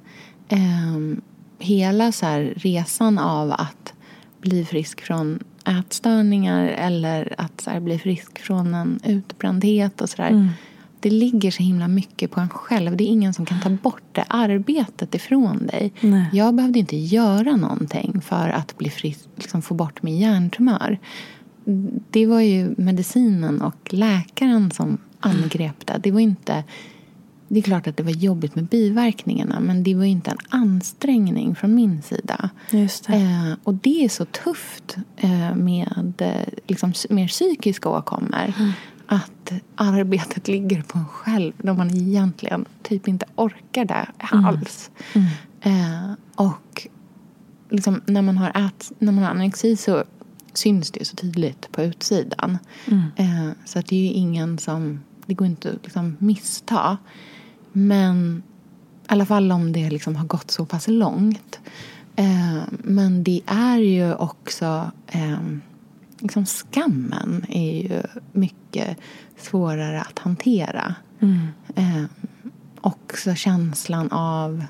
Ehm, 0.49 1.20
hela 1.59 2.12
så 2.12 2.27
här, 2.27 2.53
resan 2.57 3.18
av 3.18 3.53
att 3.53 3.93
bli 4.41 4.64
frisk 4.64 5.01
från 5.01 5.39
ätstörningar 5.65 6.67
eller 6.67 7.35
att 7.39 7.61
så 7.61 7.71
här, 7.71 7.81
bli 7.81 7.99
frisk 7.99 8.39
från 8.39 8.75
en 8.75 9.01
utbrändhet 9.05 10.01
och 10.01 10.09
sådär. 10.09 10.51
Det 11.01 11.11
ligger 11.11 11.51
så 11.51 11.63
himla 11.63 11.89
mycket 11.89 12.31
på 12.31 12.41
en 12.41 12.49
själv. 12.49 12.97
Det 12.97 13.05
är 13.05 13.09
ingen 13.09 13.35
som 13.35 13.47
kan 13.47 13.61
ta 13.61 13.71
bort 13.71 14.03
det 14.13 14.25
arbetet 14.29 15.15
ifrån 15.15 15.67
dig. 15.67 15.93
Nej. 16.01 16.27
Jag 16.33 16.55
behövde 16.55 16.79
inte 16.79 16.97
göra 16.97 17.57
någonting 17.57 18.21
för 18.21 18.49
att 18.49 18.79
bli 18.79 18.91
frisk, 18.91 19.29
liksom 19.37 19.63
få 19.63 19.75
bort 19.75 20.03
min 20.03 20.19
hjärntumör. 20.19 20.99
Det 22.11 22.27
var 22.27 22.41
ju 22.41 22.75
medicinen 22.77 23.63
och 23.63 23.95
läkaren 23.95 24.71
som 24.71 24.99
angrep 25.21 25.87
det. 25.87 26.01
Det 26.03 26.11
var 26.11 26.21
inte... 26.21 26.65
Det 27.53 27.59
är 27.59 27.62
klart 27.62 27.86
att 27.86 27.96
det 27.96 28.03
var 28.03 28.11
jobbigt 28.11 28.55
med 28.55 28.64
biverkningarna 28.64 29.61
men 29.61 29.82
det 29.82 29.94
var 29.94 30.05
inte 30.05 30.30
en 30.30 30.38
ansträngning 30.48 31.55
från 31.55 31.74
min 31.74 32.03
sida. 32.03 32.50
Just 32.70 33.07
det. 33.07 33.14
Eh, 33.14 33.53
och 33.64 33.74
det 33.74 34.05
är 34.05 34.09
så 34.09 34.24
tufft 34.24 34.96
eh, 35.16 35.55
med 35.55 36.12
eh, 36.18 36.55
liksom, 36.66 36.92
mer 37.11 37.28
psykiska 37.28 37.88
åkommor. 37.88 38.53
att 39.07 39.53
arbetet 39.74 40.48
ligger 40.48 40.82
på 40.82 40.98
en 40.98 41.05
själv 41.05 41.53
när 41.57 41.74
man 41.74 41.90
egentligen 41.90 42.64
typ 42.82 43.09
inte 43.09 43.26
orkar 43.36 43.84
det 43.84 44.07
alls. 44.18 44.90
Mm. 45.12 45.26
Eh, 45.61 46.12
och 46.34 46.88
liksom, 47.70 48.03
när, 48.07 48.22
man 48.22 48.38
har 48.38 48.66
ät, 48.66 48.92
när 48.98 49.12
man 49.12 49.24
har 49.24 49.30
anorexi 49.30 49.76
så 49.76 50.05
syns 50.53 50.90
det 50.90 51.05
så 51.05 51.16
tydligt 51.16 51.72
på 51.72 51.82
utsidan. 51.82 52.59
Mm. 52.86 53.03
Eh, 53.16 53.50
så 53.64 53.78
att 53.78 53.86
det 53.86 53.96
är 53.96 54.00
ju 54.00 54.12
ingen 54.12 54.59
som, 54.59 55.00
det 55.26 55.34
går 55.34 55.46
inte 55.46 55.68
att 55.70 55.84
liksom 55.84 56.16
missta. 56.18 56.98
Men 57.73 58.43
i 59.03 59.05
alla 59.07 59.27
fall 59.27 59.53
om 59.53 59.73
det 59.73 59.91
liksom 59.91 60.16
har 60.16 60.27
gått 60.27 60.51
så 60.51 60.66
pass 60.66 60.89
långt. 60.89 61.61
Eh, 62.16 62.62
men 62.68 63.25
det 63.25 63.41
är 63.47 63.79
ju 63.79 64.14
också 64.14 64.91
eh, 65.07 65.41
liksom 66.18 66.47
skammen 66.47 67.45
är 67.49 67.83
ju 67.83 68.03
mycket 68.33 68.97
svårare 69.37 70.01
att 70.01 70.18
hantera. 70.18 70.95
Mm. 71.20 71.47
Eh, 71.77 72.05
också 72.81 73.35
känslan 73.35 74.12
av 74.12 74.64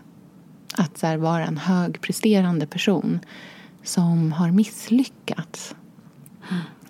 att 0.74 0.98
så 0.98 1.06
här, 1.06 1.16
vara 1.16 1.46
en 1.46 1.58
högpresterande 1.58 2.66
person 2.66 3.20
som 3.82 4.32
har 4.32 4.50
misslyckats. 4.50 5.74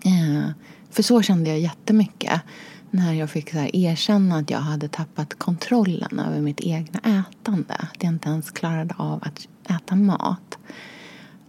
Eh, 0.05 0.51
för 0.91 1.03
så 1.03 1.23
kände 1.23 1.51
jag 1.51 1.61
jättemycket 1.61 2.41
när 2.93 3.13
jag 3.13 3.31
fick 3.31 3.51
så 3.51 3.59
här, 3.59 3.77
erkänna 3.77 4.37
att 4.37 4.51
jag 4.51 4.59
hade 4.59 4.89
tappat 4.89 5.35
kontrollen 5.35 6.19
över 6.19 6.41
mitt 6.41 6.61
egna 6.61 6.99
ätande. 6.99 7.75
Att 7.75 8.03
jag 8.03 8.13
inte 8.13 8.29
ens 8.29 8.51
klarade 8.51 8.95
av 8.99 9.23
att 9.23 9.49
äta 9.71 9.95
mat. 9.97 10.59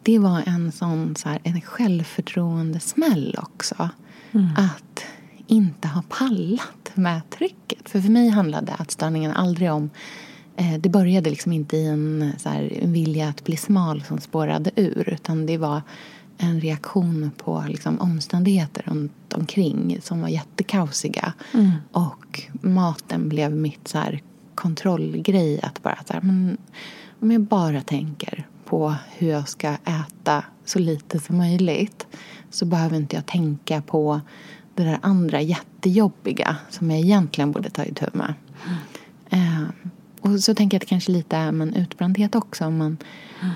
Det 0.03 0.19
var 0.19 0.43
en 0.45 0.71
sån 0.71 1.15
så 1.15 1.29
här, 1.29 1.39
en 1.43 1.61
självförtroendesmäll 1.61 3.35
också. 3.41 3.89
Att 4.57 5.05
inte 5.47 5.87
ha 5.87 6.03
pallat 6.09 6.91
med 6.93 7.29
trycket. 7.29 7.89
För 7.89 8.01
för 8.01 8.09
mig 8.09 8.29
handlade 8.29 8.75
ätstörningen 8.79 9.31
aldrig 9.31 9.71
om 9.71 9.89
eh, 10.57 10.79
det 10.79 10.89
började 10.89 11.29
liksom 11.29 11.51
inte 11.51 11.77
i 11.77 11.87
en, 11.87 12.33
så 12.37 12.49
här, 12.49 12.73
en 12.81 12.93
vilja 12.93 13.29
att 13.29 13.43
bli 13.43 13.57
smal 13.57 14.03
som 14.03 14.19
spårade 14.19 14.71
ur. 14.75 15.09
Utan 15.13 15.45
det 15.45 15.57
var 15.57 15.81
en 16.43 16.61
reaktion 16.61 17.31
på 17.37 17.63
liksom, 17.67 17.99
omständigheter 17.99 18.83
runt 18.85 19.33
omkring 19.33 19.97
som 20.01 20.21
var 20.21 20.27
jättekaosiga. 20.29 21.33
Och 21.91 22.41
maten 22.51 23.29
blev 23.29 23.51
mitt 23.51 23.87
så 23.87 23.97
här, 23.97 24.21
kontrollgrej. 24.55 25.59
Att 25.63 25.83
bara 25.83 25.99
så 26.07 26.13
här, 26.13 26.21
men, 26.21 26.57
om 27.19 27.31
jag 27.31 27.41
bara 27.41 27.81
tänker 27.81 28.47
på 28.65 28.95
hur 29.17 29.29
jag 29.29 29.49
ska 29.49 29.67
äta 29.69 30.43
så 30.65 30.79
lite 30.79 31.19
som 31.19 31.37
möjligt 31.37 32.07
så 32.49 32.65
behöver 32.65 32.97
inte 32.97 33.15
jag 33.15 33.25
tänka 33.25 33.81
på 33.81 34.21
det 34.75 34.83
där 34.83 34.99
andra 35.01 35.41
jättejobbiga 35.41 36.57
som 36.69 36.91
jag 36.91 36.99
egentligen 36.99 37.51
borde 37.51 37.69
ta 37.69 37.85
itu 37.85 38.05
med. 38.13 38.33
Eh, 39.29 39.63
och 40.21 40.39
så 40.39 40.55
tänker 40.55 40.75
jag 40.75 40.79
att 40.79 40.87
det 40.87 40.89
kanske 40.89 41.11
lite 41.11 41.37
är 41.37 41.51
med 41.51 41.67
en 41.67 41.73
utbrändhet 41.73 42.35
också. 42.35 42.65
Om 42.65 42.77
man 42.77 42.97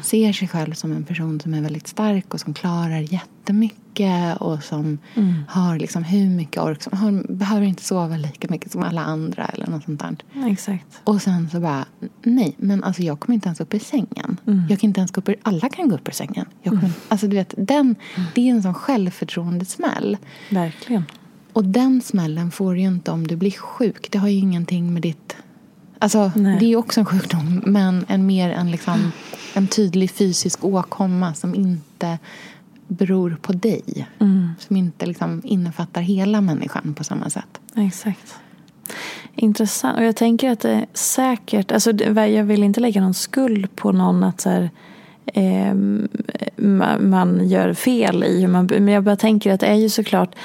ser 0.04 0.34
sig 0.34 0.48
själv 0.48 0.74
som 0.74 0.92
en 0.92 1.04
person 1.04 1.40
som 1.40 1.54
är 1.54 1.62
väldigt 1.62 1.88
stark 1.88 2.34
och 2.34 2.40
som 2.40 2.54
klarar 2.54 3.00
jättemycket 3.00 4.38
och 4.38 4.64
som 4.64 4.98
har 5.48 5.80
liksom 5.80 6.04
hur 6.04 6.30
mycket 6.30 6.64
ork 6.64 6.84
som 6.84 6.98
har, 6.98 7.34
behöver 7.34 7.66
inte 7.66 7.84
sova 7.84 8.18
lika 8.18 8.48
mycket 8.50 8.72
som 8.72 8.84
alla 8.84 9.02
andra 9.02 9.46
eller 9.46 9.68
något 9.68 9.84
sånt 9.84 10.00
där. 10.00 10.18
Exakt. 10.52 11.02
Och 11.04 11.22
sen 11.22 11.50
så 11.50 11.60
bara, 11.60 11.86
nej, 12.24 12.56
men 12.58 12.84
alltså 12.84 13.02
jag 13.02 13.20
kommer 13.20 13.36
inte 13.36 13.48
ens 13.48 13.60
upp 13.60 13.74
ur 13.74 13.80
sängen. 13.80 14.38
Jag 14.70 14.80
kan 14.80 14.88
inte 14.88 15.00
ens 15.00 15.12
gå 15.12 15.20
upp 15.20 15.30
ur, 15.30 15.36
alla 15.44 15.70
kan 15.70 15.90
gå 15.90 15.96
upp 15.96 16.08
ur 16.08 16.12
sängen. 16.12 16.46
Jag 16.62 16.74
kommer, 16.74 16.92
Alltså 17.08 17.28
du 17.28 17.36
vet, 17.36 17.54
den, 17.58 17.96
det 18.36 18.50
är 18.50 18.52
en 18.52 18.64
sån 18.64 18.74
självförtroendesmäll. 18.74 20.18
Verkligen. 20.50 21.04
Och 21.54 21.66
den 21.66 22.02
smällen 22.02 22.52
får 22.52 22.74
du 22.74 22.80
ju 22.80 22.88
inte 22.88 23.12
om 23.12 23.28
du 23.28 23.36
blir 23.36 23.52
sjuk. 23.52 24.12
Det 24.12 24.18
har 24.18 24.28
ju 24.28 24.38
ingenting 24.38 24.94
med 24.94 25.02
ditt... 25.02 25.36
Alltså, 26.00 26.32
Nej. 26.36 26.58
det 26.60 26.66
är 26.66 26.70
ju 26.70 26.76
också 26.76 27.00
en 27.00 27.06
sjukdom, 27.06 27.62
men 27.66 28.06
en 28.08 28.26
mer 28.26 28.50
en, 28.50 28.72
liksom, 28.72 29.12
en 29.54 29.68
tydlig 29.68 30.12
fysisk 30.12 30.64
åkomma 30.64 31.34
som 31.34 31.56
inte 31.56 32.20
beror 32.88 33.38
på 33.42 33.54
dig. 33.54 34.08
Som 34.60 34.76
inte 34.78 35.06
liksom 35.06 35.42
innefattar 35.44 36.02
hela 36.02 36.42
människan 36.42 36.94
på 36.98 37.04
samma 37.04 37.30
sätt. 37.30 37.60
Exakt. 37.76 38.36
Intressant. 39.36 39.98
Och 39.98 40.04
jag 40.04 40.16
tänker 40.16 40.52
att 40.52 40.60
det 40.60 40.86
säkert, 40.94 41.72
alltså 41.72 41.92
jag 42.16 42.44
vill 42.44 42.64
inte 42.64 42.80
lägga 42.80 43.02
någon 43.02 43.14
skuld 43.14 43.76
på 43.76 43.92
någon 43.92 44.24
att 44.24 44.42
så 44.42 44.50
här, 44.50 44.70
eh, 45.26 45.74
ma- 46.58 47.00
man 47.00 47.50
gör 47.50 47.74
fel 47.74 48.24
i 48.24 48.42
hur 48.42 48.48
man, 48.48 48.66
men 48.66 48.88
jag 48.88 49.04
bara 49.04 49.16
tänker 49.16 49.54
att 49.54 49.60
det 49.60 49.68
är 49.68 49.76
ju 49.76 49.90
såklart 49.90 50.36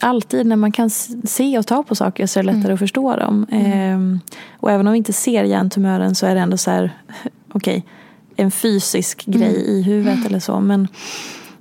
alltid 0.00 0.46
när 0.46 0.56
man 0.56 0.72
kan 0.72 0.90
se 0.90 1.58
och 1.58 1.66
ta 1.66 1.82
på 1.82 1.94
saker 1.94 2.26
så 2.26 2.38
är 2.38 2.44
det 2.44 2.52
lättare 2.52 2.72
att 2.72 2.78
förstå 2.78 3.16
dem. 3.16 3.46
Eh, 3.50 4.32
och 4.52 4.70
även 4.70 4.86
om 4.86 4.92
vi 4.92 4.98
inte 4.98 5.12
ser 5.12 5.44
hjärntumören 5.44 6.14
så 6.14 6.26
är 6.26 6.34
det 6.34 6.40
ändå 6.40 6.56
så 6.56 6.70
här, 6.70 6.98
okej, 7.52 7.84
en 8.36 8.50
fysisk 8.50 9.24
grej 9.26 9.64
i 9.66 9.82
huvudet 9.82 10.26
eller 10.26 10.40
så. 10.40 10.60
Men 10.60 10.88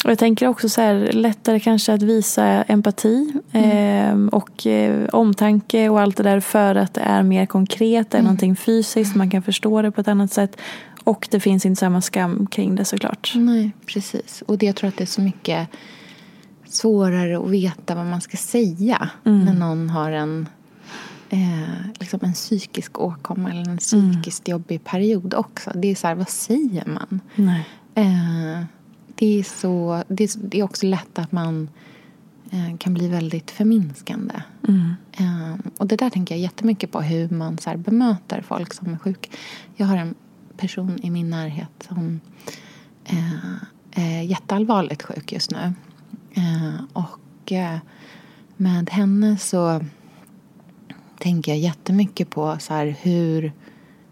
och 0.04 0.12
jag 0.12 0.20
tänker 0.20 0.48
också 0.48 0.70
så 0.70 0.82
här, 0.82 1.12
lättare 1.12 1.60
kanske 1.60 1.94
att 1.94 2.02
visa 2.02 2.44
empati 2.64 3.34
eh, 3.52 4.18
och 4.32 4.68
eh, 4.68 5.08
omtanke 5.10 5.90
och 5.90 6.02
allt 6.02 6.18
det 6.18 6.24
där 6.24 6.40
för 6.40 6.76
att 6.76 6.94
det 6.94 7.02
är 7.02 7.24
mer 7.24 7.46
konkret, 7.46 8.12
det 8.12 8.18
är 8.18 8.22
någonting 8.22 8.56
fysiskt, 8.56 9.16
man 9.16 9.30
kan 9.30 9.44
förstå 9.44 9.82
det 9.82 9.92
på 9.92 10.02
ett 10.02 10.08
annat 10.08 10.34
sätt. 10.34 10.58
Och 11.04 11.28
det 11.32 11.40
finns 11.40 11.66
inte 11.66 11.80
samma 11.80 12.02
skam 12.02 12.48
kring 12.48 12.76
det 12.76 12.86
såklart. 12.86 13.32
Nej, 13.36 13.72
precis. 13.86 14.44
Och 14.48 14.58
det, 14.58 14.66
jag 14.66 14.76
tror 14.76 14.88
att 14.88 14.98
det 14.98 15.04
är 15.04 15.06
så 15.06 15.22
mycket 15.22 15.68
svårare 16.74 17.38
att 17.38 17.50
veta 17.50 17.96
vad 17.96 18.06
man 18.06 18.22
ska 18.22 18.38
säga 18.38 19.10
när 19.24 19.54
någon 19.54 19.90
har 19.90 20.12
en, 20.12 20.50
eh, 21.30 21.70
liksom 22.00 22.20
en 22.24 22.34
psykisk 22.34 23.00
åkomma 23.00 23.52
eller 23.52 23.70
en 23.70 23.78
psykiskt 23.78 24.48
jobbig 24.48 24.84
period 24.84 25.34
också. 25.34 25.72
Det 25.76 25.88
är 25.88 25.96
så 25.96 26.08
här, 26.08 26.16
vad 26.16 26.30
säger 26.30 26.86
man? 26.86 27.22
Eh, 27.96 28.64
det, 29.16 29.40
är 29.40 29.44
så, 29.44 30.04
det, 30.08 30.24
är, 30.24 30.30
det 30.38 30.60
är 30.60 30.64
också 30.64 30.86
lätt 30.86 31.20
att 31.20 31.32
man 31.32 31.70
eh, 32.52 32.78
kan 32.78 32.94
bli 32.94 33.08
väldigt 33.08 33.52
förminskande. 33.52 34.36
Eh, 35.18 35.54
och 35.78 35.88
det 35.88 35.96
där 35.96 36.10
tänker 36.10 36.36
jag 36.36 36.42
jättemycket 36.42 36.92
på, 36.92 37.02
hur 37.02 37.30
man 37.30 37.58
så 37.58 37.70
här, 37.70 37.78
bemöter 37.78 38.42
folk 38.42 38.74
som 38.74 38.94
är 38.94 38.98
sjuka. 38.98 39.30
Jag 39.76 39.88
har 39.88 39.98
en 39.98 40.16
person 40.58 41.00
i 41.04 41.10
min 41.10 41.30
närhet 41.30 41.88
som 41.88 42.20
eh, 43.06 43.54
är 43.92 44.22
jätteallvarligt 44.22 45.04
sjuk 45.04 45.32
just 45.32 45.52
nu. 45.52 45.74
Eh, 46.38 46.84
och 46.94 47.52
eh, 47.52 47.78
med 48.58 48.90
henne 48.90 49.38
så 49.38 49.82
tänker 51.20 51.52
jag 51.52 51.60
jättemycket 51.60 52.30
på 52.30 52.58
så 52.60 52.74
här, 52.74 52.86
hur 53.02 53.52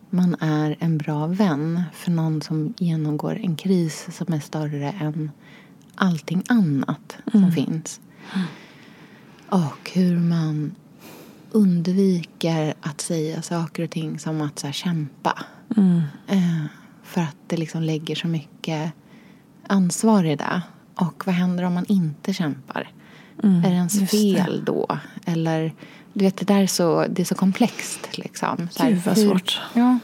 man 0.10 0.36
är 0.40 0.76
en 0.80 0.98
bra 0.98 1.28
vän 1.28 1.84
för 1.94 2.12
någon 2.12 2.42
som 2.42 2.74
genomgår 2.78 3.40
en 3.44 3.56
kris 3.56 4.08
som 4.12 4.34
är 4.34 4.40
större 4.40 4.92
än 4.92 5.32
allting 5.96 6.44
annat 6.50 7.18
som 7.32 7.52
finns. 7.52 8.02
Och 9.50 9.92
hur 9.94 10.20
man 10.20 10.76
undviker 11.52 12.74
att 12.82 13.02
säga 13.02 13.42
saker 13.42 13.84
och 13.84 13.90
ting 13.90 14.20
som 14.20 14.42
att 14.42 14.60
så 14.60 14.68
här, 14.68 14.74
kämpa. 14.74 15.46
Eh, 16.28 16.66
för 17.04 17.22
att 17.22 17.36
det 17.48 17.58
liksom 17.58 17.84
lägger 17.84 18.16
så 18.16 18.28
mycket 18.28 18.94
ansvar 19.68 20.24
i 20.24 20.36
det. 20.36 20.62
Och 20.96 21.24
vad 21.26 21.36
händer 21.36 21.64
om 21.64 21.74
man 21.74 21.86
inte 21.86 22.34
kämpar? 22.34 22.92
är 23.44 23.62
det 23.62 23.76
ens 23.76 23.96
just 23.96 24.12
det. 24.12 24.18
fel 24.18 24.66
då? 24.66 24.88
Eller, 25.26 25.74
du 26.14 26.26
vet, 26.26 26.38
det 26.38 26.46
där 26.46 26.64
är 26.64 26.68
så, 26.68 27.06
det 27.10 27.22
är 27.22 27.26
så 27.26 27.36
komplext. 27.36 28.18
Liksom. 28.18 28.68
Så 28.72 28.84
här, 28.84 28.90
Gud, 28.90 29.02
vad 29.06 29.18
hur- 29.18 29.30
svårt. 29.30 29.62
Ja. 29.74 30.00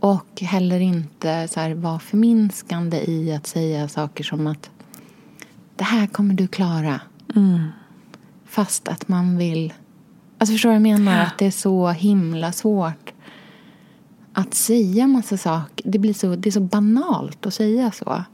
Och 0.00 0.40
heller 0.40 0.80
inte 0.80 1.48
så 1.48 1.60
här, 1.60 1.74
vara 1.74 1.98
förminskande 1.98 3.10
i 3.10 3.32
att 3.34 3.46
säga 3.46 3.88
saker 3.88 4.24
som 4.24 4.46
att 4.46 4.70
det 5.76 5.84
här 5.84 6.06
kommer 6.06 6.34
du 6.34 6.48
klara. 6.48 7.00
Fast 8.46 8.88
att 8.88 9.08
man 9.08 9.36
vill... 9.36 9.72
Alltså 10.38 10.52
förstår 10.54 10.68
du 10.68 10.78
vad 10.78 10.88
jag 10.88 11.00
menar? 11.00 11.22
Att 11.22 11.38
det 11.38 11.46
är 11.46 11.50
så 11.50 11.88
himla 11.88 12.52
svårt 12.52 13.12
att 14.32 14.54
säga 14.54 15.06
massa 15.06 15.36
saker. 15.36 15.90
Det, 15.90 15.98
blir 15.98 16.14
så, 16.14 16.36
det 16.36 16.48
är 16.48 16.52
så 16.52 16.60
banalt 16.60 17.46
att 17.46 17.54
säga 17.54 17.90
så 17.90 18.24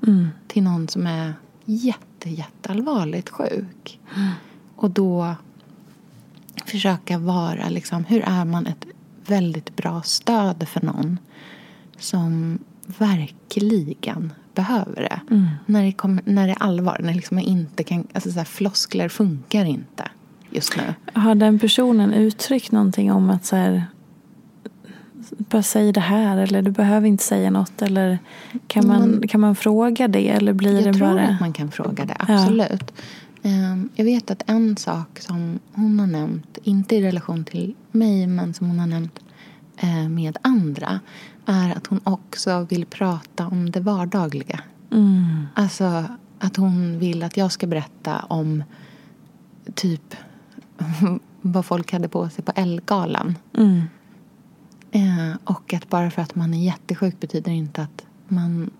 till 0.48 0.62
någon 0.62 0.88
som 0.88 1.06
är 1.06 1.34
jätte, 1.66 2.30
jätteallvarligt 2.30 3.28
sjuk. 3.28 4.00
Och 4.76 4.90
då 4.90 5.34
försöka 6.66 7.18
vara 7.18 7.68
liksom, 7.68 8.04
hur 8.04 8.22
är 8.22 8.44
man 8.44 8.66
ett 8.66 8.86
väldigt 9.26 9.76
bra 9.76 10.02
stöd 10.02 10.68
för 10.68 10.80
någon 10.80 11.18
som 11.98 12.58
verkligen 12.86 14.32
behöver 14.54 15.02
det. 15.02 15.20
När, 15.66 15.84
det 15.84 15.92
kommer, 15.92 16.22
när 16.26 16.46
det 16.46 16.52
är 16.52 16.62
allvar, 16.62 17.00
när 17.02 17.14
liksom 17.14 17.34
man 17.34 17.44
inte 17.44 17.84
kan, 17.84 18.06
alltså 18.12 18.30
så 18.30 18.38
här, 18.38 18.44
floskler 18.44 19.08
funkar 19.08 19.64
inte 19.64 20.08
just 20.50 20.76
nu. 20.76 20.94
Har 21.20 21.34
den 21.34 21.58
personen 21.58 22.12
uttryckt 22.14 22.72
någonting 22.72 23.12
om 23.12 23.30
att 23.30 23.44
så 23.44 23.56
här, 23.56 23.86
bara 25.30 25.62
säg 25.62 25.92
det 25.92 26.00
här 26.00 26.36
eller 26.36 26.62
du 26.62 26.70
behöver 26.70 27.08
inte 27.08 27.24
säga 27.24 27.50
något 27.50 27.82
eller 27.82 28.18
kan 28.66 28.86
man, 28.86 29.22
kan 29.28 29.40
man 29.40 29.56
fråga 29.56 30.08
det 30.08 30.28
eller 30.28 30.52
blir 30.52 30.74
Jag 30.74 30.84
det 30.84 30.98
tror 30.98 31.08
bara... 31.08 31.28
att 31.28 31.40
man 31.40 31.52
kan 31.52 31.70
fråga 31.70 32.04
det, 32.04 32.16
absolut. 32.18 32.92
Ehm, 33.42 33.88
jag 33.94 34.04
vet 34.04 34.30
att 34.30 34.42
en 34.46 34.76
sak 34.76 35.20
som 35.20 35.58
hon 35.72 35.98
har 35.98 36.06
nämnt, 36.06 36.58
inte 36.62 36.96
i 36.96 37.02
relation 37.02 37.44
till 37.44 37.74
mig, 37.92 38.26
men 38.26 38.54
som 38.54 38.68
hon 38.68 38.78
har 38.78 38.86
nämnt 38.86 39.18
eh, 39.76 40.08
med 40.08 40.36
andra, 40.42 41.00
är 41.46 41.76
att 41.76 41.86
hon 41.86 42.00
också 42.04 42.66
vill 42.70 42.86
prata 42.86 43.46
om 43.46 43.70
det 43.70 43.80
vardagliga. 43.80 44.60
Mm. 44.92 45.46
Alltså 45.54 46.04
att 46.38 46.56
hon 46.56 46.98
vill 46.98 47.22
att 47.22 47.36
jag 47.36 47.52
ska 47.52 47.66
berätta 47.66 48.18
om 48.18 48.64
typ 49.74 50.14
vad 51.40 51.66
folk 51.66 51.92
hade 51.92 52.08
på 52.08 52.28
sig 52.28 52.44
på 52.44 52.52
Ellegalan. 52.54 53.34
Mm. 53.58 53.82
Eh, 54.92 55.36
och 55.44 55.74
att 55.74 55.88
bara 55.88 56.10
för 56.10 56.22
att 56.22 56.34
man 56.34 56.54
är 56.54 56.64
jättesjuk 56.64 57.20
betyder 57.20 57.52
inte 57.52 57.82
att 57.82 58.06
man 58.28 58.70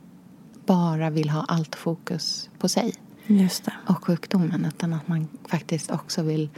bara 0.67 1.11
vill 1.11 1.31
ha 1.31 1.45
allt 1.49 1.75
fokus 1.75 2.51
på 2.59 2.69
sig 2.69 2.93
och 3.87 4.05
sjukdomen. 4.05 4.65
Utan 4.65 4.93
att 4.93 5.09
man 5.09 5.29
faktiskt 5.49 5.91
också 5.91 6.23
vill 6.23 6.49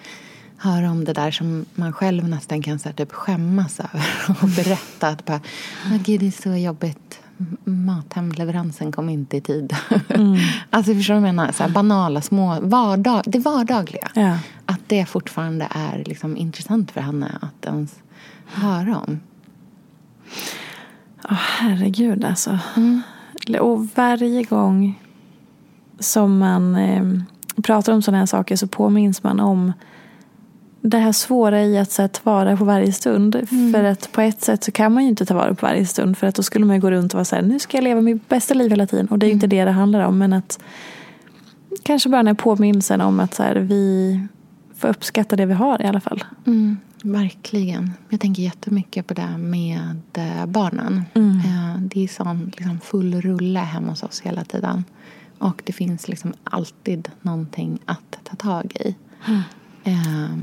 höra 0.56 0.90
om 0.90 1.04
det 1.04 1.12
där 1.12 1.30
som 1.30 1.64
man 1.74 1.92
själv 1.92 2.28
nästan 2.28 2.62
kan 2.62 2.78
så 2.78 2.88
här, 2.88 2.96
typ 2.96 3.12
skämmas 3.12 3.80
över 3.80 4.06
och 4.42 4.48
berätta 4.48 5.08
att 5.08 5.24
bara, 5.24 5.40
"Åh, 5.86 5.96
gud 6.02 6.20
det 6.20 6.26
är 6.26 6.42
så 6.42 6.54
jobbigt. 6.56 7.20
Mathemleveransen 7.64 8.92
kom 8.92 9.08
inte 9.08 9.36
i 9.36 9.40
tid. 9.40 9.76
alltså 10.70 10.94
förstår 10.94 11.14
du 11.14 11.20
vad 11.20 11.28
jag 11.28 11.34
menar? 11.34 11.52
Så 11.52 11.62
här, 11.62 11.70
banala, 11.70 12.20
små, 12.22 12.60
vardag, 12.60 13.22
det 13.26 13.38
vardagliga. 13.38 14.08
Ja. 14.14 14.38
Att 14.66 14.80
det 14.86 15.06
fortfarande 15.06 15.68
är 15.70 16.04
liksom 16.06 16.36
intressant 16.36 16.90
för 16.90 17.00
henne 17.00 17.38
att 17.40 17.66
ens 17.66 17.94
höra 18.46 18.98
om. 18.98 19.20
Åh, 21.24 21.36
herregud 21.58 22.24
alltså. 22.24 22.58
Mm. 22.76 23.02
Och 23.60 23.86
varje 23.94 24.42
gång 24.42 25.02
som 25.98 26.38
man 26.38 26.76
eh, 26.76 27.04
pratar 27.62 27.92
om 27.92 28.02
sådana 28.02 28.18
här 28.18 28.26
saker 28.26 28.56
så 28.56 28.66
påminns 28.66 29.22
man 29.22 29.40
om 29.40 29.72
det 30.80 30.98
här 30.98 31.12
svåra 31.12 31.62
i 31.62 31.78
att 31.78 31.90
så 31.90 32.02
här, 32.02 32.08
ta 32.08 32.20
vara 32.22 32.56
på 32.56 32.64
varje 32.64 32.92
stund. 32.92 33.46
Mm. 33.50 33.72
För 33.72 33.84
att 33.84 34.12
på 34.12 34.20
ett 34.20 34.42
sätt 34.42 34.64
så 34.64 34.72
kan 34.72 34.92
man 34.92 35.02
ju 35.02 35.08
inte 35.08 35.26
ta 35.26 35.34
vara 35.34 35.54
på 35.54 35.66
varje 35.66 35.86
stund. 35.86 36.18
För 36.18 36.26
att 36.26 36.34
då 36.34 36.42
skulle 36.42 36.64
man 36.64 36.76
ju 36.76 36.82
gå 36.82 36.90
runt 36.90 37.12
och 37.12 37.16
vara 37.16 37.24
så 37.24 37.36
här, 37.36 37.42
nu 37.42 37.58
ska 37.58 37.76
jag 37.76 37.84
leva 37.84 38.00
mitt 38.00 38.28
bästa 38.28 38.54
liv 38.54 38.70
hela 38.70 38.86
tiden. 38.86 39.06
Och 39.06 39.18
det 39.18 39.26
är 39.26 39.28
ju 39.28 39.34
inte 39.34 39.46
Mm. 39.46 39.58
det 39.58 39.64
det 39.64 39.70
handlar 39.70 40.00
om. 40.00 40.18
Men 40.18 40.32
att 40.32 40.58
kanske 41.82 42.08
bara 42.08 42.16
den 42.16 42.26
här 42.26 42.34
påminnelsen 42.34 43.00
om 43.00 43.20
att 43.20 43.34
så 43.34 43.42
här, 43.42 43.54
vi 43.56 44.20
får 44.76 44.88
uppskatta 44.88 45.36
det 45.36 45.46
vi 45.46 45.54
har 45.54 45.82
i 45.82 45.86
alla 45.86 46.00
fall. 46.00 46.24
Mm, 46.46 46.76
verkligen. 47.02 47.92
Jag 48.08 48.20
tänker 48.20 48.42
jättemycket 48.42 49.06
på 49.06 49.14
det 49.14 49.38
med 49.38 50.00
eh, 50.12 50.46
barnen. 50.46 51.04
Mm. 51.14 51.38
Eh, 51.38 51.80
det 51.80 52.04
är 52.04 52.08
sån 52.08 52.52
liksom, 52.56 52.80
full 52.80 53.20
rulle 53.20 53.60
hemma 53.60 53.90
hos 53.90 54.02
oss 54.02 54.20
hela 54.20 54.44
tiden. 54.44 54.84
Och 55.38 55.62
det 55.64 55.72
finns 55.72 56.08
liksom 56.08 56.34
alltid 56.44 57.08
någonting 57.22 57.78
att 57.84 58.18
ta 58.24 58.36
tag 58.36 58.76
i. 58.80 58.94
Eh, 59.84 60.36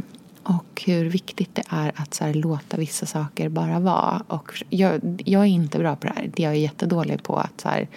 och 0.43 0.83
hur 0.85 1.05
viktigt 1.09 1.55
det 1.55 1.63
är 1.69 1.91
att 1.95 2.13
så 2.13 2.23
här, 2.23 2.33
låta 2.33 2.77
vissa 2.77 3.05
saker 3.05 3.49
bara 3.49 3.79
vara. 3.79 4.23
Och 4.27 4.63
jag, 4.69 5.21
jag 5.25 5.41
är 5.41 5.45
inte 5.45 5.79
bra 5.79 5.95
på 5.95 6.07
det 6.07 6.13
här. 6.15 6.31
Jag 6.35 6.51
är 6.51 6.57
jättedålig 6.57 7.23
på 7.23 7.37
att 7.37 7.61
så 7.61 7.69
här, 7.69 7.87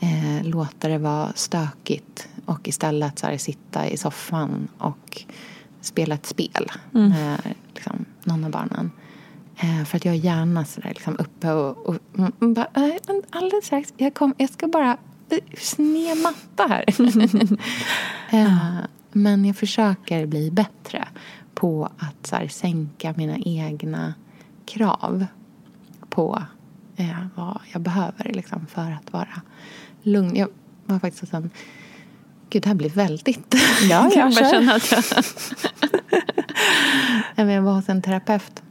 eh, 0.00 0.44
låta 0.44 0.88
det 0.88 0.98
vara 0.98 1.32
stökigt 1.34 2.28
och 2.44 2.68
istället 2.68 3.18
så 3.18 3.26
här, 3.26 3.36
sitta 3.36 3.88
i 3.88 3.96
soffan 3.96 4.68
och 4.78 5.24
spela 5.86 6.14
ett 6.14 6.26
spel 6.26 6.70
med 6.90 7.54
liksom, 7.74 8.04
någon 8.24 8.44
av 8.44 8.50
barnen. 8.50 8.90
Eh, 9.56 9.84
för 9.84 9.96
att 9.96 10.04
jag 10.04 10.14
är 10.14 10.18
gärna 10.18 10.64
så 10.64 10.80
där, 10.80 10.88
liksom, 10.88 11.16
uppe 11.18 11.52
och, 11.52 11.86
och 11.86 11.96
mm, 12.18 12.32
mm, 12.40 12.54
bara, 12.54 12.66
eh, 12.74 12.94
men 13.06 13.22
alldeles 13.30 13.64
strax, 13.64 13.94
jag, 13.96 14.14
kom, 14.14 14.34
jag 14.38 14.50
ska 14.50 14.66
bara 14.66 14.96
eh, 15.30 15.38
sned 15.58 16.18
matta 16.22 16.66
här. 16.68 16.84
eh, 18.30 18.78
men 19.12 19.44
jag 19.44 19.56
försöker 19.56 20.26
bli 20.26 20.50
bättre 20.50 21.08
på 21.54 21.88
att 21.98 22.26
så 22.26 22.36
här, 22.36 22.48
sänka 22.48 23.14
mina 23.16 23.36
egna 23.38 24.14
krav 24.66 25.26
på 26.08 26.42
eh, 26.96 27.26
vad 27.34 27.60
jag 27.72 27.82
behöver 27.82 28.32
liksom, 28.32 28.66
för 28.66 28.90
att 28.90 29.12
vara 29.12 29.40
lugn. 30.02 30.36
Jag 30.36 30.48
var 30.86 30.98
faktiskt 30.98 31.20
hos 31.20 31.34
en... 31.34 31.50
Gud, 32.50 32.62
det 32.62 32.68
här 32.68 32.74
blir 32.74 32.90
väldigt... 32.90 33.54
Ja, 33.90 34.10
jag 34.14 34.34
bara 34.34 34.50
känna 34.50 34.74
att 34.74 34.92
jag... 34.92 35.04
Jag 37.48 37.62
var 37.62 37.72
hos 37.72 37.88
en 37.88 38.02
terapeut 38.02 38.62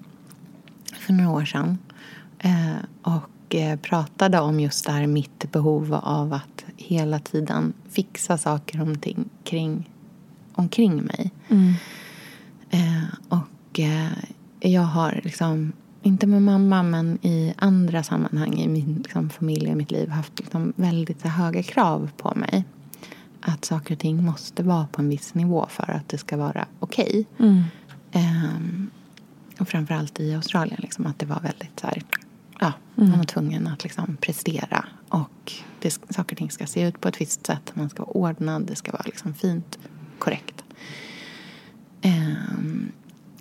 för 1.00 1.14
några 1.14 1.30
år 1.30 1.46
sedan 1.46 1.78
eh, 2.40 2.76
och 3.02 3.56
eh, 3.56 3.80
pratade 3.80 4.40
om 4.40 4.60
just 4.60 4.86
det 4.86 4.92
här 4.92 5.08
mitt 5.08 5.52
behov 5.52 5.94
av 5.94 6.34
att 6.34 6.66
hela 6.78 7.20
tiden 7.20 7.74
fixa 7.90 8.38
saker 8.38 8.82
omkring, 8.82 9.30
kring, 9.44 9.90
omkring 10.54 11.04
mig. 11.04 11.32
Eh, 12.70 13.04
och 13.30 13.80
jag 14.60 14.82
har 14.82 15.22
liksom, 15.24 15.74
inte 16.02 16.28
med 16.28 16.42
mamma 16.42 16.84
men 16.84 17.18
i 17.22 17.54
andra 17.58 18.04
sammanhang 18.04 18.54
i 18.54 18.68
min 18.68 18.96
liksom, 19.04 19.30
familj 19.30 19.72
och 19.72 19.78
mitt 19.78 19.92
liv 19.92 20.10
haft 20.10 20.40
liksom, 20.40 20.74
väldigt 20.76 21.22
så, 21.22 21.28
höga 21.28 21.64
krav 21.64 22.10
på 22.18 22.34
mig. 22.36 22.66
Att 23.48 23.66
saker 23.66 23.96
och 23.96 24.00
ting 24.00 24.24
måste 24.24 24.64
vara 24.64 24.88
på 24.88 25.02
en 25.02 25.10
viss 25.10 25.34
nivå 25.34 25.68
för 25.70 25.91
att 25.91 26.10
det 26.10 26.18
ska 26.18 26.38
vara 26.38 26.66
okej. 26.80 27.26
Ehm, 28.12 28.89
och 29.60 29.68
framförallt 29.68 30.20
i 30.20 30.34
Australien, 30.36 30.80
liksom, 30.82 31.06
att 31.06 31.20
det 31.20 31.26
var 31.26 31.39
väldigt 31.39 31.80
så 31.80 31.88
här, 31.88 32.04
ja, 32.60 32.74
man 32.96 33.18
var 33.18 33.24
tvungen 33.24 33.68
att 33.68 33.84
liksom 33.84 34.18
prestera. 34.22 34.86
Och 35.10 35.54
det, 35.82 35.91
saker 35.91 36.36
och 36.36 36.38
ting 36.38 36.52
ska 36.52 36.66
se 36.66 36.88
ut 36.88 37.02
på 37.02 37.08
ett 37.08 37.22
visst 37.22 37.46
sätt. 37.46 37.72
Man 37.74 37.89
ska 37.89 38.04
vara 38.04 38.18
ordnad, 38.18 38.64
det 38.64 38.76
ska 38.76 38.91
vara 38.91 39.04
liksom 39.06 39.34
fint, 39.34 39.80
korrekt. 40.20 40.64
Ehm, 42.02 42.91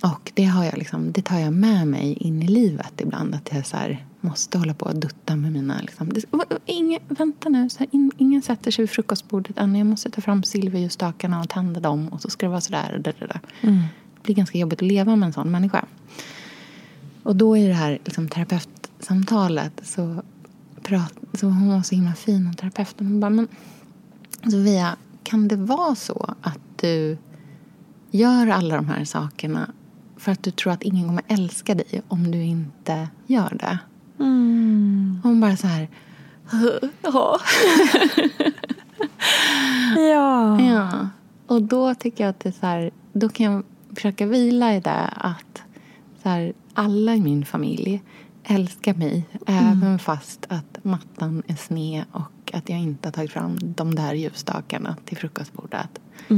och 0.05 0.32
det, 0.34 0.44
har 0.44 0.64
jag 0.64 0.78
liksom, 0.78 1.12
det 1.12 1.22
tar 1.22 1.38
jag 1.38 1.52
med 1.52 1.86
mig 1.86 2.12
in 2.12 2.42
i 2.42 2.46
livet 2.46 3.00
ibland. 3.00 3.34
Att 3.34 3.50
jag 3.52 3.66
så 3.66 3.76
här, 3.76 4.05
måste 4.20 4.59
hålla 4.59 4.74
på 4.74 4.86
och 4.86 4.96
dutta 4.96 5.36
med 5.36 5.52
mina... 5.52 5.80
Liksom, 5.80 6.09
det, 6.09 6.22
ingen, 6.64 7.00
vänta 7.09 7.48
nu, 7.48 7.70
så 7.70 7.78
här, 7.78 7.88
in, 7.90 8.11
ingen 8.18 8.42
sätter 8.42 8.70
sig 8.70 8.82
vid 8.82 8.90
frukostbordet 8.90 9.59
än. 9.59 9.76
Jag 9.76 9.86
måste 9.86 10.11
ta 10.11 10.20
fram 10.20 10.42
silverljusstakarna 10.42 11.40
och 11.40 11.48
tända 11.48 11.80
dem. 11.80 12.09
Och 12.09 12.22
så 12.22 12.30
ska 12.30 12.46
det 12.46 12.50
vara 12.50 12.61
sådär. 12.61 12.92
och 12.94 13.00
där, 13.00 13.14
där, 13.18 13.26
där. 13.26 13.40
Det 14.14 14.22
blir 14.22 14.34
ganska 14.34 14.59
jobbigt 14.59 14.78
att 14.78 14.88
leva 14.88 15.16
med 15.16 15.26
en 15.26 15.32
sån 15.32 15.50
människa. 15.50 15.84
Och 17.22 17.36
då 17.36 17.57
i 17.57 17.66
det 17.66 17.74
här 17.74 17.98
liksom, 18.05 18.28
terapeutsamtalet 18.28 19.80
så, 19.82 20.22
prat, 20.82 21.14
så 21.32 21.46
hon 21.46 21.68
var 21.68 21.82
så 21.82 21.94
himla 21.94 22.14
fin, 22.14 22.46
och 22.46 22.59
terapeuten. 22.59 23.07
Hon 23.07 23.20
bara, 23.20 23.30
men 23.30 23.48
Sofia, 24.42 24.96
kan 25.22 25.48
det 25.48 25.57
vara 25.57 25.94
så 25.94 26.34
att 26.40 26.78
du 26.80 27.18
gör 28.11 28.46
alla 28.46 28.76
de 28.76 28.88
här 28.88 29.05
sakerna 29.05 29.70
för 30.24 30.32
att 30.32 30.42
du 30.42 30.50
tror 30.50 30.72
att 30.72 30.82
ingen 30.82 31.06
kommer 31.06 31.22
älska 31.28 31.74
dig 31.74 32.02
om 32.08 32.30
du 32.30 32.42
inte 32.42 33.08
gör 33.26 33.56
det? 33.60 33.78
Hon 35.22 35.40
bara 35.40 35.56
så 35.56 35.66
här... 35.66 35.88
Ja. 37.02 37.40
Ja. 39.96 40.60
ja. 40.60 41.08
Och 41.46 41.62
då 41.62 41.94
tycker 41.94 42.24
jag 42.24 42.30
att 42.30 42.40
det 42.40 42.48
är 42.48 42.52
så 42.52 42.66
här, 42.66 42.90
då 43.12 43.28
kan 43.28 43.52
jag 43.52 43.62
försöka 43.94 44.26
vila 44.26 44.74
i 44.74 44.80
det 44.80 45.10
att 45.16 45.62
så 46.22 46.28
här, 46.28 46.52
alla 46.74 47.14
i 47.14 47.20
min 47.20 47.44
familj 47.44 48.02
älskar 48.44 48.94
mig 48.94 49.24
även 49.46 49.98
fast 49.98 50.46
att 50.48 50.84
mattan 50.84 51.42
är 51.46 51.54
sned 51.54 52.04
och 52.12 52.52
att 52.54 52.68
jag 52.68 52.78
inte 52.78 53.08
har 53.08 53.12
tagit 53.12 53.32
fram 53.32 53.58
de 53.60 53.94
där 53.94 54.14
ljusstakarna 54.14 54.96
till 55.04 55.16
frukostbordet. 55.16 56.00
Eh, 56.28 56.36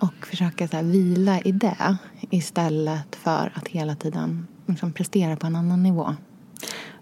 och 0.00 0.26
försöka 0.26 0.68
så 0.68 0.76
här, 0.76 0.84
vila 0.84 1.40
i 1.40 1.52
det 1.52 1.96
istället 2.30 3.16
för 3.16 3.52
att 3.54 3.68
hela 3.68 3.94
tiden 3.94 4.46
liksom, 4.66 4.92
prestera 4.92 5.36
på 5.36 5.46
en 5.46 5.56
annan 5.56 5.82
nivå. 5.82 6.14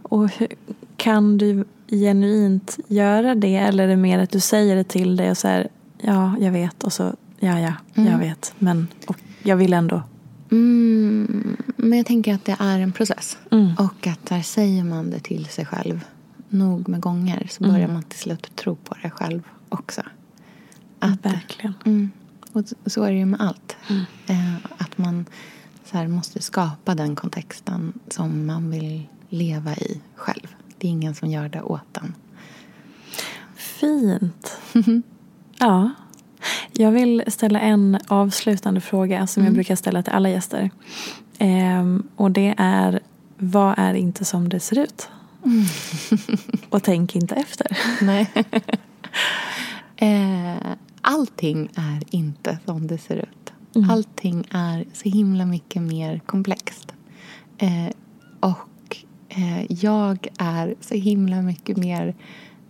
Och 0.03 0.29
hur, 0.29 0.49
kan 0.97 1.39
du 1.39 1.65
genuint 1.89 2.79
göra 2.87 3.35
det 3.35 3.57
eller 3.57 3.85
är 3.85 3.89
det 3.89 3.97
mer 3.97 4.19
att 4.19 4.31
du 4.31 4.41
säger 4.41 4.77
det 4.77 4.85
till 4.85 5.17
dig 5.17 5.31
och 5.31 5.39
så 5.39 5.49
här, 5.49 5.69
ja, 5.99 6.37
jag 6.41 6.53
vet 6.53 6.85
och 6.85 6.93
så, 6.93 7.15
ja, 7.41 7.61
ja, 7.61 7.73
jag 7.95 8.19
vet, 8.19 8.55
men 8.59 8.87
och 9.07 9.17
jag 9.43 9.57
vill 9.57 9.73
ändå. 9.73 10.03
Mm, 10.51 11.57
men 11.77 11.99
jag 11.99 12.07
tänker 12.07 12.35
att 12.35 12.45
det 12.45 12.57
är 12.59 12.79
en 12.79 12.93
process. 12.93 13.39
Mm. 13.51 13.75
Och 13.79 14.07
att 14.07 14.27
där 14.27 14.43
säger 14.43 14.85
man 14.85 15.11
det 15.11 15.21
till 15.21 15.47
sig 15.47 15.67
själv 15.67 16.05
nog 16.49 16.89
med 16.89 17.01
gånger 17.01 17.47
så 17.51 17.65
börjar 17.65 17.89
man 17.89 18.03
till 18.03 18.19
slut 18.19 18.57
tro 18.57 18.77
på 18.77 18.95
det 19.03 19.11
själv 19.11 19.43
också. 19.69 20.03
Att, 20.99 21.27
Verkligen. 21.27 22.11
Mm, 22.57 22.67
och 22.85 22.91
så- 22.93 23.03
är 23.03 23.11
det 23.13 23.19
ju 23.19 23.27
med 23.27 23.41
allt. 23.41 23.77
Eh, 24.27 24.55
att 24.79 24.99
man 24.99 25.25
så 25.85 25.97
här, 25.99 26.09
måste 26.09 26.43
skapa 26.43 26.95
den 26.95 27.17
kontexten 27.17 27.93
som 28.09 28.47
man 28.47 28.71
vill 28.71 29.09
leva 29.29 29.75
i 29.75 30.01
själv. 30.15 30.47
Det 30.79 30.87
är 30.87 30.91
ingen 30.91 31.15
som 31.15 31.29
gör 31.31 31.49
det 31.49 31.63
åt 31.63 31.97
en. 31.97 32.15
Fint. 33.57 34.59
ja. 35.59 35.91
Jag 36.73 36.91
vill 36.93 37.23
ställa 37.27 37.61
en 37.61 37.99
avslutande 38.09 38.81
fråga 38.81 39.27
som 39.27 39.45
jag 39.45 39.53
brukar 39.55 39.77
ställa 39.77 40.03
till 40.03 40.13
alla 40.13 40.29
gäster. 40.29 40.71
Ehm, 41.39 42.09
och 42.17 42.31
det 42.31 42.55
är, 42.59 43.01
vad 43.37 43.75
är 43.79 43.95
inte 43.95 44.25
som 44.25 44.49
det 44.49 44.61
ser 44.61 44.79
ut? 44.79 45.09
och 46.71 46.83
tänk 46.83 47.17
inte 47.17 47.35
efter. 47.35 47.79
Nej. 48.03 48.31
eh, 49.97 50.73
allting 51.07 51.69
är 51.75 52.03
inte 52.11 52.59
som 52.65 52.87
det 52.87 52.99
ser 52.99 53.17
ut. 53.17 53.53
Mm. 53.75 53.91
Allting 53.91 54.45
är 54.51 54.85
så 54.93 55.09
himla 55.09 55.47
mycket 55.47 55.83
mer 55.83 56.21
komplext. 56.27 56.95
Eh, 57.59 57.89
och 58.41 58.97
eh, 59.29 59.73
jag 59.73 60.29
är 60.39 60.75
så 60.81 60.95
himla 60.95 61.43
mycket 61.43 61.77
mer... 61.77 62.15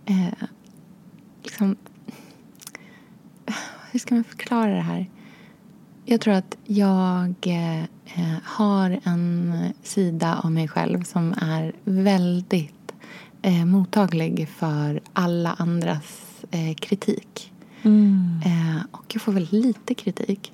Eh, 0.05 0.47
liksom, 1.43 1.75
hur 3.91 3.99
ska 3.99 4.15
man 4.15 4.23
förklara 4.23 4.73
det 4.73 4.81
här? 4.81 5.09
Jag 6.05 6.21
tror 6.21 6.33
att 6.33 6.57
jag 6.65 7.33
eh, 7.41 7.83
eh, 7.83 8.37
har 8.43 8.99
en 9.03 9.53
sida 9.83 10.39
av 10.43 10.51
mig 10.51 10.67
själv 10.67 11.03
som 11.03 11.33
är 11.41 11.73
väldigt 11.83 12.93
eh, 13.41 13.65
mottaglig 13.65 14.49
för 14.49 15.01
alla 15.13 15.53
andras 15.53 16.23
kritik. 16.75 17.51
Mm. 17.87 18.41
Eh, 18.45 18.83
och 18.91 19.05
jag 19.13 19.21
får 19.21 19.31
väldigt 19.31 19.65
lite 19.65 19.93
kritik. 19.93 20.53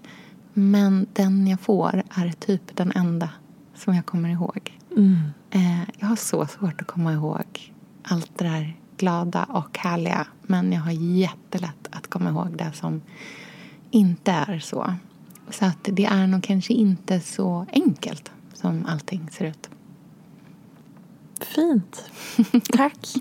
Men 0.54 1.08
den 1.14 1.48
jag 1.48 1.60
får 1.60 2.04
är 2.10 2.32
typ 2.40 2.76
den 2.76 2.92
enda 2.96 3.30
som 3.76 3.96
jag 3.96 4.06
kommer 4.06 4.30
ihåg. 4.30 4.80
Mm. 4.98 5.18
Eh, 5.52 5.82
jag 5.98 6.08
har 6.08 6.16
så 6.16 6.48
svårt 6.48 6.82
att 6.82 6.88
komma 6.88 7.14
ihåg 7.14 7.74
allt 8.04 8.32
det 8.38 8.46
där 8.46 8.78
glada 8.98 9.44
och 9.44 9.78
härliga. 9.78 10.28
Men 10.42 10.72
jag 10.72 10.82
har 10.82 10.92
jättelätt 10.92 11.88
att 11.92 12.08
komma 12.08 12.30
ihåg 12.30 12.58
det 12.58 12.72
som 12.74 13.02
inte 13.92 14.32
är 14.32 14.60
så. 14.60 14.94
Så 15.50 15.66
att 15.66 15.80
det 15.84 16.06
är 16.06 16.28
nog 16.28 16.44
kanske 16.44 16.74
inte 16.74 17.20
så 17.20 17.66
enkelt 17.72 18.32
som 18.54 18.86
allting 18.86 19.30
ser 19.32 19.46
ut. 19.46 19.70
Fint. 21.40 22.12
Tack. 22.72 23.14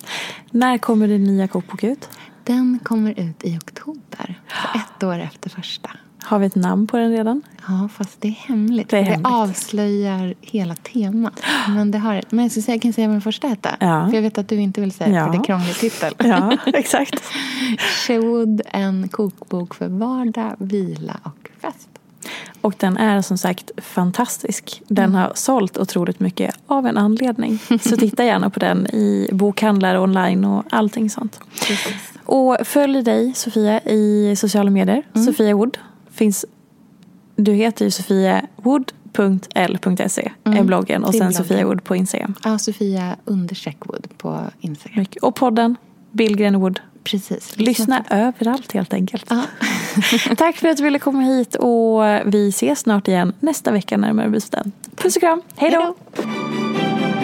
När 0.51 0.79
kommer 0.79 1.09
din 1.09 1.25
nya 1.25 1.49
kokbok 1.49 1.85
ut? 1.85 2.09
Den 2.45 2.79
kommer 2.83 3.21
ut 3.21 3.45
i 3.45 3.57
oktober, 3.59 4.41
så 4.49 4.79
ett 4.79 5.03
år 5.05 5.19
efter 5.19 5.51
första. 5.51 5.91
Har 6.25 6.39
vi 6.39 6.47
ett 6.47 6.55
namn 6.55 6.87
på 6.87 6.97
den 6.97 7.11
redan? 7.11 7.43
Ja, 7.69 7.89
fast 7.95 8.21
det 8.21 8.29
är 8.29 8.33
hemligt. 8.33 8.89
Det 8.89 8.97
är 8.99 9.03
Det, 9.05 9.11
hemligt. 9.11 9.27
avslöjar 9.33 10.35
hela 10.41 10.75
temat. 10.75 11.41
Men, 11.69 11.91
det 11.91 11.99
har, 11.99 12.23
men 12.31 12.45
jag, 12.45 12.53
säga, 12.53 12.75
jag 12.75 12.83
kan 12.83 12.93
säga 12.93 13.07
vad 13.09 13.15
den 13.15 13.21
första 13.23 13.49
hette. 13.49 13.77
Ja. 13.81 14.07
För 14.09 14.15
jag 14.15 14.23
vet 14.23 14.39
att 14.39 14.49
du 14.49 14.57
inte 14.57 14.81
vill 14.81 14.93
säga 14.93 15.09
det, 15.11 15.17
Ja. 15.17 15.25
för 15.25 15.33
det 15.33 15.39
är 15.39 15.45
krånglig 15.45 15.75
titel. 15.75 16.15
Ja, 16.19 16.57
exakt. 16.67 17.23
Sherwood, 18.07 18.63
en 18.71 19.09
kokbok 19.09 19.75
för 19.75 19.89
vardag, 19.89 20.55
vila 20.59 21.21
och 21.23 21.51
fest. 21.61 21.89
Och 22.61 22.75
den 22.79 22.97
är 22.97 23.23
som 23.23 23.39
sagt 23.39 23.71
fantastisk. 23.77 24.83
Den 24.89 25.15
har 25.15 25.33
sålt 25.35 25.79
otroligt 25.79 26.21
mycket 26.21 26.55
av 26.67 26.87
en 26.87 26.97
anledning. 26.97 27.59
Så 27.81 27.97
titta 27.97 28.25
gärna 28.25 28.51
på 28.51 28.61
den 28.61 28.87
i 28.87 29.29
bokhandlar, 29.33 29.99
online 29.99 30.45
och 30.45 30.65
allting 30.71 31.11
sånt. 31.11 31.41
Och 32.25 32.57
följ 32.65 33.03
dig 33.03 33.33
Sofia 33.35 33.81
i 33.81 34.35
sociala 34.37 34.71
medier. 34.71 35.03
Sofia 35.27 35.57
Wood. 35.57 35.79
Finns, 36.11 36.45
du 37.37 37.53
heter 37.53 37.85
ju 37.85 37.91
sofiawood.l.se 37.91 40.31
är 40.45 40.63
bloggen 40.63 41.05
och 41.05 41.11
Till 41.11 41.21
sen 41.21 41.29
bloggen. 41.29 41.45
Sofia 41.45 41.67
Wood 41.67 41.85
på 41.85 41.97
Instagram. 41.97 42.35
Ja, 42.45 42.59
Sofia 42.59 43.17
understreck 43.25 43.77
Wood 43.87 44.07
på 44.19 44.41
Instagram. 44.61 45.07
Och 45.23 45.35
podden 45.35 45.77
Billgren 46.13 46.61
Wood. 46.61 46.81
Precis. 47.05 47.57
Lyssna 47.57 48.05
överallt 48.11 48.73
helt 48.73 48.95
enkelt. 48.95 49.27
Ja. 49.31 49.43
Tack 50.37 50.57
för 50.57 50.69
att 50.69 50.77
du 50.77 50.83
ville 50.83 50.99
komma 50.99 51.23
hit 51.23 51.55
och 51.55 52.03
vi 52.25 52.49
ses 52.49 52.81
snart 52.81 53.09
igen 53.09 53.33
nästa 53.41 53.71
vecka 53.71 53.97
närmare 53.97 54.29
bestämt. 54.29 54.75
Puss 54.97 55.17
och 55.17 55.23
kram, 55.23 55.43
hej 55.57 55.71
då! 55.71 55.95